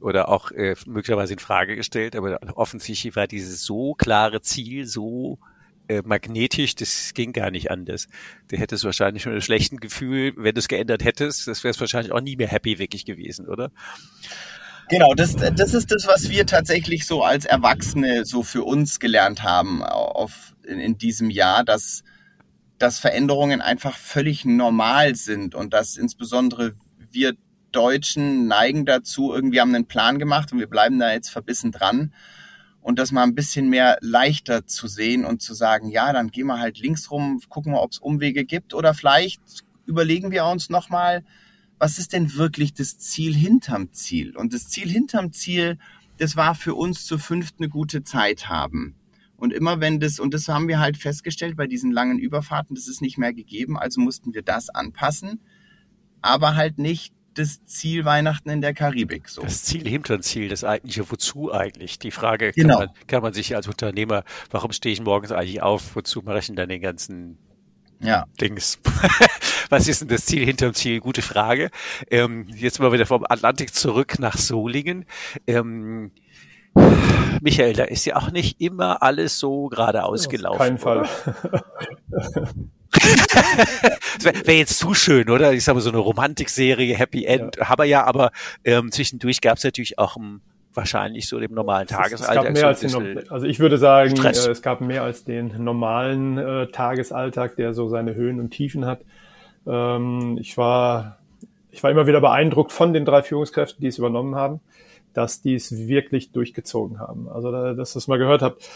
oder 0.00 0.30
auch 0.30 0.50
äh, 0.52 0.74
möglicherweise 0.86 1.34
in 1.34 1.38
Frage 1.38 1.76
gestellt. 1.76 2.16
Aber 2.16 2.38
offensichtlich 2.56 3.14
war 3.14 3.26
dieses 3.26 3.62
so 3.62 3.94
klare 3.94 4.40
Ziel 4.40 4.86
so 4.86 5.38
äh, 5.98 6.02
magnetisch, 6.04 6.74
das 6.74 7.12
ging 7.14 7.32
gar 7.32 7.50
nicht 7.50 7.70
anders. 7.70 8.08
Du 8.48 8.56
hättest 8.56 8.84
wahrscheinlich 8.84 9.22
schon 9.22 9.34
ein 9.34 9.42
schlechtes 9.42 9.80
Gefühl, 9.80 10.32
wenn 10.36 10.54
du 10.54 10.58
es 10.58 10.68
geändert 10.68 11.04
hättest, 11.04 11.46
das 11.46 11.64
wäre 11.64 11.72
es 11.72 11.80
wahrscheinlich 11.80 12.12
auch 12.12 12.20
nie 12.20 12.36
mehr 12.36 12.48
happy 12.48 12.78
wirklich 12.78 13.04
gewesen, 13.04 13.48
oder? 13.48 13.70
Genau, 14.88 15.14
das, 15.14 15.36
das 15.36 15.74
ist 15.74 15.90
das, 15.90 16.06
was 16.06 16.28
wir 16.28 16.46
tatsächlich 16.46 17.06
so 17.06 17.22
als 17.22 17.44
Erwachsene 17.44 18.24
so 18.24 18.42
für 18.42 18.64
uns 18.64 19.00
gelernt 19.00 19.42
haben 19.42 19.82
auf, 19.82 20.54
in, 20.66 20.80
in 20.80 20.98
diesem 20.98 21.30
Jahr, 21.30 21.64
dass, 21.64 22.02
dass 22.78 22.98
Veränderungen 22.98 23.60
einfach 23.60 23.96
völlig 23.96 24.44
normal 24.44 25.14
sind 25.14 25.54
und 25.54 25.72
dass 25.72 25.96
insbesondere 25.96 26.74
wir 27.10 27.34
Deutschen 27.70 28.46
neigen 28.48 28.84
dazu, 28.84 29.32
irgendwie 29.32 29.60
haben 29.60 29.74
einen 29.74 29.86
Plan 29.86 30.18
gemacht 30.18 30.52
und 30.52 30.58
wir 30.58 30.68
bleiben 30.68 30.98
da 30.98 31.12
jetzt 31.12 31.30
verbissen 31.30 31.72
dran 31.72 32.12
und 32.82 32.98
das 32.98 33.12
mal 33.12 33.22
ein 33.22 33.34
bisschen 33.34 33.68
mehr 33.68 33.96
leichter 34.00 34.66
zu 34.66 34.88
sehen 34.88 35.24
und 35.24 35.40
zu 35.40 35.54
sagen, 35.54 35.88
ja, 35.88 36.12
dann 36.12 36.30
gehen 36.30 36.48
wir 36.48 36.58
halt 36.58 36.78
links 36.78 37.10
rum, 37.10 37.40
gucken 37.48 37.72
wir, 37.72 37.80
ob 37.80 37.92
es 37.92 37.98
Umwege 37.98 38.44
gibt 38.44 38.74
oder 38.74 38.92
vielleicht 38.92 39.40
überlegen 39.86 40.30
wir 40.30 40.44
uns 40.44 40.68
nochmal, 40.68 41.24
was 41.78 41.98
ist 41.98 42.12
denn 42.12 42.34
wirklich 42.34 42.74
das 42.74 42.98
Ziel 42.98 43.34
hinterm 43.34 43.92
Ziel? 43.92 44.36
Und 44.36 44.52
das 44.52 44.68
Ziel 44.68 44.88
hinterm 44.88 45.32
Ziel, 45.32 45.78
das 46.18 46.36
war 46.36 46.54
für 46.54 46.74
uns 46.74 47.06
zu 47.06 47.18
fünft 47.18 47.56
eine 47.58 47.68
gute 47.68 48.02
Zeit 48.04 48.48
haben. 48.48 48.94
Und 49.36 49.52
immer 49.52 49.80
wenn 49.80 49.98
das, 49.98 50.20
und 50.20 50.34
das 50.34 50.46
haben 50.46 50.68
wir 50.68 50.78
halt 50.78 50.96
festgestellt 50.96 51.56
bei 51.56 51.66
diesen 51.66 51.90
langen 51.90 52.18
Überfahrten, 52.18 52.76
das 52.76 52.86
ist 52.86 53.02
nicht 53.02 53.18
mehr 53.18 53.32
gegeben, 53.32 53.76
also 53.76 54.00
mussten 54.00 54.34
wir 54.34 54.42
das 54.42 54.68
anpassen, 54.68 55.40
aber 56.20 56.54
halt 56.54 56.78
nicht 56.78 57.12
das 57.34 57.64
Ziel 57.64 58.04
Weihnachten 58.04 58.50
in 58.50 58.60
der 58.60 58.74
Karibik. 58.74 59.28
So. 59.28 59.42
Das 59.42 59.64
Ziel 59.64 59.86
hinter 59.88 60.16
dem 60.18 60.22
Ziel, 60.22 60.48
das 60.48 60.64
eigentliche 60.64 61.10
Wozu 61.10 61.52
eigentlich? 61.52 61.98
Die 61.98 62.10
Frage 62.10 62.52
genau. 62.52 62.78
kann, 62.78 62.86
man, 62.86 63.06
kann 63.06 63.22
man 63.22 63.32
sich 63.32 63.56
als 63.56 63.68
Unternehmer, 63.68 64.24
warum 64.50 64.72
stehe 64.72 64.92
ich 64.92 65.00
morgens 65.00 65.32
eigentlich 65.32 65.62
auf, 65.62 65.96
wozu 65.96 66.22
mache 66.22 66.38
ich 66.38 66.46
denn 66.46 66.56
dann 66.56 66.68
den 66.68 66.80
ganzen 66.80 67.38
ja. 68.00 68.26
Dings. 68.40 68.78
Was 69.70 69.88
ist 69.88 70.02
denn 70.02 70.08
das 70.08 70.26
Ziel 70.26 70.44
hinterm 70.44 70.74
Ziel? 70.74 71.00
Gute 71.00 71.22
Frage. 71.22 71.70
Ähm, 72.10 72.46
jetzt 72.48 72.80
mal 72.80 72.92
wieder 72.92 73.06
vom 73.06 73.24
Atlantik 73.28 73.74
zurück 73.74 74.18
nach 74.18 74.36
Solingen. 74.36 75.06
Ähm, 75.46 76.10
Michael, 77.40 77.74
da 77.74 77.84
ist 77.84 78.04
ja 78.04 78.16
auch 78.16 78.30
nicht 78.30 78.60
immer 78.60 79.02
alles 79.02 79.38
so 79.38 79.68
geradeaus 79.68 80.28
gelaufen. 80.28 80.60
Auf 80.60 80.66
keinen 80.66 80.78
Fall. 80.78 81.08
das 82.92 84.24
wäre 84.24 84.46
wär 84.46 84.56
jetzt 84.58 84.78
zu 84.78 84.94
schön, 84.94 85.30
oder? 85.30 85.52
Ich 85.52 85.64
sage 85.64 85.76
mal 85.76 85.80
so 85.80 85.90
eine 85.90 85.98
Romantikserie, 85.98 86.94
Happy 86.94 87.24
End, 87.24 87.56
ja. 87.56 87.66
aber 87.68 87.84
ja, 87.84 88.04
aber 88.04 88.30
ähm, 88.64 88.92
zwischendurch 88.92 89.40
gab 89.40 89.56
es 89.56 89.64
natürlich 89.64 89.98
auch 89.98 90.16
ein 90.16 90.40
wahrscheinlich 90.74 91.28
so 91.28 91.38
dem 91.38 91.52
normalen 91.52 91.86
Tagesalltag. 91.86 92.56
Es, 92.56 92.82
es 92.82 92.92
so 92.92 93.00
den, 93.00 93.30
also 93.30 93.46
ich 93.46 93.60
würde 93.60 93.78
sagen, 93.78 94.16
äh, 94.24 94.28
es 94.28 94.62
gab 94.62 94.80
mehr 94.80 95.02
als 95.02 95.24
den 95.24 95.62
normalen 95.62 96.38
äh, 96.38 96.66
Tagesalltag, 96.68 97.56
der 97.56 97.74
so 97.74 97.88
seine 97.88 98.14
Höhen 98.14 98.40
und 98.40 98.50
Tiefen 98.50 98.86
hat. 98.86 99.00
Ähm, 99.66 100.38
ich 100.40 100.56
war 100.56 101.18
ich 101.70 101.82
war 101.82 101.90
immer 101.90 102.06
wieder 102.06 102.20
beeindruckt 102.20 102.72
von 102.72 102.92
den 102.92 103.04
drei 103.04 103.22
Führungskräften, 103.22 103.80
die 103.80 103.88
es 103.88 103.98
übernommen 103.98 104.34
haben, 104.34 104.60
dass 105.14 105.42
die 105.42 105.54
es 105.54 105.76
wirklich 105.76 106.32
durchgezogen 106.32 106.98
haben. 106.98 107.28
Also, 107.28 107.50
dass 107.50 107.94
ihr 107.94 107.98
es 107.98 108.08
mal 108.08 108.18
gehört 108.18 108.42
habt, 108.42 108.68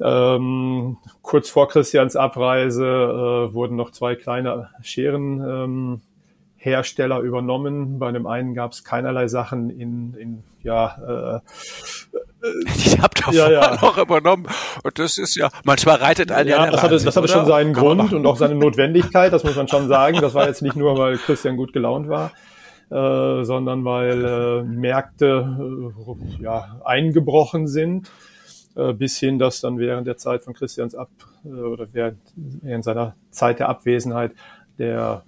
ähm, 0.00 0.98
kurz 1.22 1.48
vor 1.48 1.68
Christians 1.68 2.16
Abreise 2.16 2.84
äh, 2.84 3.54
wurden 3.54 3.76
noch 3.76 3.90
zwei 3.90 4.14
kleine 4.14 4.70
Scheren 4.82 5.40
ähm, 5.40 6.00
Hersteller 6.56 7.20
übernommen. 7.20 7.98
Bei 7.98 8.10
dem 8.10 8.26
einen 8.26 8.54
gab 8.54 8.72
es 8.72 8.84
keinerlei 8.84 9.28
Sachen 9.28 9.70
in, 9.70 10.14
in 10.14 10.44
ja, 10.62 11.40
äh, 11.40 11.40
ich 12.74 12.98
habe 13.00 13.14
da 13.14 13.32
ja, 13.32 13.50
ja. 13.50 13.78
noch 13.80 13.98
übernommen. 13.98 14.46
Und 14.82 14.98
das 14.98 15.18
ist 15.18 15.36
ja, 15.36 15.50
manchmal 15.64 15.96
reitet 15.96 16.32
ein 16.32 16.48
ja, 16.48 16.70
das 16.70 16.82
hatte, 16.82 16.98
das 16.98 17.16
hatte 17.16 17.28
schon 17.28 17.46
seinen 17.46 17.72
Grund 17.72 18.12
und 18.12 18.26
auch 18.26 18.36
seine 18.36 18.54
Notwendigkeit, 18.54 19.32
das 19.32 19.44
muss 19.44 19.56
man 19.56 19.68
schon 19.68 19.88
sagen. 19.88 20.20
Das 20.20 20.34
war 20.34 20.46
jetzt 20.46 20.62
nicht 20.62 20.76
nur, 20.76 20.96
weil 20.98 21.18
Christian 21.18 21.56
gut 21.56 21.72
gelaunt 21.72 22.08
war, 22.08 22.32
äh, 22.90 23.44
sondern 23.44 23.84
weil 23.84 24.24
äh, 24.24 24.62
Märkte 24.62 25.92
äh, 26.38 26.42
ja, 26.42 26.80
eingebrochen 26.84 27.66
sind, 27.66 28.10
äh, 28.76 28.92
bis 28.92 29.18
hin, 29.18 29.38
dass 29.38 29.60
dann 29.60 29.78
während 29.78 30.06
der 30.06 30.16
Zeit 30.16 30.42
von 30.42 30.54
Christians 30.54 30.94
Ab 30.94 31.10
äh, 31.44 31.48
oder 31.48 31.92
während, 31.92 32.18
während 32.36 32.84
seiner 32.84 33.16
Zeit 33.30 33.58
der 33.58 33.68
Abwesenheit 33.68 34.32
der 34.78 35.24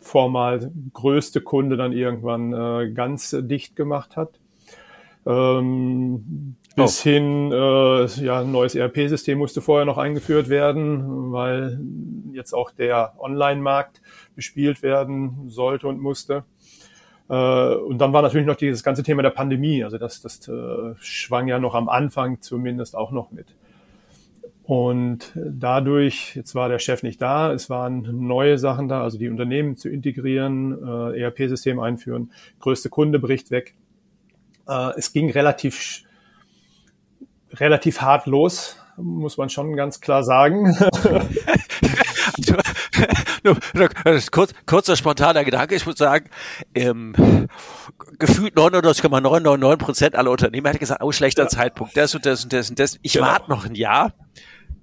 formal 0.00 0.70
größte 0.92 1.40
Kunde 1.40 1.76
dann 1.76 1.92
irgendwann 1.92 2.52
äh, 2.52 2.92
ganz 2.92 3.36
dicht 3.38 3.76
gemacht 3.76 4.16
hat. 4.16 4.38
Ähm, 5.26 6.56
bis 6.76 7.00
oh. 7.00 7.02
hin, 7.02 7.50
äh, 7.52 8.06
ja, 8.24 8.40
ein 8.40 8.52
neues 8.52 8.74
ERP-System 8.74 9.38
musste 9.38 9.60
vorher 9.60 9.84
noch 9.84 9.98
eingeführt 9.98 10.48
werden, 10.48 11.32
weil 11.32 11.80
jetzt 12.32 12.52
auch 12.52 12.70
der 12.70 13.14
Online-Markt 13.18 14.00
bespielt 14.36 14.82
werden 14.82 15.48
sollte 15.48 15.88
und 15.88 16.00
musste. 16.00 16.44
Äh, 17.28 17.74
und 17.74 17.98
dann 17.98 18.12
war 18.12 18.22
natürlich 18.22 18.46
noch 18.46 18.56
dieses 18.56 18.82
ganze 18.82 19.02
Thema 19.02 19.22
der 19.22 19.30
Pandemie, 19.30 19.82
also 19.84 19.98
das, 19.98 20.20
das 20.20 20.46
äh, 20.48 20.94
schwang 20.98 21.48
ja 21.48 21.58
noch 21.58 21.74
am 21.74 21.88
Anfang 21.88 22.40
zumindest 22.40 22.96
auch 22.96 23.10
noch 23.10 23.30
mit. 23.30 23.54
Und 24.66 25.32
dadurch, 25.36 26.34
jetzt 26.34 26.56
war 26.56 26.68
der 26.68 26.80
Chef 26.80 27.04
nicht 27.04 27.22
da, 27.22 27.52
es 27.52 27.70
waren 27.70 28.26
neue 28.26 28.58
Sachen 28.58 28.88
da, 28.88 29.02
also 29.02 29.16
die 29.16 29.28
Unternehmen 29.28 29.76
zu 29.76 29.88
integrieren, 29.88 30.76
äh, 30.84 31.20
ERP-System 31.20 31.78
einführen, 31.78 32.32
größte 32.58 32.88
Kunde 32.88 33.20
bricht 33.20 33.52
weg. 33.52 33.76
Äh, 34.68 34.90
es 34.96 35.12
ging 35.12 35.30
relativ, 35.30 36.02
relativ 37.52 38.00
hart 38.00 38.26
los, 38.26 38.76
muss 38.96 39.36
man 39.36 39.50
schon 39.50 39.76
ganz 39.76 40.00
klar 40.00 40.24
sagen. 40.24 40.74
Kurz, 44.30 44.52
kurzer 44.66 44.96
spontaner 44.96 45.44
Gedanke, 45.44 45.74
ich 45.74 45.86
muss 45.86 45.96
sagen, 45.96 46.28
ähm, 46.74 47.14
gefühlt 48.18 48.56
99,999 48.56 49.78
Prozent 49.84 50.16
aller 50.16 50.30
Unternehmer 50.30 50.70
hätte 50.70 50.78
gesagt, 50.78 51.02
oh, 51.02 51.12
schlechter 51.12 51.44
ja. 51.44 51.48
Zeitpunkt, 51.48 51.96
das 51.96 52.14
und 52.14 52.26
das 52.26 52.44
und 52.44 52.52
das 52.52 52.70
und 52.70 52.78
das. 52.78 52.98
Ich 53.02 53.14
genau. 53.14 53.26
warte 53.26 53.50
noch 53.50 53.64
ein 53.64 53.74
Jahr 53.74 54.12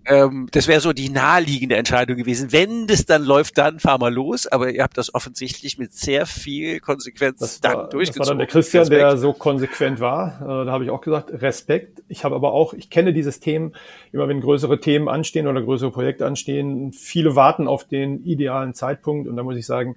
ähm, 0.06 0.48
das 0.52 0.68
wäre 0.68 0.80
so 0.82 0.94
die 0.94 1.10
naheliegende 1.10 1.76
Entscheidung 1.76 2.18
gewesen. 2.18 2.52
Wenn 2.52 2.88
das 2.88 3.06
dann 3.06 3.24
läuft, 3.24 3.58
dann 3.58 3.80
fahr 3.80 3.98
mal 3.98 4.13
los. 4.13 4.48
Aber 4.48 4.70
ihr 4.72 4.84
habt 4.84 4.98
das 4.98 5.13
offensichtlich 5.13 5.78
mit 5.78 5.94
sehr 5.94 6.26
viel 6.26 6.80
Konsequenz 6.80 7.39
das 7.39 7.62
dann 7.62 7.74
war, 7.74 7.89
durchgezogen. 7.89 8.20
Das 8.20 8.28
war 8.28 8.32
dann 8.32 8.38
der 8.39 8.48
Christian, 8.48 8.82
Respekt. 8.82 9.02
der 9.02 9.18
so 9.18 9.34
konsequent 9.34 10.00
war. 10.00 10.42
Äh, 10.42 10.66
da 10.66 10.72
habe 10.72 10.84
ich 10.84 10.89
auch 10.89 11.02
gesagt, 11.02 11.32
Respekt. 11.42 12.04
Ich 12.08 12.24
habe 12.24 12.36
aber 12.36 12.54
auch, 12.54 12.74
ich 12.74 12.89
kenne 12.89 13.13
dieses 13.13 13.39
Themen, 13.39 13.74
immer 14.12 14.28
wenn 14.28 14.42
größere 14.42 14.80
Themen 14.80 15.08
anstehen 15.08 15.48
oder 15.48 15.62
größere 15.62 15.92
Projekte 15.92 16.26
anstehen, 16.26 16.92
viele 16.92 17.36
warten 17.36 17.68
auf 17.68 17.86
den 17.86 18.24
idealen 18.24 18.74
Zeitpunkt. 18.74 19.28
Und 19.28 19.38
da 19.38 19.44
muss 19.44 19.58
ich 19.58 19.66
sagen, 19.66 19.96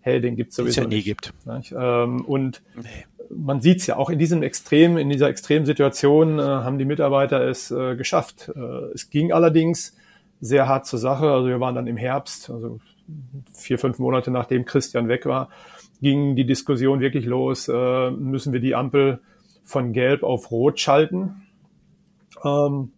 hey, 0.00 0.20
den 0.20 0.36
gibt's 0.36 0.56
sowieso. 0.56 0.82
Den 0.82 0.88
es 0.88 0.92
ja 0.92 0.98
nie 0.98 1.02
gibt. 1.02 1.32
Ähm, 1.72 2.24
und 2.24 2.62
nee 2.76 3.04
man 3.30 3.60
sieht 3.60 3.80
es 3.80 3.86
ja 3.86 3.96
auch 3.96 4.10
in 4.10 4.18
diesem 4.18 4.42
Extrem, 4.42 4.96
in 4.96 5.08
dieser 5.10 5.28
extremen 5.28 5.66
Situation 5.66 6.38
äh, 6.38 6.42
haben 6.42 6.78
die 6.78 6.84
Mitarbeiter 6.84 7.40
es 7.46 7.70
äh, 7.70 7.96
geschafft. 7.96 8.50
Äh, 8.54 8.60
es 8.94 9.10
ging 9.10 9.32
allerdings 9.32 9.96
sehr 10.40 10.68
hart 10.68 10.86
zur 10.86 10.98
Sache. 10.98 11.30
Also 11.30 11.48
wir 11.48 11.60
waren 11.60 11.74
dann 11.74 11.86
im 11.86 11.96
Herbst, 11.96 12.50
also 12.50 12.80
vier, 13.52 13.78
fünf 13.78 13.98
Monate 13.98 14.30
nachdem 14.30 14.64
Christian 14.64 15.08
weg 15.08 15.26
war, 15.26 15.48
ging 16.00 16.36
die 16.36 16.46
Diskussion 16.46 17.00
wirklich 17.00 17.24
los, 17.24 17.68
äh, 17.68 18.10
müssen 18.10 18.52
wir 18.52 18.60
die 18.60 18.74
Ampel 18.74 19.20
von 19.64 19.92
gelb 19.92 20.22
auf 20.22 20.50
rot 20.50 20.80
schalten. 20.80 21.42
Ähm, 22.44 22.92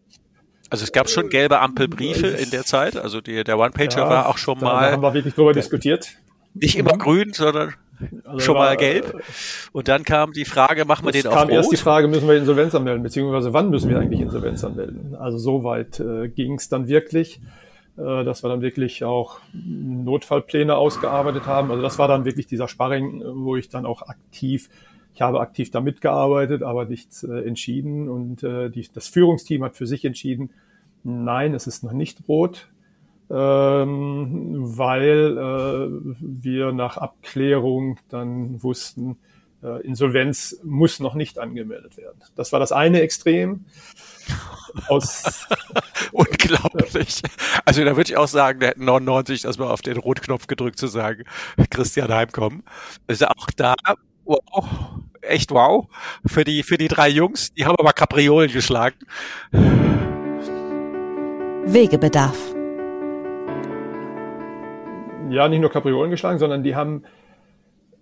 Also 0.68 0.84
es 0.84 0.92
gab 0.92 1.08
schon 1.08 1.28
gelbe 1.28 1.60
Ampelbriefe 1.60 2.28
in 2.28 2.50
der 2.50 2.64
Zeit. 2.64 2.96
Also 2.96 3.20
die, 3.20 3.42
der 3.42 3.58
One-Pager 3.58 4.02
ja, 4.02 4.08
war 4.08 4.28
auch 4.28 4.38
schon 4.38 4.60
mal. 4.60 4.86
Da 4.86 4.92
haben 4.92 5.02
wir 5.02 5.14
wirklich 5.14 5.34
drüber 5.34 5.52
diskutiert. 5.52 6.10
Nicht 6.54 6.76
immer 6.76 6.96
grün, 6.98 7.32
sondern 7.32 7.74
also 8.24 8.40
schon 8.40 8.54
mal 8.56 8.76
gelb. 8.76 9.22
Und 9.72 9.88
dann 9.88 10.04
kam 10.04 10.32
die 10.32 10.44
Frage, 10.44 10.84
machen 10.84 11.04
wir 11.04 11.12
den 11.12 11.26
auf 11.26 11.34
rot? 11.34 11.40
kam 11.40 11.50
erst 11.50 11.72
die 11.72 11.76
Frage, 11.76 12.08
müssen 12.08 12.28
wir 12.28 12.36
Insolvenz 12.36 12.74
anmelden, 12.74 13.02
beziehungsweise 13.02 13.52
wann 13.52 13.70
müssen 13.70 13.90
wir 13.90 13.98
eigentlich 13.98 14.20
Insolvenz 14.20 14.64
anmelden? 14.64 15.14
Also 15.14 15.38
so 15.38 15.64
weit 15.64 16.00
äh, 16.00 16.28
ging 16.28 16.54
es 16.54 16.68
dann 16.68 16.88
wirklich, 16.88 17.40
äh, 17.96 18.24
dass 18.24 18.42
wir 18.42 18.48
dann 18.48 18.62
wirklich 18.62 19.04
auch 19.04 19.40
Notfallpläne 19.52 20.76
ausgearbeitet 20.76 21.46
haben. 21.46 21.70
Also 21.70 21.82
das 21.82 21.98
war 21.98 22.08
dann 22.08 22.24
wirklich 22.24 22.46
dieser 22.46 22.68
Sparring, 22.68 23.22
wo 23.24 23.56
ich 23.56 23.68
dann 23.68 23.86
auch 23.86 24.02
aktiv 24.02 24.68
ich 25.14 25.22
habe 25.22 25.40
aktiv 25.40 25.70
da 25.70 25.80
mitgearbeitet, 25.80 26.62
aber 26.62 26.84
nichts 26.84 27.24
äh, 27.24 27.40
entschieden. 27.40 28.08
Und 28.08 28.42
äh, 28.42 28.70
die, 28.70 28.88
das 28.92 29.08
Führungsteam 29.08 29.64
hat 29.64 29.76
für 29.76 29.86
sich 29.86 30.04
entschieden, 30.04 30.50
nein, 31.02 31.54
es 31.54 31.66
ist 31.66 31.82
noch 31.82 31.92
nicht 31.92 32.26
rot, 32.28 32.68
ähm, 33.30 34.76
weil 34.76 35.38
äh, 35.38 36.14
wir 36.20 36.72
nach 36.72 36.96
Abklärung 36.96 37.98
dann 38.08 38.62
wussten, 38.62 39.18
äh, 39.62 39.80
Insolvenz 39.86 40.58
muss 40.64 41.00
noch 41.00 41.14
nicht 41.14 41.38
angemeldet 41.38 41.96
werden. 41.96 42.20
Das 42.34 42.52
war 42.52 42.60
das 42.60 42.72
eine 42.72 43.02
Extrem. 43.02 43.66
Aus 44.88 45.46
Unglaublich. 46.12 47.22
Also 47.64 47.84
da 47.84 47.96
würde 47.96 48.10
ich 48.10 48.16
auch 48.16 48.28
sagen, 48.28 48.60
der 48.60 48.70
hätten 48.70 48.84
99 48.84 49.42
das 49.42 49.58
mal 49.58 49.70
auf 49.70 49.82
den 49.82 49.96
Rotknopf 49.96 50.46
gedrückt 50.46 50.78
zu 50.78 50.86
sagen, 50.86 51.24
Christian 51.70 52.12
heimkommen. 52.12 52.64
Also 53.06 53.26
auch 53.26 53.48
da 53.56 53.74
wow, 54.24 54.66
echt 55.20 55.50
wow. 55.50 55.86
Für 56.26 56.44
die, 56.44 56.62
für 56.62 56.78
die 56.78 56.88
drei 56.88 57.08
Jungs, 57.08 57.52
die 57.54 57.64
haben 57.66 57.76
aber 57.78 57.92
Kapriolen 57.92 58.50
geschlagen. 58.50 58.96
Wegebedarf. 61.66 62.59
Ja, 65.30 65.48
nicht 65.48 65.60
nur 65.60 65.70
Kapriolen 65.70 66.10
geschlagen, 66.10 66.38
sondern 66.38 66.62
die 66.62 66.74
haben, 66.74 67.04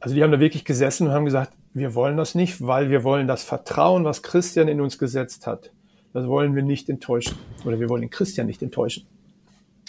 also 0.00 0.14
die 0.14 0.22
haben 0.22 0.32
da 0.32 0.40
wirklich 0.40 0.64
gesessen 0.64 1.08
und 1.08 1.12
haben 1.12 1.24
gesagt, 1.24 1.52
wir 1.74 1.94
wollen 1.94 2.16
das 2.16 2.34
nicht, 2.34 2.66
weil 2.66 2.90
wir 2.90 3.04
wollen 3.04 3.26
das 3.26 3.44
Vertrauen, 3.44 4.04
was 4.04 4.22
Christian 4.22 4.68
in 4.68 4.80
uns 4.80 4.98
gesetzt 4.98 5.46
hat, 5.46 5.70
das 6.12 6.26
wollen 6.26 6.54
wir 6.54 6.62
nicht 6.62 6.88
enttäuschen. 6.88 7.36
Oder 7.64 7.78
wir 7.78 7.88
wollen 7.88 8.02
den 8.02 8.10
Christian 8.10 8.46
nicht 8.46 8.62
enttäuschen. 8.62 9.06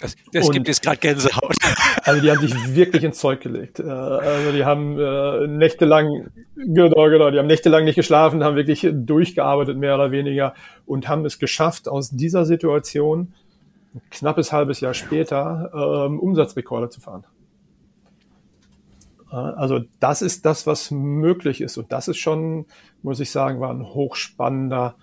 Das, 0.00 0.16
das 0.32 0.46
und, 0.46 0.54
gibt 0.54 0.68
jetzt 0.68 0.82
gerade 0.82 0.98
Gänsehaut. 0.98 1.54
Also 2.02 2.22
die 2.22 2.30
haben 2.30 2.40
sich 2.40 2.74
wirklich 2.74 3.04
ins 3.04 3.18
Zeug 3.18 3.40
gelegt. 3.40 3.78
Äh, 3.78 3.82
also 3.82 4.52
die 4.52 4.64
haben 4.64 4.98
äh, 4.98 5.46
nächtelang, 5.46 6.30
genau, 6.56 7.10
genau, 7.10 7.30
die 7.30 7.38
haben 7.38 7.46
nächtelang 7.46 7.84
nicht 7.84 7.96
geschlafen, 7.96 8.42
haben 8.42 8.56
wirklich 8.56 8.88
durchgearbeitet, 8.90 9.76
mehr 9.76 9.96
oder 9.96 10.10
weniger, 10.10 10.54
und 10.86 11.08
haben 11.08 11.26
es 11.26 11.38
geschafft, 11.38 11.88
aus 11.88 12.10
dieser 12.10 12.46
Situation 12.46 13.34
knappes 14.10 14.52
halbes 14.52 14.80
Jahr 14.80 14.94
später 14.94 15.70
ähm, 15.74 16.20
Umsatzrekorde 16.20 16.90
zu 16.90 17.00
fahren. 17.00 17.24
Also 19.28 19.80
das 20.00 20.22
ist 20.22 20.44
das, 20.44 20.66
was 20.66 20.90
möglich 20.90 21.60
ist. 21.60 21.78
Und 21.78 21.92
das 21.92 22.08
ist 22.08 22.18
schon, 22.18 22.66
muss 23.02 23.20
ich 23.20 23.30
sagen, 23.30 23.60
war 23.60 23.70
ein 23.70 23.84
hochspannender 23.84 24.96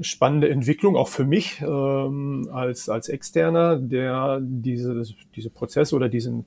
spannende 0.00 0.48
Entwicklung, 0.48 0.96
auch 0.96 1.08
für 1.08 1.24
mich 1.24 1.60
ähm, 1.60 2.48
als, 2.52 2.88
als 2.88 3.08
Externer, 3.08 3.76
der 3.76 4.40
diese, 4.42 5.04
diese 5.34 5.50
Prozesse 5.50 5.94
oder 5.94 6.08
diesen, 6.08 6.46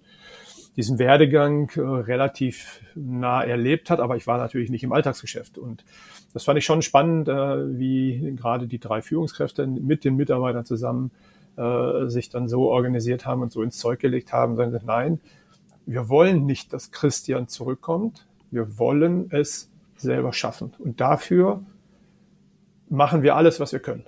diesen 0.78 1.00
Werdegang 1.00 1.72
äh, 1.76 1.82
relativ 1.82 2.82
nah 2.96 3.44
erlebt 3.44 3.90
hat, 3.90 4.00
aber 4.00 4.16
ich 4.16 4.28
war 4.28 4.38
natürlich 4.38 4.70
nicht 4.70 4.84
im 4.84 4.94
Alltagsgeschäft. 4.94 5.58
Und 5.58 5.84
das 6.34 6.44
fand 6.44 6.60
ich 6.60 6.66
schon 6.66 6.84
spannend, 6.84 7.28
äh, 7.28 7.80
wie 7.80 8.36
gerade 8.38 8.68
die 8.68 8.80
drei 8.80 9.02
Führungskräfte 9.02 9.66
mit 9.66 10.06
den 10.06 10.16
Mitarbeitern 10.16 10.66
zusammen 10.66 11.12
äh, 11.58 12.08
sich 12.08 12.30
dann 12.30 12.48
so 12.48 12.70
organisiert 12.70 13.26
haben 13.26 13.42
und 13.42 13.52
so 13.52 13.64
ins 13.64 13.78
Zeug 13.78 14.00
gelegt 14.00 14.32
haben, 14.32 14.56
sagen, 14.56 14.80
nein, 14.86 15.20
wir 15.88 16.10
wollen 16.10 16.46
nicht, 16.46 16.72
dass 16.74 16.92
Christian 16.92 17.48
zurückkommt, 17.48 18.28
wir 18.52 18.78
wollen 18.78 19.32
es 19.32 19.72
selber 19.96 20.32
schaffen. 20.32 20.74
Und 20.78 21.02
dafür 21.02 21.64
machen 22.88 23.24
wir 23.24 23.36
alles, 23.36 23.60
was 23.60 23.72
wir 23.72 23.80
können. 23.80 24.06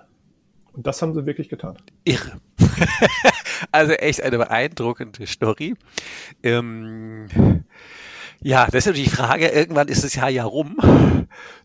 Und 0.74 0.86
das 0.86 1.02
haben 1.02 1.16
sie 1.16 1.26
wirklich 1.26 1.50
getan. 1.50 1.78
Irre. 2.04 2.40
also 3.72 3.94
echt 3.94 4.22
eine 4.22 4.38
beeindruckende 4.38 5.28
Story. 5.28 5.76
Ähm, 6.44 7.28
ja, 8.42 8.66
das 8.66 8.76
ist 8.76 8.86
natürlich 8.88 9.10
die 9.10 9.16
Frage, 9.16 9.48
irgendwann 9.48 9.90
ist 9.90 10.04
das 10.04 10.16
Jahr 10.16 10.30
ja 10.30 10.46
rum. 10.46 10.78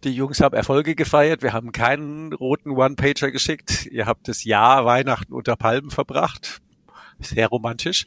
Die 0.04 0.10
Jungs 0.10 0.40
haben 0.40 0.56
Erfolge 0.56 0.94
gefeiert, 0.94 1.42
wir 1.42 1.52
haben 1.52 1.72
keinen 1.72 2.32
roten 2.32 2.70
One-Pager 2.70 3.30
geschickt. 3.30 3.86
Ihr 3.86 4.06
habt 4.06 4.28
das 4.28 4.44
Jahr 4.44 4.84
Weihnachten 4.84 5.32
unter 5.32 5.56
Palmen 5.56 5.90
verbracht 5.90 6.60
sehr 7.20 7.48
romantisch, 7.48 8.06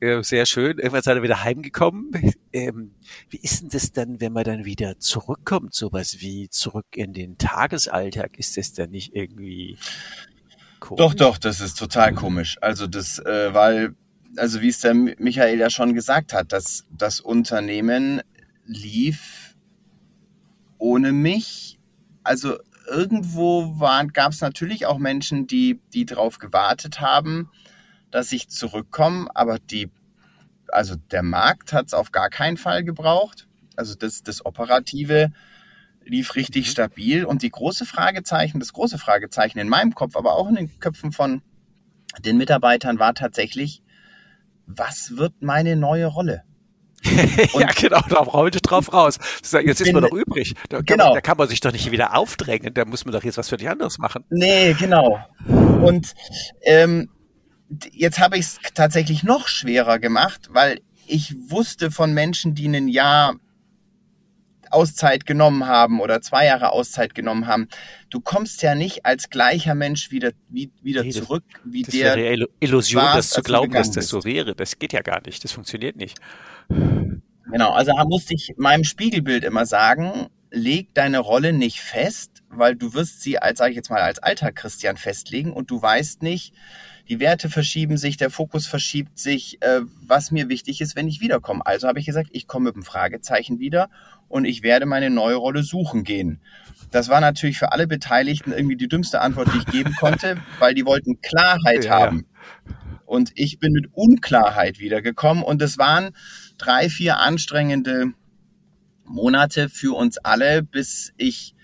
äh, 0.00 0.22
sehr 0.22 0.46
schön. 0.46 0.78
Irgendwann 0.78 1.02
seid 1.02 1.16
ihr 1.16 1.22
wieder 1.22 1.44
heimgekommen. 1.44 2.34
Ähm, 2.52 2.92
wie 3.30 3.38
ist 3.38 3.62
denn 3.62 3.68
das 3.70 3.92
dann, 3.92 4.20
wenn 4.20 4.32
man 4.32 4.44
dann 4.44 4.64
wieder 4.64 4.98
zurückkommt, 4.98 5.74
sowas 5.74 6.20
wie 6.20 6.48
zurück 6.48 6.86
in 6.94 7.12
den 7.12 7.36
Tagesalltag? 7.36 8.38
Ist 8.38 8.56
das 8.56 8.72
dann 8.72 8.90
nicht 8.90 9.14
irgendwie 9.14 9.76
komisch? 10.84 10.98
Doch, 10.98 11.14
doch, 11.14 11.38
das 11.38 11.60
ist 11.60 11.78
total 11.78 12.14
komisch. 12.14 12.58
Also 12.60 12.86
das, 12.86 13.18
äh, 13.18 13.54
weil, 13.54 13.94
also 14.36 14.60
wie 14.60 14.68
es 14.68 14.80
der 14.80 14.94
Michael 14.94 15.58
ja 15.58 15.70
schon 15.70 15.94
gesagt 15.94 16.32
hat, 16.32 16.52
dass 16.52 16.84
das 16.90 17.20
Unternehmen 17.20 18.22
lief 18.66 19.56
ohne 20.78 21.12
mich. 21.12 21.78
Also 22.22 22.58
irgendwo 22.86 23.74
gab 24.12 24.32
es 24.32 24.40
natürlich 24.40 24.86
auch 24.86 24.98
Menschen, 24.98 25.46
die, 25.46 25.80
die 25.94 26.04
drauf 26.04 26.38
gewartet 26.38 27.00
haben, 27.00 27.50
dass 28.10 28.32
ich 28.32 28.48
zurückkomme, 28.48 29.28
aber 29.34 29.58
die, 29.58 29.90
also 30.68 30.96
der 31.10 31.22
Markt 31.22 31.72
hat 31.72 31.86
es 31.86 31.94
auf 31.94 32.12
gar 32.12 32.28
keinen 32.28 32.58
Fall 32.58 32.84
gebraucht. 32.84 33.48
Also 33.76 33.94
das, 33.94 34.22
das 34.22 34.44
Operative 34.44 35.32
lief 36.04 36.34
richtig 36.34 36.66
mhm. 36.66 36.70
stabil 36.70 37.24
und 37.24 37.42
die 37.42 37.50
große 37.50 37.86
Fragezeichen, 37.86 38.60
das 38.60 38.72
große 38.72 38.98
Fragezeichen 38.98 39.58
in 39.58 39.68
meinem 39.68 39.94
Kopf, 39.94 40.16
aber 40.16 40.34
auch 40.34 40.48
in 40.48 40.56
den 40.56 40.78
Köpfen 40.78 41.12
von 41.12 41.42
den 42.20 42.36
Mitarbeitern 42.36 42.98
war 42.98 43.14
tatsächlich, 43.14 43.82
was 44.66 45.16
wird 45.16 45.34
meine 45.40 45.76
neue 45.76 46.06
Rolle? 46.06 46.44
ja, 47.58 47.68
genau, 47.78 48.00
da 48.08 48.16
rollte 48.16 48.60
drauf 48.60 48.92
raus. 48.92 49.18
Jetzt 49.42 49.80
ist 49.80 49.92
man 49.92 50.02
doch 50.02 50.12
übrig. 50.12 50.54
Da 50.70 50.78
kann, 50.78 50.86
genau. 50.86 51.04
man, 51.06 51.14
da 51.14 51.20
kann 51.20 51.36
man 51.36 51.48
sich 51.48 51.60
doch 51.60 51.72
nicht 51.72 51.90
wieder 51.90 52.16
aufdrängen. 52.16 52.72
Da 52.72 52.86
muss 52.86 53.04
man 53.04 53.12
doch 53.12 53.22
jetzt 53.22 53.36
was 53.36 53.50
für 53.50 53.58
die 53.58 53.68
anderes 53.68 53.98
machen. 53.98 54.24
Nee, 54.30 54.74
genau. 54.74 55.18
Und 55.46 56.14
ähm, 56.62 57.10
jetzt 57.92 58.20
habe 58.20 58.38
ich 58.38 58.46
es 58.46 58.58
tatsächlich 58.74 59.22
noch 59.22 59.48
schwerer 59.48 59.98
gemacht, 59.98 60.48
weil 60.50 60.80
ich 61.06 61.34
wusste 61.48 61.90
von 61.90 62.14
Menschen, 62.14 62.54
die 62.54 62.68
ein 62.68 62.88
Jahr 62.88 63.34
Auszeit 64.72 65.26
genommen 65.26 65.66
haben 65.66 66.00
oder 66.00 66.20
zwei 66.20 66.46
Jahre 66.46 66.72
Auszeit 66.72 67.14
genommen 67.14 67.46
haben. 67.46 67.68
Du 68.10 68.20
kommst 68.20 68.62
ja 68.62 68.74
nicht 68.74 69.06
als 69.06 69.30
gleicher 69.30 69.74
Mensch 69.74 70.10
wieder, 70.10 70.32
wie, 70.48 70.70
wieder 70.82 71.02
nee, 71.02 71.10
zurück, 71.10 71.44
wie 71.64 71.82
das 71.82 71.94
der. 71.94 72.08
Das 72.10 72.16
wäre 72.16 72.46
Illusion, 72.60 73.02
warst, 73.02 73.18
das 73.18 73.30
zu 73.30 73.42
glauben, 73.42 73.72
dass 73.72 73.90
das 73.90 74.08
so 74.08 74.24
wäre. 74.24 74.54
Das 74.54 74.78
geht 74.78 74.92
ja 74.92 75.02
gar 75.02 75.20
nicht. 75.24 75.44
Das 75.44 75.52
funktioniert 75.52 75.96
nicht. 75.96 76.18
Genau, 76.68 77.72
also 77.72 77.92
da 77.94 78.04
musste 78.04 78.34
ich 78.34 78.54
meinem 78.56 78.84
Spiegelbild 78.84 79.44
immer 79.44 79.66
sagen, 79.66 80.28
leg 80.50 80.94
deine 80.94 81.18
Rolle 81.18 81.52
nicht 81.52 81.80
fest, 81.80 82.42
weil 82.48 82.76
du 82.76 82.94
wirst 82.94 83.22
sie 83.22 83.38
als, 83.38 83.58
sage 83.58 83.70
ich 83.70 83.76
jetzt 83.76 83.90
mal, 83.90 84.00
als 84.00 84.18
alter 84.20 84.52
Christian 84.52 84.96
festlegen 84.96 85.52
und 85.52 85.70
du 85.70 85.80
weißt 85.80 86.22
nicht, 86.22 86.54
die 87.08 87.20
Werte 87.20 87.50
verschieben 87.50 87.98
sich, 87.98 88.16
der 88.16 88.30
Fokus 88.30 88.66
verschiebt 88.66 89.18
sich, 89.18 89.60
äh, 89.60 89.80
was 90.06 90.30
mir 90.30 90.48
wichtig 90.48 90.80
ist, 90.80 90.96
wenn 90.96 91.08
ich 91.08 91.20
wiederkomme. 91.20 91.64
Also 91.66 91.86
habe 91.86 91.98
ich 91.98 92.06
gesagt, 92.06 92.30
ich 92.32 92.46
komme 92.46 92.66
mit 92.66 92.76
einem 92.76 92.84
Fragezeichen 92.84 93.58
wieder 93.58 93.90
und 94.28 94.44
ich 94.44 94.62
werde 94.62 94.86
meine 94.86 95.10
neue 95.10 95.36
Rolle 95.36 95.62
suchen 95.62 96.04
gehen. 96.04 96.40
Das 96.90 97.08
war 97.08 97.20
natürlich 97.20 97.58
für 97.58 97.72
alle 97.72 97.86
Beteiligten 97.86 98.52
irgendwie 98.52 98.76
die 98.76 98.88
dümmste 98.88 99.20
Antwort, 99.20 99.48
die 99.52 99.58
ich 99.58 99.66
geben 99.66 99.94
konnte, 100.00 100.36
weil 100.58 100.74
die 100.74 100.86
wollten 100.86 101.20
Klarheit 101.20 101.86
ja, 101.86 101.98
haben. 101.98 102.26
Und 103.04 103.32
ich 103.34 103.58
bin 103.58 103.72
mit 103.72 103.88
Unklarheit 103.92 104.78
wiedergekommen 104.78 105.42
und 105.42 105.60
es 105.60 105.78
waren 105.78 106.10
drei, 106.58 106.88
vier 106.88 107.18
anstrengende 107.18 108.12
Monate 109.04 109.68
für 109.68 109.96
uns 109.96 110.18
alle, 110.18 110.62
bis 110.62 111.12
ich 111.16 111.54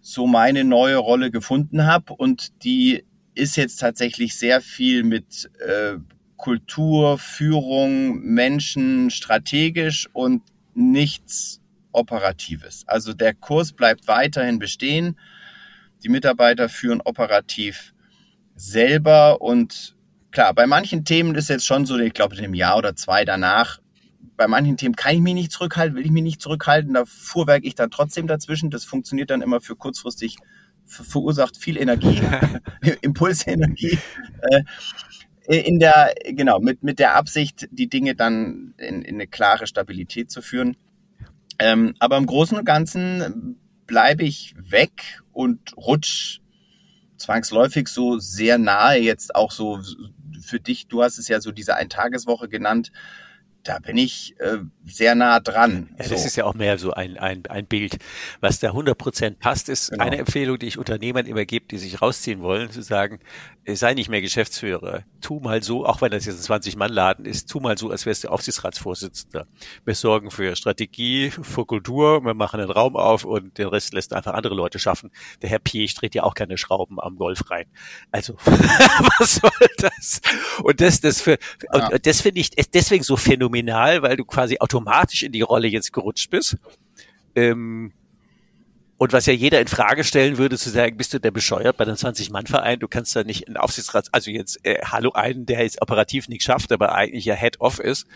so 0.00 0.26
meine 0.26 0.64
neue 0.64 0.96
Rolle 0.96 1.30
gefunden 1.30 1.86
habe 1.86 2.12
und 2.14 2.64
die 2.64 3.04
ist 3.34 3.56
jetzt 3.56 3.76
tatsächlich 3.76 4.36
sehr 4.36 4.60
viel 4.60 5.04
mit 5.04 5.50
äh, 5.66 5.96
Kultur, 6.36 7.18
Führung, 7.18 8.20
Menschen 8.20 9.10
strategisch 9.10 10.08
und 10.12 10.42
nichts 10.74 11.61
Operatives. 11.92 12.84
Also 12.86 13.12
der 13.12 13.34
Kurs 13.34 13.72
bleibt 13.72 14.08
weiterhin 14.08 14.58
bestehen. 14.58 15.18
Die 16.02 16.08
Mitarbeiter 16.08 16.68
führen 16.68 17.00
operativ 17.00 17.94
selber 18.54 19.40
und 19.40 19.96
klar, 20.30 20.54
bei 20.54 20.66
manchen 20.66 21.04
Themen 21.04 21.34
ist 21.34 21.48
jetzt 21.48 21.66
schon 21.66 21.86
so, 21.86 21.98
ich 21.98 22.12
glaube, 22.12 22.34
in 22.36 22.44
einem 22.44 22.54
Jahr 22.54 22.76
oder 22.76 22.96
zwei 22.96 23.24
danach, 23.24 23.80
bei 24.36 24.48
manchen 24.48 24.76
Themen 24.76 24.96
kann 24.96 25.14
ich 25.14 25.20
mich 25.20 25.34
nicht 25.34 25.52
zurückhalten, 25.52 25.96
will 25.96 26.04
ich 26.04 26.10
mich 26.10 26.22
nicht 26.22 26.40
zurückhalten, 26.40 26.94
da 26.94 27.04
fuhrwerk 27.04 27.64
ich 27.64 27.74
dann 27.74 27.90
trotzdem 27.90 28.26
dazwischen. 28.26 28.70
Das 28.70 28.84
funktioniert 28.84 29.30
dann 29.30 29.42
immer 29.42 29.60
für 29.60 29.76
kurzfristig 29.76 30.36
verursacht 30.84 31.56
viel 31.56 31.76
Energie, 31.76 32.20
Impulsenergie. 33.02 33.98
Äh, 34.50 34.62
in 35.46 35.80
der, 35.80 36.14
genau, 36.24 36.60
mit, 36.60 36.82
mit 36.82 36.98
der 36.98 37.14
Absicht, 37.14 37.68
die 37.72 37.88
Dinge 37.88 38.14
dann 38.14 38.74
in, 38.78 39.02
in 39.02 39.16
eine 39.16 39.26
klare 39.26 39.66
Stabilität 39.66 40.30
zu 40.30 40.40
führen. 40.40 40.76
Ähm, 41.58 41.94
aber 41.98 42.16
im 42.16 42.26
Großen 42.26 42.58
und 42.58 42.64
Ganzen 42.64 43.58
bleibe 43.86 44.24
ich 44.24 44.54
weg 44.56 45.20
und 45.32 45.76
rutsch 45.76 46.40
zwangsläufig 47.16 47.88
so 47.88 48.18
sehr 48.18 48.58
nahe 48.58 48.98
jetzt 48.98 49.34
auch 49.34 49.52
so 49.52 49.80
für 50.40 50.60
dich. 50.60 50.88
Du 50.88 51.02
hast 51.02 51.18
es 51.18 51.28
ja 51.28 51.40
so 51.40 51.52
diese 51.52 51.76
Eintageswoche 51.76 52.48
genannt 52.48 52.90
da 53.64 53.78
bin 53.78 53.96
ich 53.96 54.34
äh, 54.40 54.58
sehr 54.84 55.14
nah 55.14 55.40
dran. 55.40 55.88
Ja, 55.98 56.04
so. 56.04 56.10
Das 56.10 56.24
ist 56.24 56.36
ja 56.36 56.44
auch 56.44 56.54
mehr 56.54 56.78
so 56.78 56.92
ein, 56.92 57.16
ein, 57.16 57.46
ein 57.46 57.66
Bild. 57.66 57.98
Was 58.40 58.58
da 58.58 58.68
100 58.68 58.98
Prozent 58.98 59.38
passt, 59.38 59.68
ist 59.68 59.90
genau. 59.90 60.04
eine 60.04 60.18
Empfehlung, 60.18 60.58
die 60.58 60.66
ich 60.66 60.78
Unternehmern 60.78 61.26
immer 61.26 61.44
gebe, 61.44 61.66
die 61.66 61.78
sich 61.78 62.02
rausziehen 62.02 62.42
wollen, 62.42 62.70
zu 62.70 62.82
sagen, 62.82 63.20
äh, 63.64 63.76
sei 63.76 63.94
nicht 63.94 64.08
mehr 64.08 64.20
Geschäftsführer. 64.20 65.04
Tu 65.20 65.38
mal 65.38 65.62
so, 65.62 65.86
auch 65.86 66.00
wenn 66.00 66.10
das 66.10 66.26
jetzt 66.26 66.50
ein 66.50 66.60
20-Mann-Laden 66.60 67.24
ist, 67.24 67.48
tu 67.48 67.60
mal 67.60 67.78
so, 67.78 67.90
als 67.90 68.06
wärst 68.06 68.24
du 68.24 68.28
Aufsichtsratsvorsitzender. 68.28 69.46
Wir 69.84 69.94
sorgen 69.94 70.30
für 70.30 70.56
Strategie, 70.56 71.30
für 71.30 71.64
Kultur, 71.64 72.24
wir 72.24 72.34
machen 72.34 72.60
einen 72.60 72.70
Raum 72.70 72.96
auf 72.96 73.24
und 73.24 73.58
den 73.58 73.68
Rest 73.68 73.94
lässt 73.94 74.12
einfach 74.12 74.34
andere 74.34 74.54
Leute 74.54 74.78
schaffen. 74.78 75.10
Der 75.42 75.50
Herr 75.50 75.60
Piech 75.60 75.94
dreht 75.94 76.14
ja 76.14 76.24
auch 76.24 76.34
keine 76.34 76.58
Schrauben 76.58 77.00
am 77.00 77.16
Golf 77.16 77.48
rein. 77.50 77.66
Also, 78.10 78.34
was 79.18 79.36
soll 79.36 79.50
das? 79.78 80.20
Und 80.62 80.80
das, 80.80 81.00
das 81.00 81.20
für, 81.20 81.38
ja. 81.72 81.88
und 81.88 82.06
das 82.06 82.20
finde 82.20 82.40
ich 82.40 82.50
deswegen 82.50 83.04
so 83.04 83.16
phänomenal, 83.16 83.51
weil 84.02 84.16
du 84.16 84.24
quasi 84.24 84.58
automatisch 84.58 85.22
in 85.22 85.32
die 85.32 85.42
Rolle 85.42 85.68
jetzt 85.68 85.92
gerutscht 85.92 86.30
bist. 86.30 86.56
Ähm, 87.34 87.92
und 89.02 89.12
was 89.12 89.26
ja 89.26 89.32
jeder 89.32 89.60
in 89.60 89.66
Frage 89.66 90.04
stellen 90.04 90.38
würde, 90.38 90.56
zu 90.56 90.70
sagen, 90.70 90.96
bist 90.96 91.12
du 91.12 91.18
der 91.18 91.32
bescheuert 91.32 91.76
bei 91.76 91.84
einem 91.84 91.96
20-Mann-Verein? 91.96 92.78
Du 92.78 92.86
kannst 92.86 93.16
da 93.16 93.24
nicht 93.24 93.48
einen 93.48 93.56
Aufsichtsrat, 93.56 94.08
also 94.12 94.30
jetzt, 94.30 94.64
äh, 94.64 94.78
hallo 94.84 95.10
einen, 95.10 95.44
der 95.44 95.62
jetzt 95.62 95.82
operativ 95.82 96.28
nichts 96.28 96.44
schafft, 96.44 96.70
aber 96.70 96.94
eigentlich 96.94 97.24
ja 97.24 97.34
Head-Off 97.34 97.80
ist, 97.80 98.06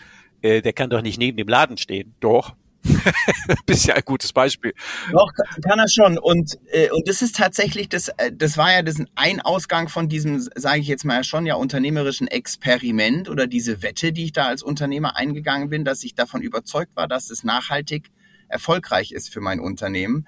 äh, 0.41 0.61
der 0.61 0.71
kann 0.73 0.89
doch 0.89 1.01
nicht 1.01 1.17
neben 1.17 1.35
dem 1.35 1.49
Laden 1.49 1.77
stehen. 1.77 2.15
Doch. 2.21 2.55
Bist 3.65 3.85
ja 3.85 3.95
ein 3.95 4.03
gutes 4.05 4.33
Beispiel. 4.33 4.73
Doch, 5.11 5.31
kann 5.63 5.79
er 5.79 5.87
schon. 5.87 6.17
Und, 6.17 6.57
äh, 6.71 6.89
und 6.91 7.07
das 7.07 7.21
ist 7.21 7.35
tatsächlich, 7.35 7.89
das, 7.89 8.09
äh, 8.09 8.31
das 8.33 8.57
war 8.57 8.71
ja 8.71 8.81
das 8.81 9.01
ein 9.15 9.41
Ausgang 9.41 9.89
von 9.89 10.09
diesem, 10.09 10.39
sage 10.55 10.79
ich 10.79 10.87
jetzt 10.87 11.05
mal 11.05 11.23
schon, 11.23 11.45
ja, 11.45 11.55
unternehmerischen 11.55 12.27
Experiment 12.27 13.29
oder 13.29 13.47
diese 13.47 13.81
Wette, 13.81 14.11
die 14.11 14.25
ich 14.25 14.31
da 14.31 14.45
als 14.47 14.63
Unternehmer 14.63 15.15
eingegangen 15.15 15.69
bin, 15.69 15.85
dass 15.85 16.03
ich 16.03 16.15
davon 16.15 16.41
überzeugt 16.41 16.95
war, 16.95 17.07
dass 17.07 17.29
es 17.29 17.43
nachhaltig 17.43 18.09
erfolgreich 18.47 19.11
ist 19.11 19.31
für 19.31 19.41
mein 19.41 19.59
Unternehmen. 19.59 20.27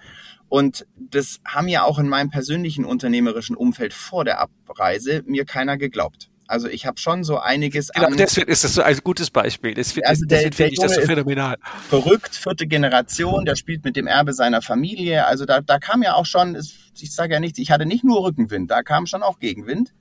Und 0.49 0.87
das 0.97 1.39
haben 1.45 1.67
ja 1.67 1.83
auch 1.83 1.99
in 1.99 2.09
meinem 2.09 2.31
persönlichen 2.31 2.83
unternehmerischen 2.83 3.55
Umfeld 3.55 3.93
vor 3.93 4.25
der 4.25 4.39
Abreise 4.41 5.23
mir 5.25 5.45
keiner 5.45 5.77
geglaubt. 5.77 6.29
Also 6.49 6.67
ich 6.67 6.87
habe 6.87 6.97
schon 6.97 7.23
so 7.23 7.37
einiges 7.37 7.89
genau, 7.89 8.07
an. 8.07 8.17
deswegen 8.17 8.49
ist 8.49 8.63
das 8.63 8.73
so 8.73 8.81
ein 8.81 8.97
gutes 9.03 9.29
Beispiel. 9.29 9.75
Das, 9.75 9.95
also 10.03 10.25
deswegen 10.25 10.53
finde 10.53 10.73
ich 10.73 10.79
das 10.79 10.95
so 10.95 11.01
phänomenal. 11.01 11.57
Verrückt, 11.89 12.35
vierte 12.35 12.65
Generation, 12.65 13.45
der 13.45 13.55
spielt 13.55 13.85
mit 13.85 13.95
dem 13.95 14.07
Erbe 14.07 14.33
seiner 14.33 14.63
Familie. 14.63 15.27
Also 15.27 15.45
da, 15.45 15.61
da 15.61 15.77
kam 15.77 16.01
ja 16.01 16.15
auch 16.15 16.25
schon, 16.25 16.57
ich 16.99 17.13
sage 17.13 17.35
ja 17.35 17.39
nichts, 17.39 17.59
ich 17.59 17.69
hatte 17.69 17.85
nicht 17.85 18.03
nur 18.03 18.23
Rückenwind, 18.23 18.71
da 18.71 18.81
kam 18.81 19.05
schon 19.05 19.21
auch 19.21 19.37
Gegenwind. 19.37 19.93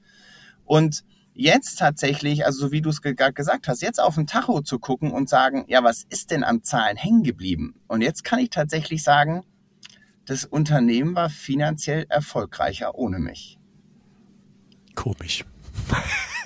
Und 0.64 1.05
jetzt 1.34 1.78
tatsächlich, 1.78 2.46
also 2.46 2.61
so 2.61 2.72
wie 2.72 2.80
du 2.80 2.88
es 2.88 3.03
gerade 3.03 3.34
gesagt 3.34 3.68
hast, 3.68 3.82
jetzt 3.82 4.01
auf 4.01 4.14
den 4.14 4.26
Tacho 4.26 4.62
zu 4.62 4.78
gucken 4.78 5.11
und 5.11 5.28
sagen, 5.28 5.66
ja, 5.68 5.84
was 5.84 6.07
ist 6.09 6.30
denn 6.30 6.44
an 6.44 6.62
Zahlen 6.62 6.96
hängen 6.96 7.24
geblieben? 7.24 7.74
Und 7.88 8.01
jetzt 8.01 8.24
kann 8.24 8.38
ich 8.38 8.49
tatsächlich 8.49 9.03
sagen, 9.03 9.44
das 10.24 10.46
Unternehmen 10.46 11.14
war 11.14 11.28
finanziell 11.28 12.07
erfolgreicher 12.09 12.94
ohne 12.94 13.18
mich. 13.18 13.59
Komisch. 14.94 15.44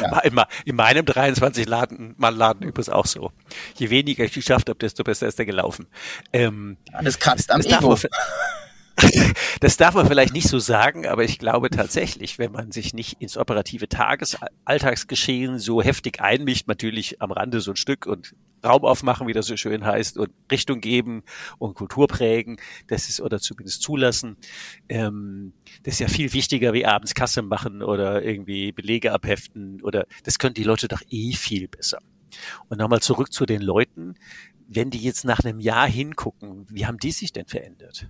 Ja. 0.00 0.18
In, 0.20 0.38
in, 0.64 0.76
meinem 0.76 1.06
23 1.06 1.66
Laden, 1.66 2.14
Mann 2.18 2.36
Laden 2.36 2.66
übrigens 2.66 2.88
auch 2.88 3.06
so. 3.06 3.32
Je 3.76 3.90
weniger 3.90 4.24
ich 4.24 4.32
geschafft 4.32 4.68
habe, 4.68 4.78
desto 4.78 5.04
besser 5.04 5.26
ist 5.26 5.38
er 5.38 5.46
gelaufen. 5.46 5.86
Ähm, 6.32 6.76
das 7.02 7.18
kratzt 7.18 7.50
am 7.50 7.62
das 7.62 7.72
Ego. 7.72 7.96
Das 9.60 9.76
darf 9.76 9.94
man 9.94 10.06
vielleicht 10.06 10.32
nicht 10.32 10.48
so 10.48 10.58
sagen, 10.58 11.06
aber 11.06 11.22
ich 11.22 11.38
glaube 11.38 11.68
tatsächlich, 11.68 12.38
wenn 12.38 12.52
man 12.52 12.72
sich 12.72 12.94
nicht 12.94 13.20
ins 13.20 13.36
operative 13.36 13.88
Tagesalltagsgeschehen 13.88 15.58
so 15.58 15.82
heftig 15.82 16.20
einmischt, 16.22 16.66
natürlich 16.66 17.20
am 17.20 17.30
Rande 17.30 17.60
so 17.60 17.72
ein 17.72 17.76
Stück 17.76 18.06
und 18.06 18.34
Raum 18.64 18.84
aufmachen, 18.84 19.26
wie 19.28 19.32
das 19.32 19.46
so 19.46 19.56
schön 19.56 19.84
heißt, 19.84 20.18
und 20.18 20.30
Richtung 20.50 20.80
geben 20.80 21.22
und 21.58 21.74
Kultur 21.74 22.08
prägen, 22.08 22.56
das 22.86 23.08
ist 23.08 23.20
oder 23.20 23.38
zumindest 23.38 23.82
zulassen. 23.82 24.36
Ähm, 24.88 25.52
das 25.82 25.94
ist 25.94 26.00
ja 26.00 26.08
viel 26.08 26.32
wichtiger 26.32 26.72
wie 26.72 26.86
abends 26.86 27.14
Kasse 27.14 27.42
machen 27.42 27.82
oder 27.82 28.22
irgendwie 28.22 28.72
Belege 28.72 29.12
abheften 29.12 29.82
oder 29.82 30.06
das 30.24 30.38
können 30.38 30.54
die 30.54 30.64
Leute 30.64 30.88
doch 30.88 31.02
eh 31.10 31.32
viel 31.32 31.68
besser. 31.68 31.98
Und 32.68 32.78
nochmal 32.78 33.00
zurück 33.00 33.32
zu 33.32 33.46
den 33.46 33.62
Leuten. 33.62 34.14
Wenn 34.68 34.90
die 34.90 34.98
jetzt 34.98 35.24
nach 35.24 35.40
einem 35.40 35.60
Jahr 35.60 35.86
hingucken, 35.86 36.66
wie 36.68 36.86
haben 36.86 36.98
die 36.98 37.12
sich 37.12 37.32
denn 37.32 37.46
verändert? 37.46 38.08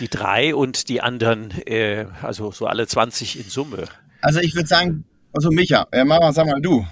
Die 0.00 0.08
drei 0.08 0.54
und 0.54 0.88
die 0.88 1.02
anderen, 1.02 1.50
äh, 1.66 2.06
also 2.22 2.50
so 2.50 2.66
alle 2.66 2.86
20 2.86 3.38
in 3.38 3.50
Summe. 3.50 3.88
Also 4.22 4.40
ich 4.40 4.54
würde 4.54 4.68
sagen, 4.68 5.04
also 5.32 5.50
Micha, 5.50 5.86
äh, 5.92 6.04
Mama, 6.04 6.32
sag 6.32 6.46
mal 6.46 6.60
du. 6.60 6.84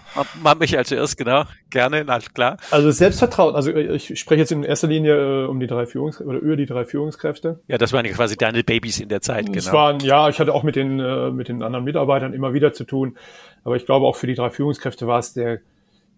Mach 0.42 0.58
Micha 0.58 0.84
zuerst, 0.84 1.16
genau. 1.16 1.44
Gerne, 1.70 2.04
na 2.04 2.18
klar. 2.18 2.56
Also 2.70 2.90
Selbstvertrauen, 2.90 3.54
also 3.54 3.74
ich 3.74 4.18
spreche 4.18 4.40
jetzt 4.40 4.52
in 4.52 4.62
erster 4.62 4.86
Linie 4.86 5.44
äh, 5.44 5.46
um 5.46 5.60
die 5.60 5.66
drei 5.66 5.86
Führungs 5.86 6.20
oder 6.20 6.38
über 6.38 6.56
die 6.56 6.66
drei 6.66 6.84
Führungskräfte. 6.84 7.60
Ja, 7.66 7.78
das 7.78 7.92
waren 7.92 8.04
ja 8.06 8.12
quasi 8.12 8.36
deine 8.36 8.62
Babys 8.62 9.00
in 9.00 9.08
der 9.08 9.20
Zeit, 9.20 9.46
genau. 9.46 9.58
Es 9.58 9.72
waren, 9.72 10.00
ja, 10.00 10.28
ich 10.28 10.38
hatte 10.38 10.54
auch 10.54 10.62
mit 10.62 10.76
den, 10.76 11.00
äh, 11.00 11.30
mit 11.30 11.48
den 11.48 11.62
anderen 11.62 11.84
Mitarbeitern 11.84 12.32
immer 12.32 12.54
wieder 12.54 12.72
zu 12.72 12.84
tun. 12.84 13.16
Aber 13.64 13.76
ich 13.76 13.86
glaube 13.86 14.06
auch 14.06 14.16
für 14.16 14.26
die 14.26 14.34
drei 14.34 14.50
Führungskräfte 14.50 15.06
war 15.06 15.18
es 15.18 15.34
der, 15.34 15.58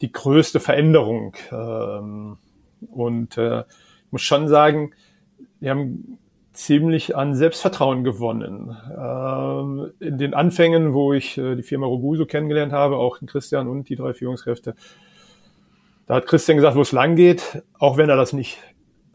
die 0.01 0.13
größte 0.13 0.61
Veränderung. 0.61 1.35
Ähm, 1.51 2.39
und 2.91 3.39
äh, 3.39 3.61
ich 3.61 4.13
muss 4.13 4.23
schon 4.23 4.49
sagen, 4.49 4.93
wir 5.61 5.71
haben 5.71 6.19
ziemlich 6.65 7.17
an 7.17 7.35
Selbstvertrauen 7.35 8.05
gewonnen. 8.05 8.77
Ähm, 8.97 9.93
in 10.01 10.19
den 10.19 10.35
Anfängen, 10.35 10.95
wo 10.95 11.13
ich 11.13 11.39
äh, 11.39 11.57
die 11.57 11.63
Firma 11.63 11.87
Robuso 11.87 12.27
kennengelernt 12.27 12.73
habe, 12.73 12.97
auch 12.97 13.19
Christian 13.27 13.69
und 13.69 13.89
die 13.89 13.97
drei 13.97 14.13
Führungskräfte, 14.13 14.75
da 16.07 16.15
hat 16.17 16.27
Christian 16.27 16.57
gesagt, 16.57 16.77
wo 16.77 16.83
es 16.83 16.93
lang 16.93 17.17
geht, 17.17 17.63
auch 17.79 17.97
wenn 17.97 18.09
er 18.09 18.17
das 18.17 18.33
nicht, 18.33 18.59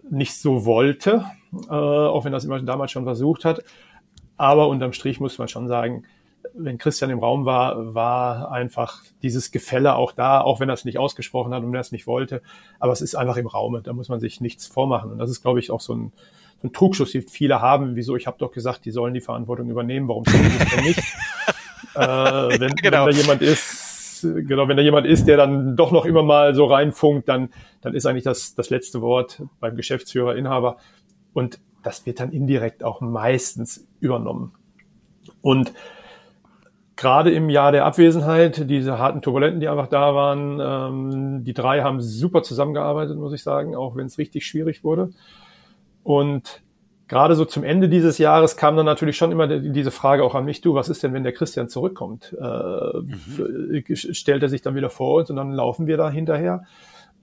nicht 0.10 0.39
so 0.39 0.66
wollte, 0.66 1.26
äh, 1.70 1.74
auch 1.74 2.26
wenn 2.26 2.34
er 2.34 2.38
das 2.38 2.46
immer 2.46 2.62
damals 2.62 2.91
schon 2.91 3.04
versucht 3.04 3.46
hat. 3.46 3.64
Aber 4.38 4.68
unterm 4.68 4.93
Strich 4.93 5.20
muss 5.20 5.38
man 5.38 5.48
schon 5.48 5.68
sagen, 5.68 6.04
wenn 6.54 6.78
Christian 6.78 7.10
im 7.10 7.20
Raum 7.20 7.46
war, 7.46 7.93
war 7.93 8.52
einfach 8.52 9.04
dieses 9.22 9.52
Gefälle 9.52 9.96
auch 9.96 10.12
da, 10.12 10.41
auch 10.41 10.60
wenn 10.60 10.70
er 10.70 10.74
es 10.74 10.86
nicht 10.86 10.98
ausgesprochen 10.98 11.54
hat 11.54 11.64
und 11.64 11.74
er 11.74 11.82
es 11.82 11.91
nicht 11.91 12.08
wollte. 12.08 12.41
Aber 12.80 12.93
es 12.93 13.02
ist 13.02 13.16
einfach 13.16 13.38
im 13.38 13.48
Raume, 13.48 13.82
da 13.82 13.93
muss 13.93 14.10
man 14.10 14.20
sich 14.20 14.41
nichts 14.41 14.68
vormachen. 14.68 15.12
Und 15.12 15.18
das 15.18 15.30
ist, 15.30 15.41
glaube 15.41 15.60
ich, 15.60 15.72
auch 15.72 15.82
so 15.82 15.93
ein, 15.93 16.14
so 16.62 16.68
ein 16.68 16.74
Trugschluss, 16.74 17.12
den 17.12 17.28
viele 17.28 17.62
haben. 17.62 17.95
Wieso? 17.95 18.16
Ich 18.16 18.28
habe 18.28 18.38
doch 18.39 18.51
gesagt, 18.51 18.86
die 18.86 18.91
sollen 18.91 19.14
die 19.14 19.22
Verantwortung 19.22 19.70
übernehmen. 19.70 20.08
Warum 20.08 20.24
sollen 20.26 20.43
die 20.43 20.58
das 20.58 20.70
denn 20.70 20.84
nicht? 20.84 20.99
äh, 21.95 22.60
wenn, 22.60 22.76
genau. 22.76 23.06
wenn 23.06 23.14
da 23.14 23.22
jemand 23.22 23.41
ist, 23.41 24.22
genau, 24.22 24.68
wenn 24.68 24.78
da 24.78 24.84
jemand 24.84 25.06
ist, 25.08 25.28
der 25.28 25.38
dann 25.38 25.76
doch 25.76 25.91
noch 25.91 26.06
immer 26.06 26.24
mal 26.24 26.56
so 26.56 26.66
reinfunkt, 26.66 27.28
dann, 27.28 27.49
dann 27.82 27.93
ist 27.93 28.06
eigentlich 28.06 28.24
das, 28.24 28.56
das 28.56 28.70
letzte 28.70 29.01
Wort 29.01 29.41
beim 29.60 29.76
Geschäftsführer, 29.76 30.36
Inhaber. 30.36 30.78
Und 31.34 31.60
das 31.84 32.06
wird 32.06 32.20
dann 32.20 32.32
indirekt 32.32 32.84
auch 32.84 33.01
meistens 33.01 33.88
übernommen. 33.99 34.53
Und 35.41 35.74
gerade 36.95 37.32
im 37.32 37.49
Jahr 37.49 37.72
der 37.72 37.86
Abwesenheit, 37.86 38.70
diese 38.70 38.97
harten 38.97 39.22
Turbulenten, 39.22 39.60
die 39.60 39.68
einfach 39.68 39.88
da 39.88 40.16
waren, 40.16 40.60
ähm, 40.62 41.43
die 41.43 41.53
drei 41.53 41.82
haben 41.84 42.01
super 42.01 42.43
zusammengearbeitet, 42.43 43.18
muss 43.18 43.34
ich 43.34 43.43
sagen, 43.43 43.76
auch 43.76 43.95
wenn 43.95 44.08
es 44.08 44.18
richtig 44.18 44.45
schwierig 44.45 44.84
wurde. 44.84 45.12
Und 46.06 46.62
gerade 47.08 47.34
so 47.34 47.45
zum 47.45 47.64
Ende 47.64 47.89
dieses 47.89 48.20
Jahres 48.20 48.58
kam 48.58 48.78
dann 48.78 48.86
natürlich 48.86 49.18
schon 49.18 49.32
immer 49.32 49.47
diese 49.47 49.89
Frage 49.89 50.24
auch 50.24 50.36
an 50.36 50.45
mich, 50.45 50.62
du, 50.62 50.76
was 50.76 50.88
ist 50.88 51.01
denn, 51.01 51.14
wenn 51.14 51.24
der 51.24 51.34
Christian 51.34 51.68
zurückkommt? 51.68 52.38
Äh, 52.39 52.43
mhm. 52.43 53.84
Stellt 53.95 54.43
er 54.43 54.49
sich 54.49 54.62
dann 54.62 54.76
wieder 54.76 54.91
vor 54.91 55.16
uns 55.16 55.32
und 55.32 55.36
dann 55.36 55.51
laufen 55.51 55.88
wir 55.88 55.97
da 55.97 56.12
hinterher? 56.12 56.64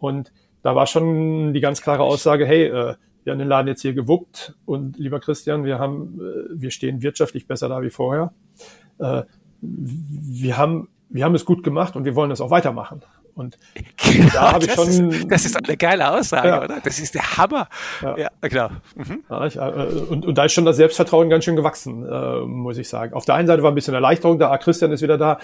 Und 0.00 0.32
da 0.64 0.74
war 0.74 0.88
schon 0.88 1.54
die 1.54 1.60
ganz 1.60 1.80
klare 1.80 2.02
Aussage, 2.02 2.44
hey, 2.44 2.64
äh, 2.64 2.94
wir 3.22 3.30
haben 3.30 3.38
den 3.38 3.46
Laden 3.46 3.68
jetzt 3.68 3.82
hier 3.82 3.94
gewuppt 3.94 4.56
und 4.66 4.98
lieber 4.98 5.20
Christian, 5.20 5.64
wir 5.64 5.78
haben, 5.78 6.20
äh, 6.20 6.60
wir 6.60 6.72
stehen 6.72 7.02
wirtschaftlich 7.02 7.46
besser 7.46 7.68
da 7.68 7.82
wie 7.82 7.90
vorher. 7.90 8.32
Äh, 8.98 9.22
wir 9.60 10.58
haben, 10.58 10.88
wir 11.08 11.24
haben 11.24 11.36
es 11.36 11.44
gut 11.44 11.62
gemacht 11.62 11.94
und 11.94 12.04
wir 12.04 12.16
wollen 12.16 12.30
das 12.30 12.40
auch 12.40 12.50
weitermachen. 12.50 13.02
Und 13.34 13.58
genau, 13.96 14.28
da 14.32 14.52
habe 14.52 14.64
ich 14.66 14.72
schon. 14.72 15.10
Ist, 15.10 15.30
das 15.30 15.44
ist 15.46 15.56
eine 15.56 15.76
geile 15.76 16.10
Aussage, 16.10 16.48
ja. 16.48 16.64
oder? 16.64 16.80
Das 16.80 16.98
ist 16.98 17.14
der 17.14 17.36
Hammer. 17.38 17.68
Ja, 18.02 18.18
ja 18.18 18.28
genau. 18.42 18.68
Mhm. 18.94 19.24
Ja, 19.28 19.46
ich, 19.46 19.56
äh, 19.56 19.60
und, 19.60 20.26
und 20.26 20.36
da 20.36 20.44
ist 20.44 20.52
schon 20.52 20.64
das 20.64 20.76
Selbstvertrauen 20.76 21.30
ganz 21.30 21.44
schön 21.44 21.56
gewachsen, 21.56 22.06
äh, 22.06 22.40
muss 22.40 22.76
ich 22.78 22.88
sagen. 22.88 23.14
Auf 23.14 23.24
der 23.24 23.36
einen 23.36 23.46
Seite 23.46 23.62
war 23.62 23.70
ein 23.70 23.74
bisschen 23.74 23.94
Erleichterung 23.94 24.38
da, 24.38 24.50
ah, 24.50 24.58
Christian 24.58 24.92
ist 24.92 25.02
wieder 25.02 25.18
da. 25.18 25.38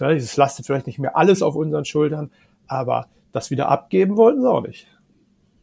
Es 0.00 0.36
lastet 0.36 0.66
vielleicht 0.66 0.86
nicht 0.86 0.98
mehr 0.98 1.16
alles 1.16 1.40
auf 1.40 1.54
unseren 1.54 1.84
Schultern, 1.84 2.30
aber 2.66 3.06
das 3.32 3.50
wieder 3.50 3.68
abgeben 3.68 4.16
wollten 4.16 4.42
sie 4.42 4.50
auch 4.50 4.62
nicht. 4.62 4.86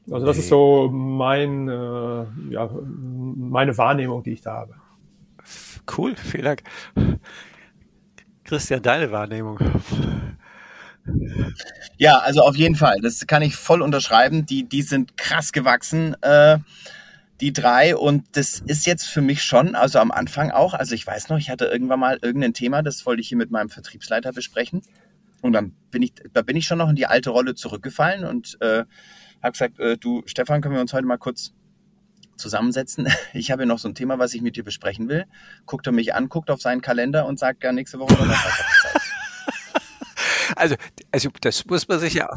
Also 0.09 0.25
das 0.25 0.37
nee. 0.37 0.43
ist 0.43 0.49
so 0.49 0.89
mein, 0.91 1.67
äh, 1.67 2.25
ja, 2.49 2.69
meine 2.83 3.77
Wahrnehmung, 3.77 4.23
die 4.23 4.31
ich 4.31 4.41
da 4.41 4.53
habe. 4.53 4.73
Cool, 5.97 6.15
vielen 6.15 6.45
Dank. 6.45 6.63
Christian, 8.43 8.81
deine 8.81 9.11
Wahrnehmung. 9.11 9.59
Ja, 11.97 12.17
also 12.17 12.41
auf 12.41 12.55
jeden 12.55 12.75
Fall. 12.75 12.97
Das 13.01 13.25
kann 13.27 13.41
ich 13.41 13.55
voll 13.55 13.81
unterschreiben. 13.81 14.45
Die, 14.45 14.67
die 14.67 14.81
sind 14.81 15.17
krass 15.17 15.51
gewachsen, 15.51 16.15
äh, 16.21 16.59
die 17.39 17.53
drei. 17.53 17.95
Und 17.95 18.25
das 18.33 18.59
ist 18.59 18.85
jetzt 18.85 19.05
für 19.05 19.21
mich 19.21 19.43
schon, 19.43 19.75
also 19.75 19.99
am 19.99 20.11
Anfang 20.11 20.51
auch. 20.51 20.73
Also 20.73 20.95
ich 20.95 21.05
weiß 21.05 21.29
noch, 21.29 21.37
ich 21.37 21.49
hatte 21.49 21.65
irgendwann 21.65 21.99
mal 21.99 22.19
irgendein 22.21 22.53
Thema, 22.53 22.81
das 22.83 23.05
wollte 23.05 23.21
ich 23.21 23.29
hier 23.29 23.37
mit 23.37 23.51
meinem 23.51 23.69
Vertriebsleiter 23.69 24.31
besprechen. 24.31 24.83
Und 25.41 25.53
dann 25.53 25.73
bin 25.89 26.03
ich, 26.03 26.13
da 26.33 26.43
bin 26.43 26.55
ich 26.55 26.65
schon 26.65 26.77
noch 26.77 26.89
in 26.89 26.95
die 26.95 27.07
alte 27.07 27.31
Rolle 27.31 27.55
zurückgefallen 27.55 28.25
und 28.25 28.57
äh, 28.61 28.83
habe 29.41 29.51
gesagt, 29.53 29.79
äh, 29.79 29.97
du 29.97 30.21
Stefan, 30.27 30.61
können 30.61 30.75
wir 30.75 30.81
uns 30.81 30.93
heute 30.93 31.07
mal 31.07 31.17
kurz 31.17 31.53
zusammensetzen. 32.37 33.07
Ich 33.33 33.49
habe 33.49 33.65
noch 33.65 33.79
so 33.79 33.87
ein 33.87 33.95
Thema, 33.95 34.19
was 34.19 34.33
ich 34.33 34.41
mit 34.41 34.55
dir 34.55 34.63
besprechen 34.63 35.09
will. 35.09 35.25
Guckt 35.65 35.87
er 35.87 35.93
mich 35.93 36.13
an, 36.13 36.29
guckt 36.29 36.51
auf 36.51 36.61
seinen 36.61 36.81
Kalender 36.81 37.25
und 37.25 37.39
sagt, 37.39 37.63
ja, 37.63 37.71
nächste 37.71 37.97
Woche 37.97 38.15
Donnerstag 38.15 39.00
Also, 40.61 40.75
also 41.11 41.29
das 41.41 41.65
muss 41.65 41.87
man 41.87 41.99
sich 41.99 42.13
ja 42.13 42.29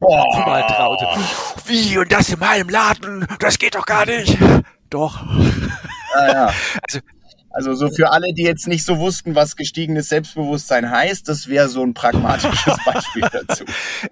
Boah. 0.00 0.26
mal 0.44 0.62
trauen. 0.62 1.24
Wie 1.66 1.96
und 1.98 2.10
das 2.10 2.28
in 2.30 2.40
meinem 2.40 2.68
Laden? 2.68 3.28
Das 3.38 3.58
geht 3.58 3.76
doch 3.76 3.86
gar 3.86 4.06
nicht. 4.06 4.36
Doch. 4.90 5.22
Ah, 6.14 6.26
ja. 6.26 6.54
Also 6.82 6.98
also 7.50 7.74
so 7.74 7.90
für 7.90 8.12
alle, 8.12 8.32
die 8.32 8.44
jetzt 8.44 8.68
nicht 8.68 8.84
so 8.84 8.98
wussten, 8.98 9.34
was 9.34 9.56
gestiegenes 9.56 10.08
Selbstbewusstsein 10.08 10.90
heißt, 10.90 11.28
das 11.28 11.48
wäre 11.48 11.68
so 11.68 11.82
ein 11.82 11.94
pragmatisches 11.94 12.76
Beispiel 12.84 13.22
dazu. 13.32 13.64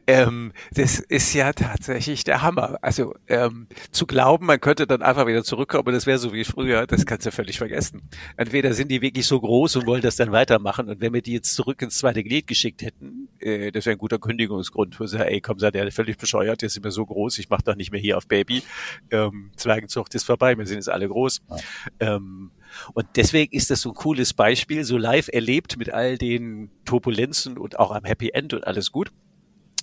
ähm, 0.07 0.53
das 0.75 0.99
ist 0.99 1.33
ja 1.35 1.53
tatsächlich 1.53 2.25
der 2.25 2.43
Hammer. 2.43 2.79
Also 2.83 3.15
ähm, 3.29 3.69
zu 3.93 4.07
glauben, 4.07 4.47
man 4.47 4.61
könnte 4.61 4.87
dann 4.87 5.03
einfach 5.03 5.27
wieder 5.27 5.45
zurückkommen, 5.45 5.95
das 5.95 6.07
wäre 6.07 6.19
so 6.19 6.33
wie 6.33 6.45
früher, 6.45 6.87
das 6.87 7.07
kannst 7.07 7.27
du 7.27 7.31
völlig 7.31 7.59
vergessen. 7.59 8.03
Entweder 8.37 8.75
sind 8.75 8.91
die 8.91 9.03
wirklich 9.03 9.27
so 9.27 9.41
groß 9.41 9.77
und 9.77 9.87
wollen 9.87 10.03
das 10.03 10.17
dann 10.17 10.33
weitermachen 10.33 10.89
und 10.89 11.01
wenn 11.01 11.15
wir 11.15 11.23
die 11.23 11.35
jetzt 11.35 11.55
zurück 11.55 11.81
ins 11.83 11.99
zweite 11.99 12.25
Glied 12.25 12.49
geschickt 12.49 12.83
hätten, 12.83 13.29
äh, 13.39 13.71
das 13.71 13.87
wäre 13.87 13.95
ein 13.95 13.99
guter 13.99 14.19
Kündigungsgrund, 14.19 14.99
wo 14.99 15.07
sie 15.07 15.17
sagen, 15.17 15.31
ey, 15.31 15.41
komm, 15.41 15.61
seid 15.61 15.77
ihr 15.77 15.93
völlig 15.93 16.19
bescheuert, 16.19 16.63
jetzt 16.63 16.75
sind 16.75 16.85
wir 16.85 16.91
so 16.91 17.07
groß, 17.07 17.39
ich 17.39 17.49
mache 17.49 17.63
doch 17.65 17.77
nicht 17.77 17.93
mehr 17.93 18.01
hier 18.01 18.17
auf 18.17 18.27
Baby. 18.27 18.63
Ähm, 19.11 19.51
Zwergenzucht 19.57 20.15
ist 20.17 20.25
vorbei, 20.25 20.59
wir 20.59 20.67
sind 20.67 20.77
jetzt 20.77 20.89
alle 20.89 21.09
groß. 21.09 21.41
Ja. 21.49 22.17
Ähm, 22.17 22.51
und 22.95 23.07
deswegen 23.17 23.55
ist 23.55 23.71
das 23.71 23.83
so 23.83 23.91
ein 23.91 23.95
cooles 23.95 24.35
Beispiel, 24.35 24.85
so 24.85 24.97
live 24.97 25.29
erlebt 25.33 25.77
mit 25.77 25.91
all 25.93 26.19
den 26.19 26.71
Turbulenzen 26.85 27.59
und 27.59 27.79
auch 27.79 27.91
am 27.91 28.05
Happy 28.05 28.31
End 28.31 28.55
und 28.55 28.67
alles 28.67 28.93
gut, 28.93 29.11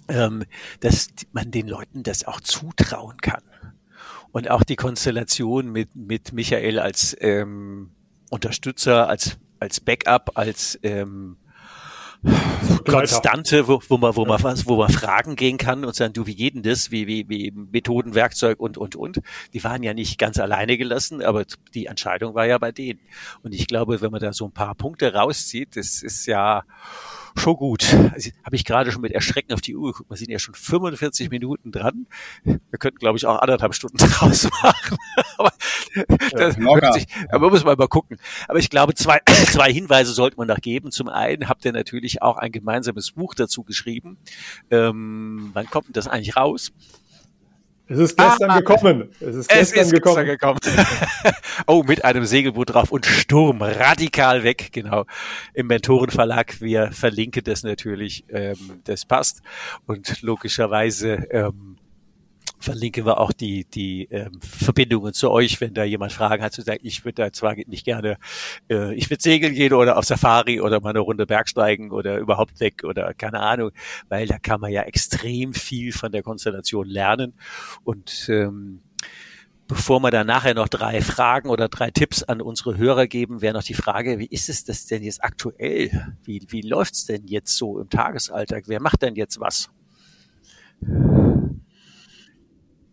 ähm, 0.08 0.44
dass 0.80 1.10
man 1.32 1.52
den 1.52 1.68
Leuten 1.68 2.04
das 2.04 2.26
auch 2.26 2.40
zutrauen 2.42 3.18
kann. 3.18 3.44
Und 4.32 4.50
auch 4.50 4.64
die 4.64 4.76
Konstellation 4.76 5.72
mit, 5.72 5.96
mit 5.96 6.34
Michael 6.34 6.80
als 6.80 7.16
ähm, 7.22 7.92
Unterstützer, 8.30 9.08
als, 9.08 9.38
als 9.60 9.80
Backup, 9.80 10.32
als 10.36 10.78
ähm, 10.84 11.38
Konstante, 12.86 13.68
wo, 13.68 13.82
wo 13.88 13.98
man, 13.98 14.16
wo 14.16 14.26
man 14.26 14.42
was, 14.44 14.68
wo 14.68 14.78
man 14.78 14.90
Fragen 14.90 15.36
gehen 15.36 15.58
kann 15.58 15.86
und 15.86 15.96
sagen, 15.96 16.14
du, 16.14 16.26
wie 16.28 16.36
geht 16.36 16.56
denn 16.56 16.64
das? 16.64 16.92
Wie, 16.92 17.08
wie, 17.08 17.28
wie 17.30 17.52
Methoden, 17.52 18.16
Werkzeug 18.16 18.60
und, 18.60 18.78
und, 18.78 18.96
und. 18.96 19.22
Die 19.54 19.64
waren 19.64 19.84
ja 19.84 19.94
nicht 19.94 20.18
ganz 20.18 20.40
alleine 20.40 20.78
gelassen, 20.78 21.22
aber 21.22 21.46
die 21.74 21.88
Entscheidung 21.88 22.36
war 22.36 22.46
ja 22.46 22.58
bei 22.58 22.72
denen. 22.72 23.00
Und 23.44 23.54
ich 23.54 23.68
glaube, 23.68 24.02
wenn 24.02 24.12
man 24.12 24.22
da 24.22 24.34
so 24.34 24.46
ein 24.46 24.52
paar 24.52 24.76
Punkte 24.76 25.14
rauszieht, 25.14 25.76
das 25.76 26.02
ist 26.04 26.26
ja, 26.26 26.64
schon 27.38 27.56
gut. 27.56 27.94
Also, 28.14 28.32
Habe 28.44 28.56
ich 28.56 28.66
gerade 28.66 28.92
schon 28.92 29.02
mit 29.02 29.12
Erschrecken 29.12 29.54
auf 29.54 29.62
die 29.62 29.76
Uhr 29.76 29.92
geguckt. 29.92 30.10
Wir 30.10 30.18
sind 30.18 30.30
ja 30.30 30.40
schon 30.40 30.56
45 30.56 31.30
Minuten 31.30 31.72
dran. 31.72 32.08
Wir 32.44 32.80
könnten, 32.80 33.00
glaube 33.00 33.18
ich, 33.18 33.26
auch 33.26 33.40
anderthalb 33.40 33.76
Stunden 33.76 33.98
draus 33.98 34.50
machen. 34.62 34.98
aber 35.38 35.52
das 36.32 36.58
ja, 36.58 36.94
sich, 36.94 37.08
aber 37.30 37.50
muss 37.50 37.64
man 37.64 37.78
mal 37.78 37.88
gucken. 37.88 38.18
Aber 38.48 38.60
ich 38.60 38.70
glaube, 38.70 38.94
zwei, 38.96 39.20
zwei 39.28 39.72
Hinweise 39.72 40.14
sollte 40.14 40.38
man 40.38 40.48
noch 40.48 40.62
geben. 40.62 40.92
Zum 40.92 41.10
einen 41.10 41.50
habt 41.50 41.66
ihr 41.66 41.72
natürlich 41.72 42.22
auch 42.22 42.38
ein 42.38 42.52
gemeinsames 42.52 43.12
Buch 43.12 43.36
dazu 43.36 43.64
geschrieben. 43.64 44.18
Ähm, 44.72 45.52
wann 45.54 45.70
kommt 45.70 45.88
denn 45.88 45.94
das 45.94 46.08
eigentlich 46.08 46.36
raus? 46.36 46.72
Es 47.88 48.00
ist 48.00 48.18
gestern 48.18 48.50
ah, 48.50 48.60
gekommen. 48.60 49.12
Es 49.20 49.36
ist 49.36 49.50
gestern 49.50 49.80
es 49.80 49.88
ist 49.88 49.94
gekommen. 49.94 50.26
gekommen. 50.26 50.60
oh, 51.68 51.84
mit 51.84 52.04
einem 52.04 52.26
Segelboot 52.26 52.74
drauf 52.74 52.92
und 52.92 53.06
Sturm 53.06 53.62
radikal 53.62 54.44
weg, 54.44 54.70
genau. 54.72 55.06
Im 55.54 55.68
Mentorenverlag. 55.68 56.62
Wir 56.62 56.92
verlinken 56.92 57.44
das 57.44 57.64
natürlich. 57.64 58.26
Ähm, 58.30 58.82
das 58.86 59.06
passt. 59.06 59.42
Und 59.86 60.22
logischerweise 60.24 61.28
ähm, 61.30 61.78
verlinken 62.60 63.06
wir 63.06 63.20
auch 63.20 63.32
die, 63.32 63.66
die 63.66 64.06
ähm, 64.12 64.40
Verbindungen 64.42 65.14
zu 65.14 65.32
euch, 65.32 65.60
wenn 65.62 65.74
da 65.74 65.84
jemand 65.84 66.14
Fragen 66.14 66.44
hat, 66.44 66.54
zu 66.54 66.62
sagen, 66.62 66.80
ich 66.84 67.06
würde 67.06 67.24
da 67.24 67.32
zwar 67.32 67.56
nicht 67.56 67.86
gerne, 67.86 68.18
äh, 68.70 68.94
ich 68.96 69.10
würde 69.10 69.22
segeln 69.22 69.54
gehen 69.54 69.74
oder 69.74 69.98
auf 69.98 70.06
Safari 70.06 70.62
oder 70.62 70.82
mal 70.82 70.90
eine 70.90 71.00
Runde 71.00 71.26
Bergsteigen 71.26 71.92
oder 71.92 72.18
überhaupt 72.18 72.60
weg 72.60 72.84
oder 72.84 73.14
keine 73.14 73.40
Ahnung, 73.40 73.72
weil 74.10 74.28
da 74.28 74.38
kann 74.40 74.62
man 74.62 74.72
ja 74.72 74.84
extrem 74.84 75.54
viel 75.54 75.92
von 75.92 76.12
der 76.12 76.24
Konstellation 76.24 76.88
lernen 76.88 77.34
und 77.84 78.28
ähm, 78.30 78.82
Bevor 79.68 80.00
wir 80.02 80.12
dann 80.12 80.28
nachher 80.28 80.54
noch 80.54 80.68
drei 80.68 81.02
Fragen 81.02 81.50
oder 81.50 81.70
drei 81.70 81.90
Tipps 81.90 82.22
an 82.22 82.40
unsere 82.40 82.78
Hörer 82.78 83.08
geben, 83.08 83.42
wäre 83.42 83.56
noch 83.56 83.64
die 83.64 83.74
Frage, 83.74 84.20
wie 84.20 84.28
ist 84.28 84.48
es 84.48 84.64
das 84.64 84.86
denn 84.86 85.02
jetzt 85.02 85.24
aktuell? 85.24 86.14
Wie, 86.24 86.46
wie 86.50 86.62
läuft's 86.62 87.08
denn 87.08 87.26
jetzt 87.26 87.58
so 87.58 87.80
im 87.80 87.90
Tagesalltag? 87.90 88.66
Wer 88.68 88.80
macht 88.80 89.02
denn 89.02 89.16
jetzt 89.16 89.40
was? 89.40 89.72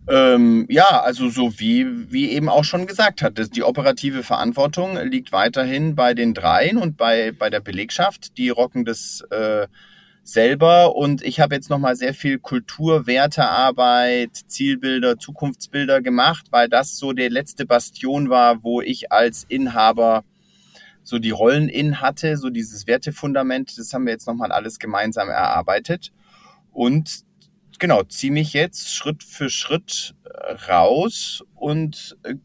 Ähm, 0.08 0.66
ja, 0.68 1.02
also 1.02 1.28
so 1.28 1.58
wie, 1.60 2.10
wie 2.10 2.30
eben 2.30 2.48
auch 2.48 2.64
schon 2.64 2.86
gesagt 2.86 3.22
hat, 3.22 3.38
die 3.54 3.62
operative 3.62 4.24
Verantwortung 4.24 4.96
liegt 5.06 5.30
weiterhin 5.30 5.94
bei 5.94 6.12
den 6.12 6.34
dreien 6.34 6.76
und 6.76 6.96
bei, 6.96 7.30
bei 7.32 7.50
der 7.50 7.60
Belegschaft. 7.60 8.36
Die 8.36 8.48
rocken 8.48 8.84
das 8.84 9.22
äh, 9.30 9.68
selber 10.24 10.96
und 10.96 11.22
ich 11.22 11.40
habe 11.40 11.54
jetzt 11.54 11.70
nochmal 11.70 11.94
sehr 11.94 12.14
viel 12.14 12.38
Kultur, 12.38 13.06
Wertearbeit, 13.06 14.30
Zielbilder, 14.46 15.18
Zukunftsbilder 15.18 16.00
gemacht, 16.00 16.46
weil 16.50 16.68
das 16.68 16.96
so 16.96 17.12
der 17.12 17.30
letzte 17.30 17.64
Bastion 17.64 18.28
war, 18.28 18.64
wo 18.64 18.80
ich 18.80 19.12
als 19.12 19.44
Inhaber 19.48 20.24
so 21.04 21.18
die 21.18 21.30
Rollen 21.30 21.68
in 21.68 22.00
hatte, 22.00 22.36
so 22.36 22.50
dieses 22.50 22.86
Wertefundament, 22.86 23.76
das 23.78 23.92
haben 23.92 24.06
wir 24.06 24.12
jetzt 24.12 24.26
nochmal 24.26 24.52
alles 24.52 24.78
gemeinsam 24.78 25.28
erarbeitet. 25.28 26.12
Und 26.72 27.24
genau, 27.82 28.04
ziehe 28.04 28.32
mich 28.32 28.52
jetzt 28.52 28.94
Schritt 28.94 29.24
für 29.24 29.50
Schritt 29.50 30.14
äh, 30.24 30.52
raus 30.70 31.42
und 31.56 32.16
äh, 32.22 32.36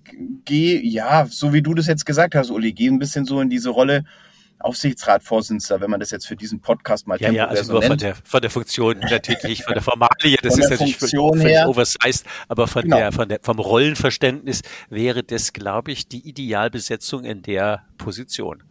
gehe, 0.45 0.81
ja, 0.81 1.27
so 1.29 1.53
wie 1.53 1.61
du 1.61 1.75
das 1.75 1.85
jetzt 1.85 2.07
gesagt 2.07 2.33
hast, 2.33 2.49
Uli, 2.49 2.73
gehe 2.73 2.91
ein 2.91 2.97
bisschen 2.97 3.23
so 3.23 3.39
in 3.39 3.49
diese 3.49 3.69
Rolle 3.69 4.03
Aufsichtsratvorsitzender, 4.59 5.79
wenn 5.79 5.91
man 5.91 5.99
das 5.99 6.09
jetzt 6.09 6.25
für 6.25 6.35
diesen 6.35 6.59
Podcast 6.59 7.05
mal 7.05 7.21
ja, 7.21 7.29
ja, 7.29 7.45
also 7.45 7.63
so 7.63 7.71
nur 7.73 7.81
nennt. 7.81 7.91
Von 7.91 7.97
der, 7.99 8.15
von 8.15 8.41
der 8.41 8.49
Funktion 8.49 8.99
natürlich, 8.99 9.63
von 9.63 9.75
der 9.75 9.83
Formalie, 9.83 10.37
das 10.41 10.57
ist 10.57 10.71
natürlich 10.71 10.97
Funktion 10.97 11.37
völlig 11.37 11.55
her, 11.55 11.69
oversized, 11.69 12.25
aber 12.47 12.67
von 12.67 12.81
genau. 12.81 12.97
der, 12.97 13.11
von 13.11 13.29
der, 13.29 13.39
vom 13.43 13.59
Rollenverständnis 13.59 14.63
wäre 14.89 15.21
das, 15.21 15.53
glaube 15.53 15.91
ich, 15.91 16.07
die 16.07 16.27
Idealbesetzung 16.27 17.23
in 17.25 17.43
der 17.43 17.83
Position. 17.99 18.63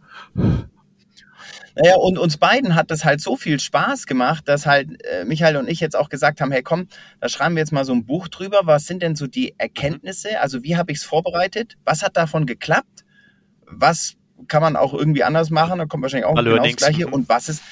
Naja, 1.79 1.95
und 1.95 2.17
uns 2.17 2.37
beiden 2.37 2.75
hat 2.75 2.91
das 2.91 3.05
halt 3.05 3.21
so 3.21 3.35
viel 3.35 3.59
Spaß 3.59 4.05
gemacht, 4.05 4.47
dass 4.47 4.65
halt 4.65 5.03
äh, 5.05 5.25
Michael 5.25 5.57
und 5.57 5.69
ich 5.69 5.79
jetzt 5.79 5.95
auch 5.95 6.09
gesagt 6.09 6.41
haben, 6.41 6.51
hey 6.51 6.63
komm, 6.63 6.87
da 7.19 7.29
schreiben 7.29 7.55
wir 7.55 7.61
jetzt 7.61 7.71
mal 7.71 7.85
so 7.85 7.93
ein 7.93 8.05
Buch 8.05 8.27
drüber. 8.27 8.61
Was 8.63 8.85
sind 8.85 9.01
denn 9.01 9.15
so 9.15 9.27
die 9.27 9.55
Erkenntnisse? 9.57 10.39
Also 10.41 10.63
wie 10.63 10.77
habe 10.77 10.91
ich 10.91 10.99
es 10.99 11.03
vorbereitet? 11.03 11.77
Was 11.85 12.03
hat 12.03 12.17
davon 12.17 12.45
geklappt? 12.45 13.05
Was 13.65 14.15
kann 14.47 14.61
man 14.61 14.75
auch 14.75 14.93
irgendwie 14.93 15.23
anders 15.23 15.49
machen? 15.49 15.79
Da 15.79 15.85
kommt 15.85 16.03
wahrscheinlich 16.03 16.25
auch 16.25 16.35
Hallo, 16.35 16.51
genau 16.51 16.63
das 16.63 16.75
Gleiche. 16.75 17.07
Und 17.07 17.29
was 17.29 17.49
ist, 17.49 17.63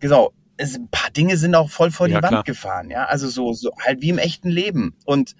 genau, 0.00 0.32
es, 0.56 0.76
ein 0.76 0.88
paar 0.88 1.10
Dinge 1.10 1.36
sind 1.36 1.54
auch 1.54 1.70
voll 1.70 1.90
vor 1.90 2.08
die 2.08 2.14
ja, 2.14 2.22
Wand 2.22 2.30
klar. 2.30 2.44
gefahren. 2.44 2.90
Ja, 2.90 3.06
also 3.06 3.28
so, 3.28 3.52
so 3.52 3.70
halt 3.84 4.00
wie 4.00 4.10
im 4.10 4.18
echten 4.18 4.48
Leben. 4.48 4.94
Und 5.04 5.34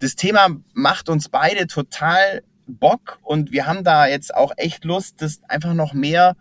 das 0.00 0.16
Thema 0.16 0.48
macht 0.74 1.08
uns 1.08 1.28
beide 1.28 1.66
total 1.66 2.42
Bock 2.66 3.18
und 3.22 3.52
wir 3.52 3.66
haben 3.66 3.84
da 3.84 4.06
jetzt 4.06 4.34
auch 4.34 4.52
echt 4.56 4.84
Lust, 4.84 5.22
das 5.22 5.40
einfach 5.48 5.74
noch 5.74 5.92
mehr 5.92 6.36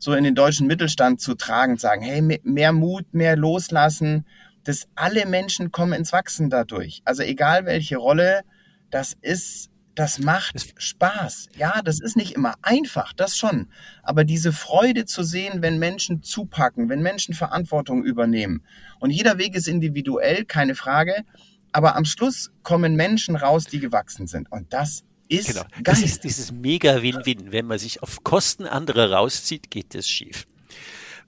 so 0.00 0.14
in 0.14 0.24
den 0.24 0.34
deutschen 0.34 0.66
Mittelstand 0.66 1.20
zu 1.20 1.34
tragen, 1.34 1.76
sagen, 1.76 2.02
hey, 2.02 2.40
mehr 2.42 2.72
Mut, 2.72 3.12
mehr 3.12 3.36
loslassen, 3.36 4.24
dass 4.64 4.88
alle 4.94 5.26
Menschen 5.26 5.70
kommen 5.70 5.92
ins 5.92 6.12
Wachsen 6.12 6.50
dadurch. 6.50 7.02
Also 7.04 7.22
egal 7.22 7.66
welche 7.66 7.98
Rolle, 7.98 8.40
das 8.90 9.14
ist, 9.20 9.70
das 9.94 10.18
macht 10.18 10.72
Spaß. 10.82 11.50
Ja, 11.56 11.82
das 11.84 12.00
ist 12.00 12.16
nicht 12.16 12.34
immer 12.34 12.54
einfach, 12.62 13.12
das 13.12 13.36
schon. 13.36 13.68
Aber 14.02 14.24
diese 14.24 14.52
Freude 14.52 15.04
zu 15.04 15.22
sehen, 15.22 15.60
wenn 15.60 15.78
Menschen 15.78 16.22
zupacken, 16.22 16.88
wenn 16.88 17.02
Menschen 17.02 17.34
Verantwortung 17.34 18.02
übernehmen. 18.02 18.62
Und 19.00 19.10
jeder 19.10 19.36
Weg 19.36 19.54
ist 19.54 19.68
individuell, 19.68 20.46
keine 20.46 20.74
Frage. 20.74 21.24
Aber 21.72 21.94
am 21.94 22.06
Schluss 22.06 22.50
kommen 22.62 22.96
Menschen 22.96 23.36
raus, 23.36 23.64
die 23.64 23.80
gewachsen 23.80 24.26
sind. 24.26 24.50
Und 24.50 24.72
das 24.72 25.04
ist 25.30 25.48
genau. 25.48 25.62
Geil. 25.62 25.82
Das 25.84 26.02
ist 26.02 26.24
dieses 26.24 26.52
mega 26.52 27.02
Win-Win. 27.02 27.52
Wenn 27.52 27.66
man 27.66 27.78
sich 27.78 28.02
auf 28.02 28.22
Kosten 28.24 28.66
anderer 28.66 29.12
rauszieht, 29.12 29.70
geht 29.70 29.94
das 29.94 30.08
schief. 30.08 30.46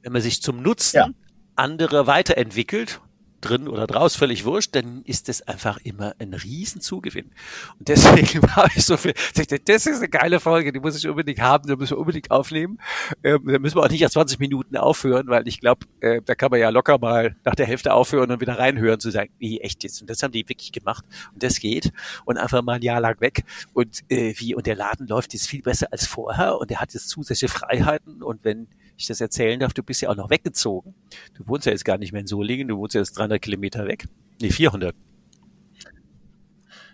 Wenn 0.02 0.12
man 0.12 0.22
sich 0.22 0.42
zum 0.42 0.62
Nutzen 0.62 0.96
ja. 0.96 1.08
anderer 1.56 2.06
weiterentwickelt, 2.06 3.00
drin 3.42 3.68
oder 3.68 3.86
draus, 3.86 4.16
völlig 4.16 4.44
wurscht, 4.44 4.74
dann 4.74 5.02
ist 5.04 5.28
das 5.28 5.42
einfach 5.42 5.78
immer 5.84 6.14
ein 6.18 6.32
Riesenzugewinn. 6.32 7.30
Und 7.78 7.88
deswegen 7.88 8.42
habe 8.56 8.70
ich 8.74 8.84
so 8.84 8.96
viel, 8.96 9.14
das 9.34 9.86
ist 9.86 9.98
eine 9.98 10.08
geile 10.08 10.40
Folge, 10.40 10.72
die 10.72 10.80
muss 10.80 10.96
ich 10.96 11.06
unbedingt 11.08 11.40
haben, 11.40 11.68
die 11.68 11.76
müssen 11.76 11.92
wir 11.92 11.98
unbedingt 11.98 12.30
aufnehmen. 12.30 12.78
Ähm, 13.22 13.42
da 13.46 13.58
müssen 13.58 13.76
wir 13.76 13.82
auch 13.82 13.90
nicht 13.90 14.02
nach 14.02 14.10
20 14.10 14.38
Minuten 14.38 14.76
aufhören, 14.76 15.28
weil 15.28 15.46
ich 15.46 15.60
glaube, 15.60 15.86
äh, 16.00 16.20
da 16.24 16.34
kann 16.34 16.50
man 16.50 16.60
ja 16.60 16.70
locker 16.70 16.98
mal 16.98 17.36
nach 17.44 17.54
der 17.54 17.66
Hälfte 17.66 17.92
aufhören 17.92 18.30
und 18.30 18.40
wieder 18.40 18.58
reinhören, 18.58 19.00
zu 19.00 19.10
sagen, 19.10 19.30
wie 19.38 19.60
echt 19.60 19.82
jetzt. 19.82 20.00
Und 20.00 20.08
das 20.08 20.22
haben 20.22 20.32
die 20.32 20.48
wirklich 20.48 20.72
gemacht. 20.72 21.04
Und 21.34 21.42
das 21.42 21.60
geht. 21.60 21.92
Und 22.24 22.38
einfach 22.38 22.62
mal 22.62 22.74
ein 22.74 22.82
Jahr 22.82 23.00
lang 23.00 23.20
weg. 23.20 23.44
Und 23.72 24.00
äh, 24.08 24.34
wie, 24.38 24.54
und 24.54 24.66
der 24.66 24.76
Laden 24.76 25.06
läuft 25.06 25.32
jetzt 25.34 25.48
viel 25.48 25.62
besser 25.62 25.88
als 25.90 26.06
vorher 26.06 26.58
und 26.58 26.70
er 26.70 26.80
hat 26.80 26.94
jetzt 26.94 27.08
zusätzliche 27.08 27.52
Freiheiten. 27.52 28.22
Und 28.22 28.44
wenn 28.44 28.68
ich 28.96 29.06
das 29.06 29.20
erzählen 29.20 29.58
darf, 29.58 29.72
du 29.72 29.82
bist 29.82 30.02
ja 30.02 30.08
auch 30.08 30.16
noch 30.16 30.30
weggezogen. 30.30 30.94
Du 31.34 31.46
wohnst 31.46 31.66
ja 31.66 31.72
jetzt 31.72 31.84
gar 31.84 31.98
nicht 31.98 32.12
mehr 32.12 32.20
in 32.20 32.26
Solingen, 32.26 32.68
du 32.68 32.78
wohnst 32.78 32.94
ja 32.94 33.00
jetzt 33.00 33.18
300 33.18 33.40
Kilometer 33.40 33.86
weg. 33.86 34.06
Nee, 34.40 34.50
400. 34.50 34.94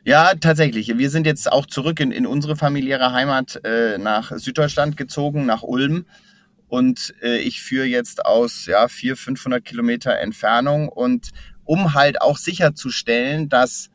Ja, 0.05 0.35
tatsächlich. 0.35 0.97
Wir 0.97 1.11
sind 1.11 1.27
jetzt 1.27 1.51
auch 1.53 1.67
zurück 1.67 2.01
in, 2.01 2.13
in 2.13 2.27
unsere 2.27 2.57
familiäre 2.57 3.13
Heimat 3.13 3.61
äh, 3.65 3.99
nach 3.99 4.33
Süddeutschland 4.37 4.97
gezogen, 4.97 5.45
nach 5.45 5.63
Ulm. 5.63 6.07
Und 6.69 7.15
äh, 7.23 7.39
ich 7.39 7.63
führe 7.63 7.87
jetzt 7.87 8.25
aus 8.25 8.67
ja, 8.67 8.89
400, 8.89 9.19
500 9.19 9.65
Kilometer 9.65 10.19
Entfernung. 10.19 10.89
Und 10.89 11.31
um 11.65 11.95
halt 11.95 12.23
auch 12.23 12.39
sicherzustellen, 12.39 13.49
dass 13.49 13.91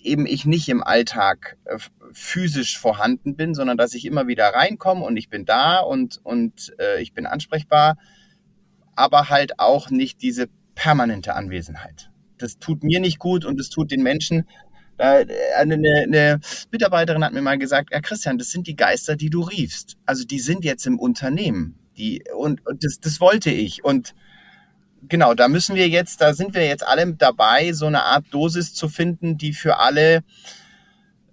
eben 0.00 0.26
ich 0.26 0.44
nicht 0.44 0.68
im 0.68 0.82
Alltag 0.82 1.56
äh, 1.64 1.78
physisch 2.12 2.78
vorhanden 2.78 3.36
bin, 3.36 3.54
sondern 3.54 3.76
dass 3.76 3.94
ich 3.94 4.04
immer 4.04 4.26
wieder 4.26 4.48
reinkomme 4.48 5.04
und 5.04 5.16
ich 5.16 5.28
bin 5.28 5.44
da 5.44 5.80
und, 5.80 6.20
und 6.22 6.74
äh, 6.78 7.00
ich 7.00 7.12
bin 7.12 7.26
ansprechbar, 7.26 7.96
aber 8.94 9.28
halt 9.28 9.58
auch 9.58 9.90
nicht 9.90 10.22
diese 10.22 10.48
permanente 10.74 11.34
Anwesenheit. 11.34 12.10
Das 12.38 12.58
tut 12.58 12.82
mir 12.82 13.00
nicht 13.00 13.18
gut 13.18 13.44
und 13.44 13.60
es 13.60 13.70
tut 13.70 13.90
den 13.90 14.02
Menschen. 14.02 14.46
Äh, 14.98 15.26
eine, 15.56 15.74
eine 15.74 16.40
Mitarbeiterin 16.70 17.24
hat 17.24 17.32
mir 17.32 17.42
mal 17.42 17.58
gesagt, 17.58 17.90
ja 17.92 18.00
Christian, 18.00 18.38
das 18.38 18.50
sind 18.50 18.66
die 18.66 18.76
Geister, 18.76 19.16
die 19.16 19.30
du 19.30 19.42
riefst. 19.42 19.96
Also 20.06 20.24
die 20.24 20.40
sind 20.40 20.64
jetzt 20.64 20.86
im 20.86 20.98
Unternehmen. 20.98 21.78
Die, 21.96 22.24
und, 22.36 22.66
und 22.66 22.84
das, 22.84 23.00
das 23.00 23.20
wollte 23.20 23.50
ich. 23.50 23.84
Und 23.84 24.14
genau, 25.08 25.34
da 25.34 25.48
müssen 25.48 25.74
wir 25.74 25.88
jetzt, 25.88 26.20
da 26.20 26.34
sind 26.34 26.54
wir 26.54 26.66
jetzt 26.66 26.86
alle 26.86 27.14
dabei, 27.14 27.72
so 27.72 27.86
eine 27.86 28.04
Art 28.04 28.26
Dosis 28.30 28.74
zu 28.74 28.88
finden, 28.88 29.38
die 29.38 29.52
für 29.52 29.78
alle 29.78 30.22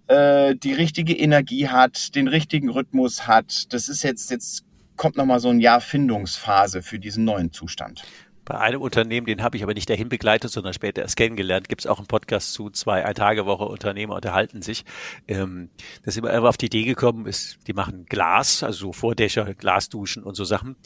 äh, 0.08 0.56
die 0.56 0.74
richtige 0.74 1.14
Energie 1.14 1.68
hat, 1.68 2.16
den 2.16 2.28
richtigen 2.28 2.70
Rhythmus 2.70 3.28
hat. 3.28 3.74
Das 3.74 3.90
ist 3.90 4.04
jetzt, 4.04 4.32
jetzt 4.32 4.66
kommt 4.96 5.18
nochmal 5.18 5.40
so 5.40 5.50
ein 5.50 5.60
Jahr 5.60 5.82
Findungsphase 5.82 6.82
für 6.82 7.00
diesen 7.00 7.24
neuen 7.24 7.52
Zustand. 7.52 8.04
Bei 8.48 8.58
einem 8.60 8.82
Unternehmen, 8.82 9.28
den 9.28 9.44
habe 9.44 9.58
ich 9.58 9.64
aber 9.64 9.74
nicht 9.74 9.90
dahin 9.90 10.08
begleitet, 10.08 10.50
sondern 10.52 10.74
später 10.74 11.02
erst 11.02 11.18
kennengelernt, 11.18 11.68
gibt 11.68 11.82
es 11.82 11.86
auch 11.88 11.98
einen 11.98 12.08
Podcast 12.08 12.54
zu, 12.54 12.70
zwei 12.70 13.04
Ein-Tage-Woche 13.04 13.66
Unternehmer 13.66 14.16
unterhalten 14.16 14.62
sich. 14.62 14.86
Ähm, 15.28 15.70
da 16.04 16.12
sind 16.12 16.24
wir 16.24 16.42
auf 16.42 16.56
die 16.56 16.68
Idee 16.68 16.84
gekommen, 16.84 17.26
ist, 17.26 17.60
die 17.68 17.74
machen 17.74 18.06
Glas, 18.06 18.64
also 18.64 18.78
so 18.80 18.94
Vordächer, 18.94 19.54
Glasduschen 19.54 20.24
und 20.24 20.36
so 20.36 20.46
Sachen. 20.46 20.78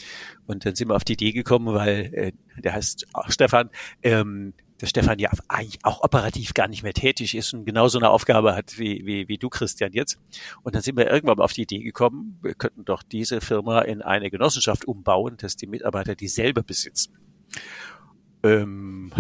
Und 0.48 0.66
dann 0.66 0.74
sind 0.74 0.88
wir 0.88 0.96
auf 0.96 1.04
die 1.04 1.14
Idee 1.14 1.34
gekommen, 1.34 1.72
weil 1.76 2.12
äh, 2.16 2.32
der 2.60 2.74
heißt 2.74 3.06
Stefan, 3.28 3.70
ähm, 4.02 4.54
der 4.82 4.88
Stefan 4.88 5.20
ja 5.20 5.30
eigentlich 5.48 5.80
auch 5.84 6.04
operativ 6.04 6.54
gar 6.54 6.68
nicht 6.68 6.84
mehr 6.84 6.94
tätig 6.94 7.36
ist 7.36 7.54
und 7.54 7.66
genauso 7.66 8.00
eine 8.00 8.10
Aufgabe 8.10 8.56
hat 8.56 8.78
wie, 8.78 9.06
wie, 9.06 9.28
wie 9.28 9.38
du, 9.38 9.50
Christian, 9.50 9.94
jetzt. 9.94 10.20
Und 10.64 10.76
dann 10.76 10.82
sind 10.82 10.98
wir 10.98 11.10
irgendwann 11.10 11.38
mal 11.38 11.44
auf 11.44 11.54
die 11.54 11.64
Idee 11.64 11.80
gekommen, 11.80 12.40
wir 12.42 12.54
könnten 12.56 12.86
doch 12.86 13.04
diese 13.04 13.42
Firma 13.42 13.82
in 13.82 14.02
eine 14.02 14.30
Genossenschaft 14.30 14.86
umbauen, 14.86 15.38
dass 15.38 15.56
die 15.56 15.68
Mitarbeiter 15.68 16.16
dieselbe 16.16 16.64
besitzen. 16.64 17.18
Ähm, 18.44 19.12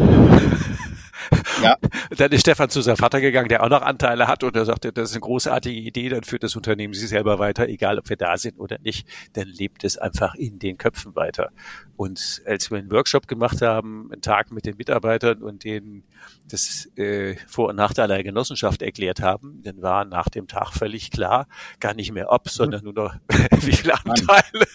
ja. 1.61 1.75
Dann 2.17 2.31
ist 2.31 2.41
Stefan 2.41 2.69
zu 2.69 2.81
seinem 2.81 2.97
Vater 2.97 3.21
gegangen, 3.21 3.49
der 3.49 3.63
auch 3.63 3.69
noch 3.69 3.81
Anteile 3.81 4.27
hat 4.27 4.43
und 4.43 4.55
er 4.55 4.65
sagte, 4.65 4.91
das 4.91 5.09
ist 5.09 5.15
eine 5.15 5.21
großartige 5.21 5.79
Idee, 5.79 6.09
dann 6.09 6.23
führt 6.23 6.43
das 6.43 6.55
Unternehmen 6.55 6.93
sich 6.93 7.09
selber 7.09 7.39
weiter, 7.39 7.67
egal 7.67 7.99
ob 7.99 8.09
wir 8.09 8.17
da 8.17 8.37
sind 8.37 8.59
oder 8.59 8.77
nicht, 8.79 9.07
dann 9.33 9.47
lebt 9.47 9.83
es 9.83 9.97
einfach 9.97 10.35
in 10.35 10.59
den 10.59 10.77
Köpfen 10.77 11.15
weiter. 11.15 11.51
Und 11.95 12.41
als 12.45 12.71
wir 12.71 12.79
einen 12.79 12.91
Workshop 12.91 13.27
gemacht 13.27 13.61
haben, 13.61 14.09
einen 14.11 14.21
Tag 14.21 14.51
mit 14.51 14.65
den 14.65 14.77
Mitarbeitern 14.77 15.43
und 15.43 15.63
denen 15.63 16.03
das 16.49 16.89
äh, 16.97 17.35
Vor- 17.47 17.69
und 17.69 17.75
Nachteile 17.75 18.15
der 18.15 18.23
Genossenschaft 18.23 18.81
erklärt 18.81 19.21
haben, 19.21 19.61
dann 19.63 19.81
war 19.81 20.05
nach 20.05 20.29
dem 20.29 20.47
Tag 20.47 20.73
völlig 20.73 21.11
klar, 21.11 21.47
gar 21.79 21.93
nicht 21.93 22.11
mehr 22.11 22.31
ob, 22.31 22.49
sondern 22.49 22.83
nur 22.83 22.93
noch 22.93 23.15
wie 23.61 23.73
viele 23.73 23.93
Anteile. 23.93 24.67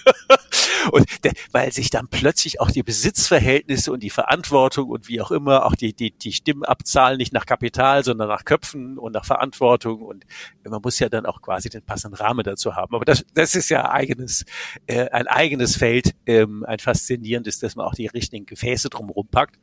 Und 0.91 1.07
weil 1.53 1.73
sich 1.73 1.91
dann 1.91 2.09
plötzlich 2.09 2.61
auch 2.61 2.71
die 2.71 2.83
Besitzverhältnisse 2.83 3.93
und 3.93 4.03
die 4.03 4.11
Verantwortung 4.11 4.91
und 4.91 5.09
wie 5.09 5.21
auch 5.21 5.31
immer, 5.31 5.67
auch 5.67 5.75
die, 5.75 5.93
die, 5.93 6.13
die 6.13 6.33
Stimmabzahl 6.33 7.17
nicht 7.17 7.33
nach 7.33 7.47
Kapital, 7.47 8.05
sondern 8.05 8.29
nach 8.29 8.45
Köpfen 8.45 8.99
und 8.99 9.13
nach 9.13 9.25
Verantwortung. 9.25 10.03
Und 10.03 10.25
man 10.65 10.81
muss 10.83 10.99
ja 10.99 11.09
dann 11.09 11.27
auch 11.27 11.43
quasi 11.43 11.69
den 11.69 11.83
passenden 11.83 12.17
Rahmen 12.17 12.45
dazu 12.45 12.75
haben. 12.75 12.95
Aber 12.95 13.05
das, 13.05 13.25
das 13.35 13.55
ist 13.55 13.69
ja 13.69 13.91
eigenes, 13.91 14.45
äh, 14.87 15.09
ein 15.11 15.27
eigenes 15.27 15.77
Feld, 15.77 16.15
ähm, 16.27 16.65
ein 16.67 16.79
faszinierendes, 16.79 17.59
dass 17.59 17.77
man 17.77 17.87
auch 17.87 17.95
die 17.95 18.07
richtigen 18.07 18.47
Gefäße 18.47 18.89
drumherum 18.89 19.29
packt. 19.29 19.57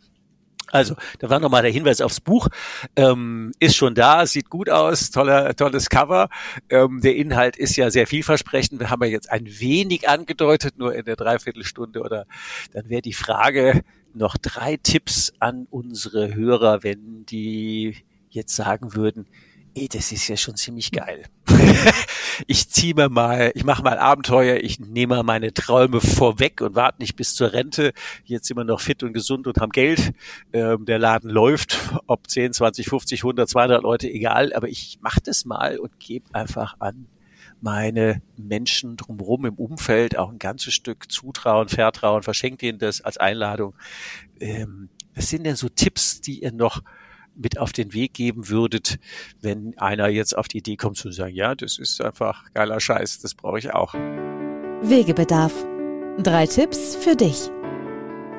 Also, 0.74 0.95
da 1.19 1.30
war 1.30 1.39
nochmal 1.39 1.61
der 1.61 1.71
Hinweis 1.71 2.01
aufs 2.01 2.19
Buch. 2.19 2.47
Ähm, 2.95 3.51
ist 3.59 3.76
schon 3.76 3.93
da, 3.93 4.26
sieht 4.26 4.49
gut 4.49 4.71
aus, 4.71 5.11
toller, 5.11 5.55
tolles 5.55 5.88
Cover. 5.88 6.30
Ähm, 6.67 6.99
der 6.99 7.15
Inhalt 7.15 7.57
ist 7.57 7.76
ja 7.76 7.91
sehr 7.91 8.07
vielversprechend. 8.07 8.80
Wir 8.80 8.89
haben 8.89 9.03
ja 9.03 9.09
jetzt 9.09 9.32
ein 9.32 9.45
wenig 9.45 10.09
angedeutet, 10.09 10.80
nur 10.80 10.95
in 10.95 11.05
der 11.05 11.15
Dreiviertelstunde. 11.15 12.01
Oder 12.01 12.26
dann 12.74 12.89
wäre 12.89 13.03
die 13.03 13.13
Frage 13.13 13.84
noch 14.15 14.36
drei 14.36 14.78
Tipps 14.78 15.32
an 15.38 15.67
unsere 15.69 16.34
Hörer, 16.34 16.82
wenn 16.82 17.24
die 17.28 17.97
jetzt 18.32 18.55
sagen 18.55 18.95
würden, 18.95 19.28
ey, 19.76 19.88
das 19.88 20.11
ist 20.11 20.28
ja 20.28 20.38
schon 20.38 20.55
ziemlich 20.55 20.91
geil. 20.91 21.24
ich 22.47 22.69
ziehe 22.69 22.93
mir 22.93 23.09
mal, 23.09 23.51
ich 23.55 23.63
mache 23.63 23.84
mal 23.84 23.97
Abenteuer, 23.97 24.57
ich 24.57 24.80
nehme 24.80 25.24
meine 25.24 25.53
Träume 25.53 26.01
vorweg 26.01 26.61
und 26.61 26.76
warte 26.76 27.01
nicht 27.01 27.15
bis 27.15 27.34
zur 27.34 27.53
Rente. 27.53 27.93
Jetzt 28.26 28.47
sind 28.47 28.57
wir 28.57 28.63
noch 28.63 28.82
fit 28.82 29.03
und 29.03 29.13
gesund 29.13 29.47
und 29.47 29.57
haben 29.57 29.71
Geld. 29.71 30.13
Ähm, 30.51 30.86
der 30.86 30.99
Laden 30.99 31.30
läuft, 31.30 31.80
ob 32.07 32.30
10, 32.30 32.53
20, 32.53 32.88
50, 32.88 33.21
100, 33.21 33.49
200 33.49 33.84
Leute, 33.84 34.09
egal. 34.09 34.53
Aber 34.53 34.67
ich 34.69 34.99
mache 35.01 35.21
das 35.21 35.45
mal 35.45 35.80
und 35.80 35.99
gebe 35.99 36.34
einfach 36.34 36.76
an 36.80 37.07
meine 37.61 38.21
Menschen 38.36 38.97
drumherum 38.97 39.45
im 39.45 39.55
Umfeld 39.55 40.17
auch 40.17 40.30
ein 40.30 40.39
ganzes 40.39 40.74
Stück 40.74 41.09
Zutrauen, 41.09 41.69
Vertrauen, 41.69 42.21
verschenkt 42.21 42.61
ihnen 42.61 42.78
das 42.78 43.01
als 43.01 43.17
Einladung. 43.17 43.74
Ähm, 44.39 44.89
was 45.15 45.30
sind 45.30 45.45
denn 45.45 45.55
so 45.55 45.69
Tipps, 45.69 46.19
die 46.19 46.43
ihr 46.43 46.51
noch 46.51 46.82
mit 47.36 47.59
auf 47.59 47.71
den 47.71 47.93
Weg 47.93 48.13
geben 48.13 48.49
würdet, 48.49 48.97
wenn 49.41 49.77
einer 49.77 50.07
jetzt 50.07 50.38
auf 50.38 50.47
die 50.47 50.59
Idee 50.59 50.75
kommt 50.75 50.97
zu 50.97 51.11
sagen, 51.11 51.36
ja, 51.36 51.55
das 51.55 51.79
ist 51.79 52.01
einfach 52.01 52.45
geiler 52.53 52.79
Scheiß, 52.79 53.19
das 53.19 53.34
brauche 53.34 53.59
ich 53.59 53.73
auch. 53.73 53.93
Wegebedarf. 54.81 55.53
Drei 56.21 56.45
Tipps 56.45 56.95
für 56.95 57.15
dich. 57.15 57.49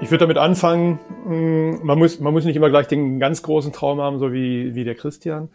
Ich 0.01 0.11
würde 0.11 0.25
damit 0.25 0.39
anfangen, 0.39 0.99
mm, 1.27 1.85
man 1.87 1.99
muss, 1.99 2.21
man 2.21 2.33
muss 2.33 2.45
nicht 2.45 2.57
immer 2.57 2.71
gleich 2.71 2.87
den 2.87 3.19
ganz 3.19 3.43
großen 3.43 3.73
Traum 3.73 4.01
haben, 4.01 4.19
so 4.19 4.33
wie, 4.33 4.75
wie 4.75 4.85
der 4.85 4.95
Christian. 4.95 5.49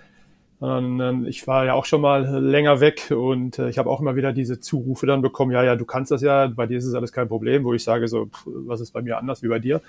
Sondern 0.60 1.26
ich 1.26 1.48
war 1.48 1.66
ja 1.66 1.74
auch 1.74 1.86
schon 1.86 2.02
mal 2.02 2.26
länger 2.26 2.82
weg 2.82 3.14
und 3.16 3.60
äh, 3.60 3.70
ich 3.70 3.78
habe 3.78 3.90
auch 3.90 4.02
immer 4.02 4.18
wieder 4.18 4.34
diese 4.34 4.60
Zurufe 4.60 5.06
dann 5.06 5.22
bekommen, 5.22 5.52
ja, 5.52 5.64
ja, 5.64 5.76
du 5.78 5.86
kannst 5.86 6.12
das 6.12 6.22
ja, 6.22 6.48
bei 6.48 6.66
dir 6.66 6.78
ist 6.78 6.86
es 6.86 6.96
alles 6.96 7.14
kein 7.14 7.30
Problem, 7.30 7.64
wo 7.64 7.74
ich 7.74 7.84
sage 7.84 8.10
so, 8.10 8.30
was 8.46 8.82
ist 8.82 8.92
bei 8.92 9.02
mir 9.02 9.18
anders 9.18 9.42
wie 9.42 9.48
bei 9.48 9.60
dir? 9.60 9.82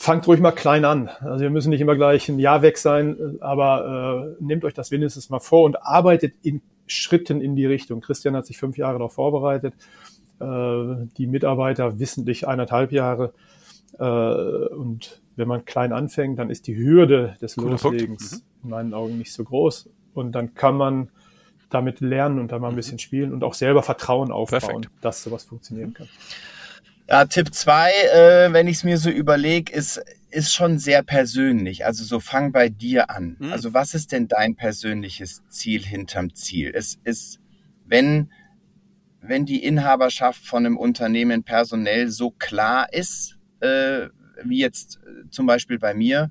Fangt 0.00 0.26
ruhig 0.26 0.40
mal 0.40 0.52
klein 0.52 0.86
an. 0.86 1.10
Also 1.20 1.42
wir 1.42 1.50
müssen 1.50 1.68
nicht 1.68 1.82
immer 1.82 1.94
gleich 1.94 2.26
ein 2.30 2.38
Jahr 2.38 2.62
weg 2.62 2.78
sein, 2.78 3.36
aber 3.40 4.34
äh, 4.38 4.42
nehmt 4.42 4.64
euch 4.64 4.72
das 4.72 4.90
wenigstens 4.90 5.28
mal 5.28 5.40
vor 5.40 5.64
und 5.64 5.82
arbeitet 5.82 6.32
in 6.42 6.62
Schritten 6.86 7.42
in 7.42 7.54
die 7.54 7.66
Richtung. 7.66 8.00
Christian 8.00 8.34
hat 8.34 8.46
sich 8.46 8.56
fünf 8.56 8.78
Jahre 8.78 8.94
darauf 8.94 9.12
vorbereitet, 9.12 9.74
äh, 10.40 11.06
die 11.18 11.26
Mitarbeiter 11.26 11.98
wissentlich 11.98 12.48
eineinhalb 12.48 12.92
Jahre. 12.92 13.34
Äh, 13.98 14.04
und 14.04 15.20
wenn 15.36 15.46
man 15.46 15.66
klein 15.66 15.92
anfängt, 15.92 16.38
dann 16.38 16.48
ist 16.48 16.66
die 16.66 16.76
Hürde 16.76 17.36
des 17.42 17.56
Cooler 17.56 17.72
Loslegens 17.72 18.32
mhm. 18.32 18.42
in 18.62 18.70
meinen 18.70 18.94
Augen 18.94 19.18
nicht 19.18 19.34
so 19.34 19.44
groß. 19.44 19.90
Und 20.14 20.32
dann 20.32 20.54
kann 20.54 20.78
man 20.78 21.10
damit 21.68 22.00
lernen 22.00 22.38
und 22.38 22.52
dann 22.52 22.62
mal 22.62 22.68
ein 22.68 22.72
mhm. 22.72 22.76
bisschen 22.76 22.98
spielen 22.98 23.34
und 23.34 23.44
auch 23.44 23.54
selber 23.54 23.82
Vertrauen 23.82 24.32
aufbauen, 24.32 24.60
Perfekt. 24.60 24.90
dass 25.02 25.22
sowas 25.22 25.44
funktionieren 25.44 25.92
kann. 25.92 26.08
Ja, 27.10 27.24
Tipp 27.24 27.52
zwei, 27.52 27.90
äh, 28.14 28.52
wenn 28.52 28.68
ich 28.68 28.76
es 28.76 28.84
mir 28.84 28.96
so 28.96 29.10
überlege, 29.10 29.72
ist, 29.72 30.00
ist 30.30 30.52
schon 30.54 30.78
sehr 30.78 31.02
persönlich. 31.02 31.84
Also 31.84 32.04
so 32.04 32.20
fang 32.20 32.52
bei 32.52 32.68
dir 32.68 33.10
an. 33.10 33.36
Mhm. 33.40 33.52
Also 33.52 33.74
was 33.74 33.94
ist 33.94 34.12
denn 34.12 34.28
dein 34.28 34.54
persönliches 34.54 35.42
Ziel 35.48 35.84
hinterm 35.84 36.36
Ziel? 36.36 36.70
Es 36.72 37.00
ist, 37.02 37.40
wenn, 37.84 38.30
wenn 39.20 39.44
die 39.44 39.64
Inhaberschaft 39.64 40.46
von 40.46 40.64
einem 40.64 40.76
Unternehmen 40.76 41.42
personell 41.42 42.08
so 42.08 42.30
klar 42.30 42.92
ist, 42.92 43.36
äh, 43.58 44.06
wie 44.44 44.60
jetzt 44.60 45.00
äh, 45.04 45.28
zum 45.30 45.46
Beispiel 45.46 45.80
bei 45.80 45.94
mir, 45.94 46.30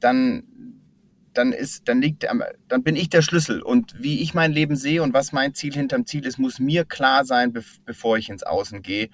dann 0.00 0.42
dann 1.32 1.52
ist, 1.52 1.88
dann 1.88 2.02
liegt, 2.02 2.26
dann 2.68 2.82
bin 2.82 2.96
ich 2.96 3.08
der 3.08 3.22
Schlüssel. 3.22 3.62
Und 3.62 3.94
wie 4.02 4.20
ich 4.20 4.34
mein 4.34 4.52
Leben 4.52 4.74
sehe 4.74 5.02
und 5.02 5.14
was 5.14 5.32
mein 5.32 5.54
Ziel 5.54 5.72
hinterm 5.72 6.04
Ziel 6.04 6.26
ist, 6.26 6.38
muss 6.38 6.58
mir 6.58 6.84
klar 6.84 7.24
sein, 7.24 7.54
bevor 7.84 8.18
ich 8.18 8.28
ins 8.28 8.42
Außen 8.42 8.82
gehe. 8.82 9.10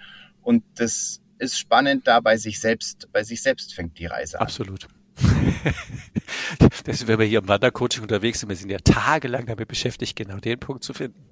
Und 0.47 0.63
das 0.77 1.21
ist 1.39 1.59
spannend, 1.59 2.07
da 2.07 2.21
bei 2.21 2.37
sich 2.37 2.61
selbst, 2.61 3.09
bei 3.11 3.25
sich 3.25 3.43
selbst 3.43 3.75
fängt 3.75 3.99
die 3.99 4.07
Reise 4.07 4.39
an. 4.39 4.47
Absolut. 4.47 4.87
das 6.85 7.01
ist, 7.01 7.09
wenn 7.09 7.19
wir 7.19 7.27
hier 7.27 7.41
im 7.41 7.49
Wandercoaching 7.49 8.03
unterwegs 8.03 8.39
sind, 8.39 8.49
wir 8.49 8.55
sind 8.55 8.71
ja 8.71 8.79
tagelang 8.79 9.47
damit 9.47 9.67
beschäftigt, 9.67 10.15
genau 10.15 10.39
den 10.39 10.61
Punkt 10.61 10.85
zu 10.85 10.95
finden. 10.95 11.29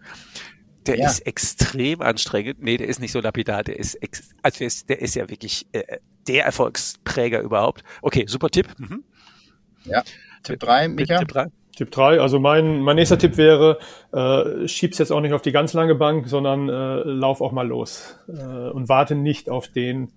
Der 0.86 0.98
ja. 0.98 1.08
ist 1.08 1.20
extrem 1.20 2.02
anstrengend. 2.02 2.60
Nee, 2.60 2.76
der 2.76 2.88
ist 2.88 2.98
nicht 2.98 3.12
so 3.12 3.20
lapidar. 3.20 3.62
Der 3.62 3.78
ist, 3.78 3.94
ex 4.02 4.30
also 4.42 4.58
der 4.58 4.66
ist, 4.66 4.88
der 4.88 5.00
ist 5.00 5.14
ja 5.14 5.30
wirklich 5.30 5.64
äh, 5.70 5.98
der 6.26 6.44
Erfolgspräger 6.44 7.40
überhaupt. 7.40 7.84
Okay, 8.02 8.24
super 8.26 8.50
Tipp. 8.50 8.66
Mhm. 8.78 9.04
Ja, 9.84 10.02
Tipp 10.42 10.58
drei, 10.58 10.88
Micha. 10.88 11.20
Tipp 11.20 11.28
drei. 11.28 11.46
Tipp 11.74 11.90
drei. 11.90 12.20
also 12.20 12.38
mein, 12.38 12.80
mein 12.80 12.96
nächster 12.96 13.18
Tipp 13.18 13.36
wäre, 13.36 13.78
äh, 14.12 14.68
schieb's 14.68 14.98
jetzt 14.98 15.10
auch 15.10 15.20
nicht 15.20 15.32
auf 15.32 15.42
die 15.42 15.52
ganz 15.52 15.72
lange 15.72 15.94
Bank, 15.94 16.28
sondern 16.28 16.68
äh, 16.68 17.02
lauf 17.04 17.40
auch 17.40 17.52
mal 17.52 17.66
los 17.66 18.16
äh, 18.28 18.32
und 18.70 18.88
warte 18.88 19.14
nicht 19.14 19.50
auf 19.50 19.68
den 19.68 20.12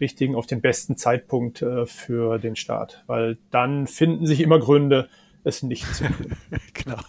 richtigen, 0.00 0.34
auf 0.34 0.46
den 0.46 0.60
besten 0.60 0.96
Zeitpunkt 0.96 1.62
äh, 1.62 1.86
für 1.86 2.38
den 2.38 2.56
Start, 2.56 3.04
weil 3.06 3.38
dann 3.50 3.86
finden 3.86 4.26
sich 4.26 4.40
immer 4.40 4.58
Gründe, 4.58 5.08
es 5.44 5.62
nicht 5.62 5.94
zu 5.94 6.04
tun. 6.04 6.36
genau. 6.74 7.00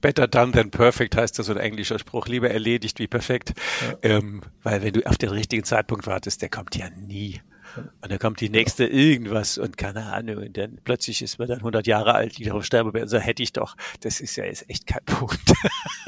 Better 0.00 0.26
done 0.26 0.52
than 0.52 0.70
perfect 0.70 1.16
heißt 1.16 1.38
das 1.38 1.46
so 1.46 1.52
ein 1.52 1.58
englischer 1.58 1.98
Spruch. 1.98 2.26
Lieber 2.26 2.50
erledigt 2.50 2.98
wie 2.98 3.06
perfekt. 3.06 3.54
Ja. 4.02 4.16
Ähm, 4.16 4.42
weil 4.62 4.82
wenn 4.82 4.92
du 4.92 5.06
auf 5.06 5.18
den 5.18 5.30
richtigen 5.30 5.64
Zeitpunkt 5.64 6.06
wartest, 6.06 6.42
der 6.42 6.48
kommt 6.48 6.76
ja 6.76 6.90
nie. 6.90 7.40
Und 7.76 8.10
dann 8.10 8.18
kommt 8.18 8.40
die 8.40 8.48
nächste 8.48 8.86
irgendwas 8.86 9.58
und 9.58 9.76
keine 9.76 10.12
Ahnung. 10.12 10.38
Und 10.38 10.56
dann 10.56 10.78
plötzlich 10.84 11.22
ist 11.22 11.38
man 11.38 11.48
dann 11.48 11.58
100 11.58 11.86
Jahre 11.86 12.14
alt, 12.14 12.38
die 12.38 12.44
darauf 12.44 12.64
sterben 12.64 12.92
werden. 12.94 13.08
So 13.08 13.18
hätte 13.18 13.42
ich 13.42 13.52
doch. 13.52 13.76
Das 14.00 14.20
ist 14.20 14.36
ja 14.36 14.44
jetzt 14.44 14.68
echt 14.68 14.86
kein 14.86 15.04
Punkt. 15.04 15.52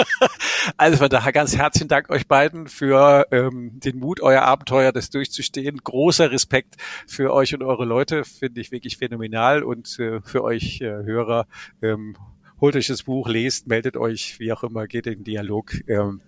also 0.76 0.98
von 0.98 1.08
daher 1.08 1.32
ganz 1.32 1.56
herzlichen 1.56 1.88
Dank 1.88 2.10
euch 2.10 2.26
beiden 2.26 2.68
für 2.68 3.26
ähm, 3.30 3.80
den 3.80 3.98
Mut, 3.98 4.20
euer 4.20 4.42
Abenteuer, 4.42 4.92
das 4.92 5.10
durchzustehen. 5.10 5.78
Großer 5.78 6.30
Respekt 6.30 6.76
für 7.06 7.32
euch 7.32 7.54
und 7.54 7.62
eure 7.62 7.84
Leute. 7.84 8.24
Finde 8.24 8.60
ich 8.60 8.72
wirklich 8.72 8.96
phänomenal. 8.96 9.62
Und 9.62 9.98
äh, 9.98 10.20
für 10.22 10.42
euch 10.44 10.80
äh, 10.80 10.86
Hörer, 10.86 11.46
ähm, 11.82 12.16
holt 12.60 12.76
euch 12.76 12.88
das 12.88 13.02
Buch, 13.04 13.28
lest, 13.28 13.66
meldet 13.66 13.96
euch, 13.96 14.38
wie 14.38 14.52
auch 14.52 14.62
immer, 14.62 14.86
geht 14.86 15.06
in 15.06 15.14
den 15.14 15.24
Dialog. 15.24 15.72
Ähm, 15.88 16.20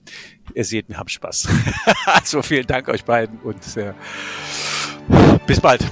ihr 0.55 0.65
seht, 0.65 0.89
wir 0.89 0.99
haben 0.99 1.09
Spaß. 1.09 1.49
also 2.07 2.43
vielen 2.43 2.67
Dank 2.67 2.89
euch 2.89 3.05
beiden 3.05 3.39
und 3.41 3.77
äh, 3.77 3.95
bis 5.47 5.61
bald. 5.61 5.85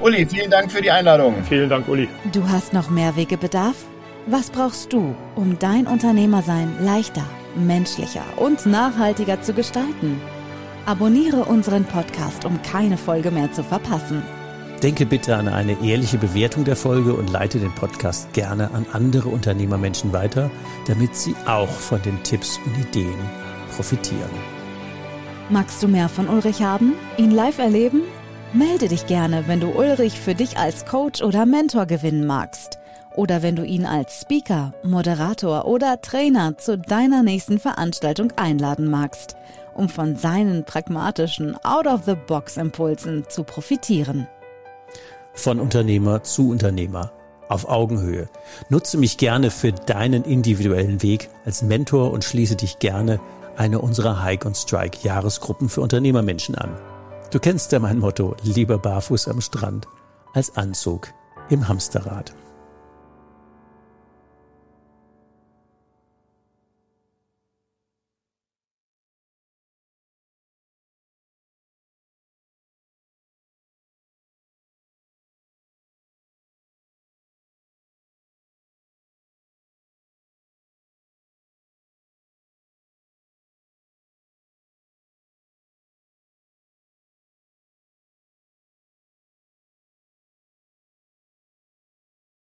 Uli, 0.00 0.26
vielen 0.26 0.50
Dank 0.50 0.72
für 0.72 0.80
die 0.80 0.90
Einladung. 0.90 1.34
Vielen 1.48 1.68
Dank, 1.68 1.86
Uli. 1.88 2.08
Du 2.32 2.48
hast 2.48 2.72
noch 2.72 2.88
mehr 2.88 3.16
Wegebedarf? 3.16 3.76
Was 4.26 4.50
brauchst 4.50 4.92
du, 4.92 5.14
um 5.34 5.58
dein 5.58 5.86
Unternehmersein 5.86 6.72
leichter, 6.80 7.24
menschlicher 7.54 8.24
und 8.36 8.64
nachhaltiger 8.66 9.42
zu 9.42 9.52
gestalten? 9.52 10.20
Abonniere 10.86 11.44
unseren 11.44 11.84
Podcast, 11.84 12.44
um 12.44 12.60
keine 12.62 12.96
Folge 12.96 13.30
mehr 13.30 13.52
zu 13.52 13.62
verpassen. 13.62 14.22
Denke 14.82 15.04
bitte 15.04 15.36
an 15.36 15.48
eine 15.48 15.76
ehrliche 15.84 16.16
Bewertung 16.16 16.64
der 16.64 16.76
Folge 16.76 17.12
und 17.12 17.30
leite 17.30 17.58
den 17.58 17.74
Podcast 17.74 18.32
gerne 18.32 18.70
an 18.72 18.86
andere 18.92 19.28
Unternehmermenschen 19.28 20.12
weiter, 20.14 20.50
damit 20.86 21.14
sie 21.14 21.34
auch 21.44 21.68
von 21.68 22.00
den 22.02 22.22
Tipps 22.22 22.58
und 22.64 22.78
Ideen 22.78 23.18
profitieren. 23.76 24.30
Magst 25.50 25.82
du 25.82 25.88
mehr 25.88 26.08
von 26.08 26.28
Ulrich 26.28 26.62
haben? 26.62 26.94
Ihn 27.18 27.30
live 27.30 27.58
erleben? 27.58 28.02
Melde 28.52 28.88
dich 28.88 29.06
gerne, 29.06 29.46
wenn 29.46 29.60
du 29.60 29.68
Ulrich 29.68 30.18
für 30.18 30.34
dich 30.34 30.58
als 30.58 30.84
Coach 30.84 31.22
oder 31.22 31.46
Mentor 31.46 31.86
gewinnen 31.86 32.26
magst. 32.26 32.80
Oder 33.14 33.42
wenn 33.42 33.54
du 33.54 33.64
ihn 33.64 33.86
als 33.86 34.22
Speaker, 34.22 34.74
Moderator 34.82 35.66
oder 35.66 36.00
Trainer 36.00 36.58
zu 36.58 36.76
deiner 36.76 37.22
nächsten 37.22 37.60
Veranstaltung 37.60 38.32
einladen 38.34 38.90
magst, 38.90 39.36
um 39.74 39.88
von 39.88 40.16
seinen 40.16 40.64
pragmatischen 40.64 41.56
Out-of-the-Box-Impulsen 41.64 43.24
zu 43.28 43.44
profitieren. 43.44 44.26
Von 45.32 45.60
Unternehmer 45.60 46.24
zu 46.24 46.50
Unternehmer 46.50 47.12
auf 47.48 47.68
Augenhöhe. 47.68 48.28
Nutze 48.68 48.98
mich 48.98 49.16
gerne 49.16 49.52
für 49.52 49.70
deinen 49.70 50.24
individuellen 50.24 51.02
Weg 51.02 51.30
als 51.44 51.62
Mentor 51.62 52.10
und 52.10 52.24
schließe 52.24 52.56
dich 52.56 52.80
gerne 52.80 53.20
eine 53.56 53.80
unserer 53.80 54.24
Hike 54.24 54.46
und 54.46 54.56
Strike 54.56 54.98
Jahresgruppen 55.02 55.68
für 55.68 55.82
Unternehmermenschen 55.82 56.56
an. 56.56 56.76
Du 57.30 57.38
kennst 57.38 57.70
ja 57.70 57.78
mein 57.78 58.00
Motto, 58.00 58.34
lieber 58.42 58.76
barfuß 58.78 59.28
am 59.28 59.40
Strand 59.40 59.86
als 60.34 60.56
Anzug 60.56 61.12
im 61.48 61.68
Hamsterrad. 61.68 62.34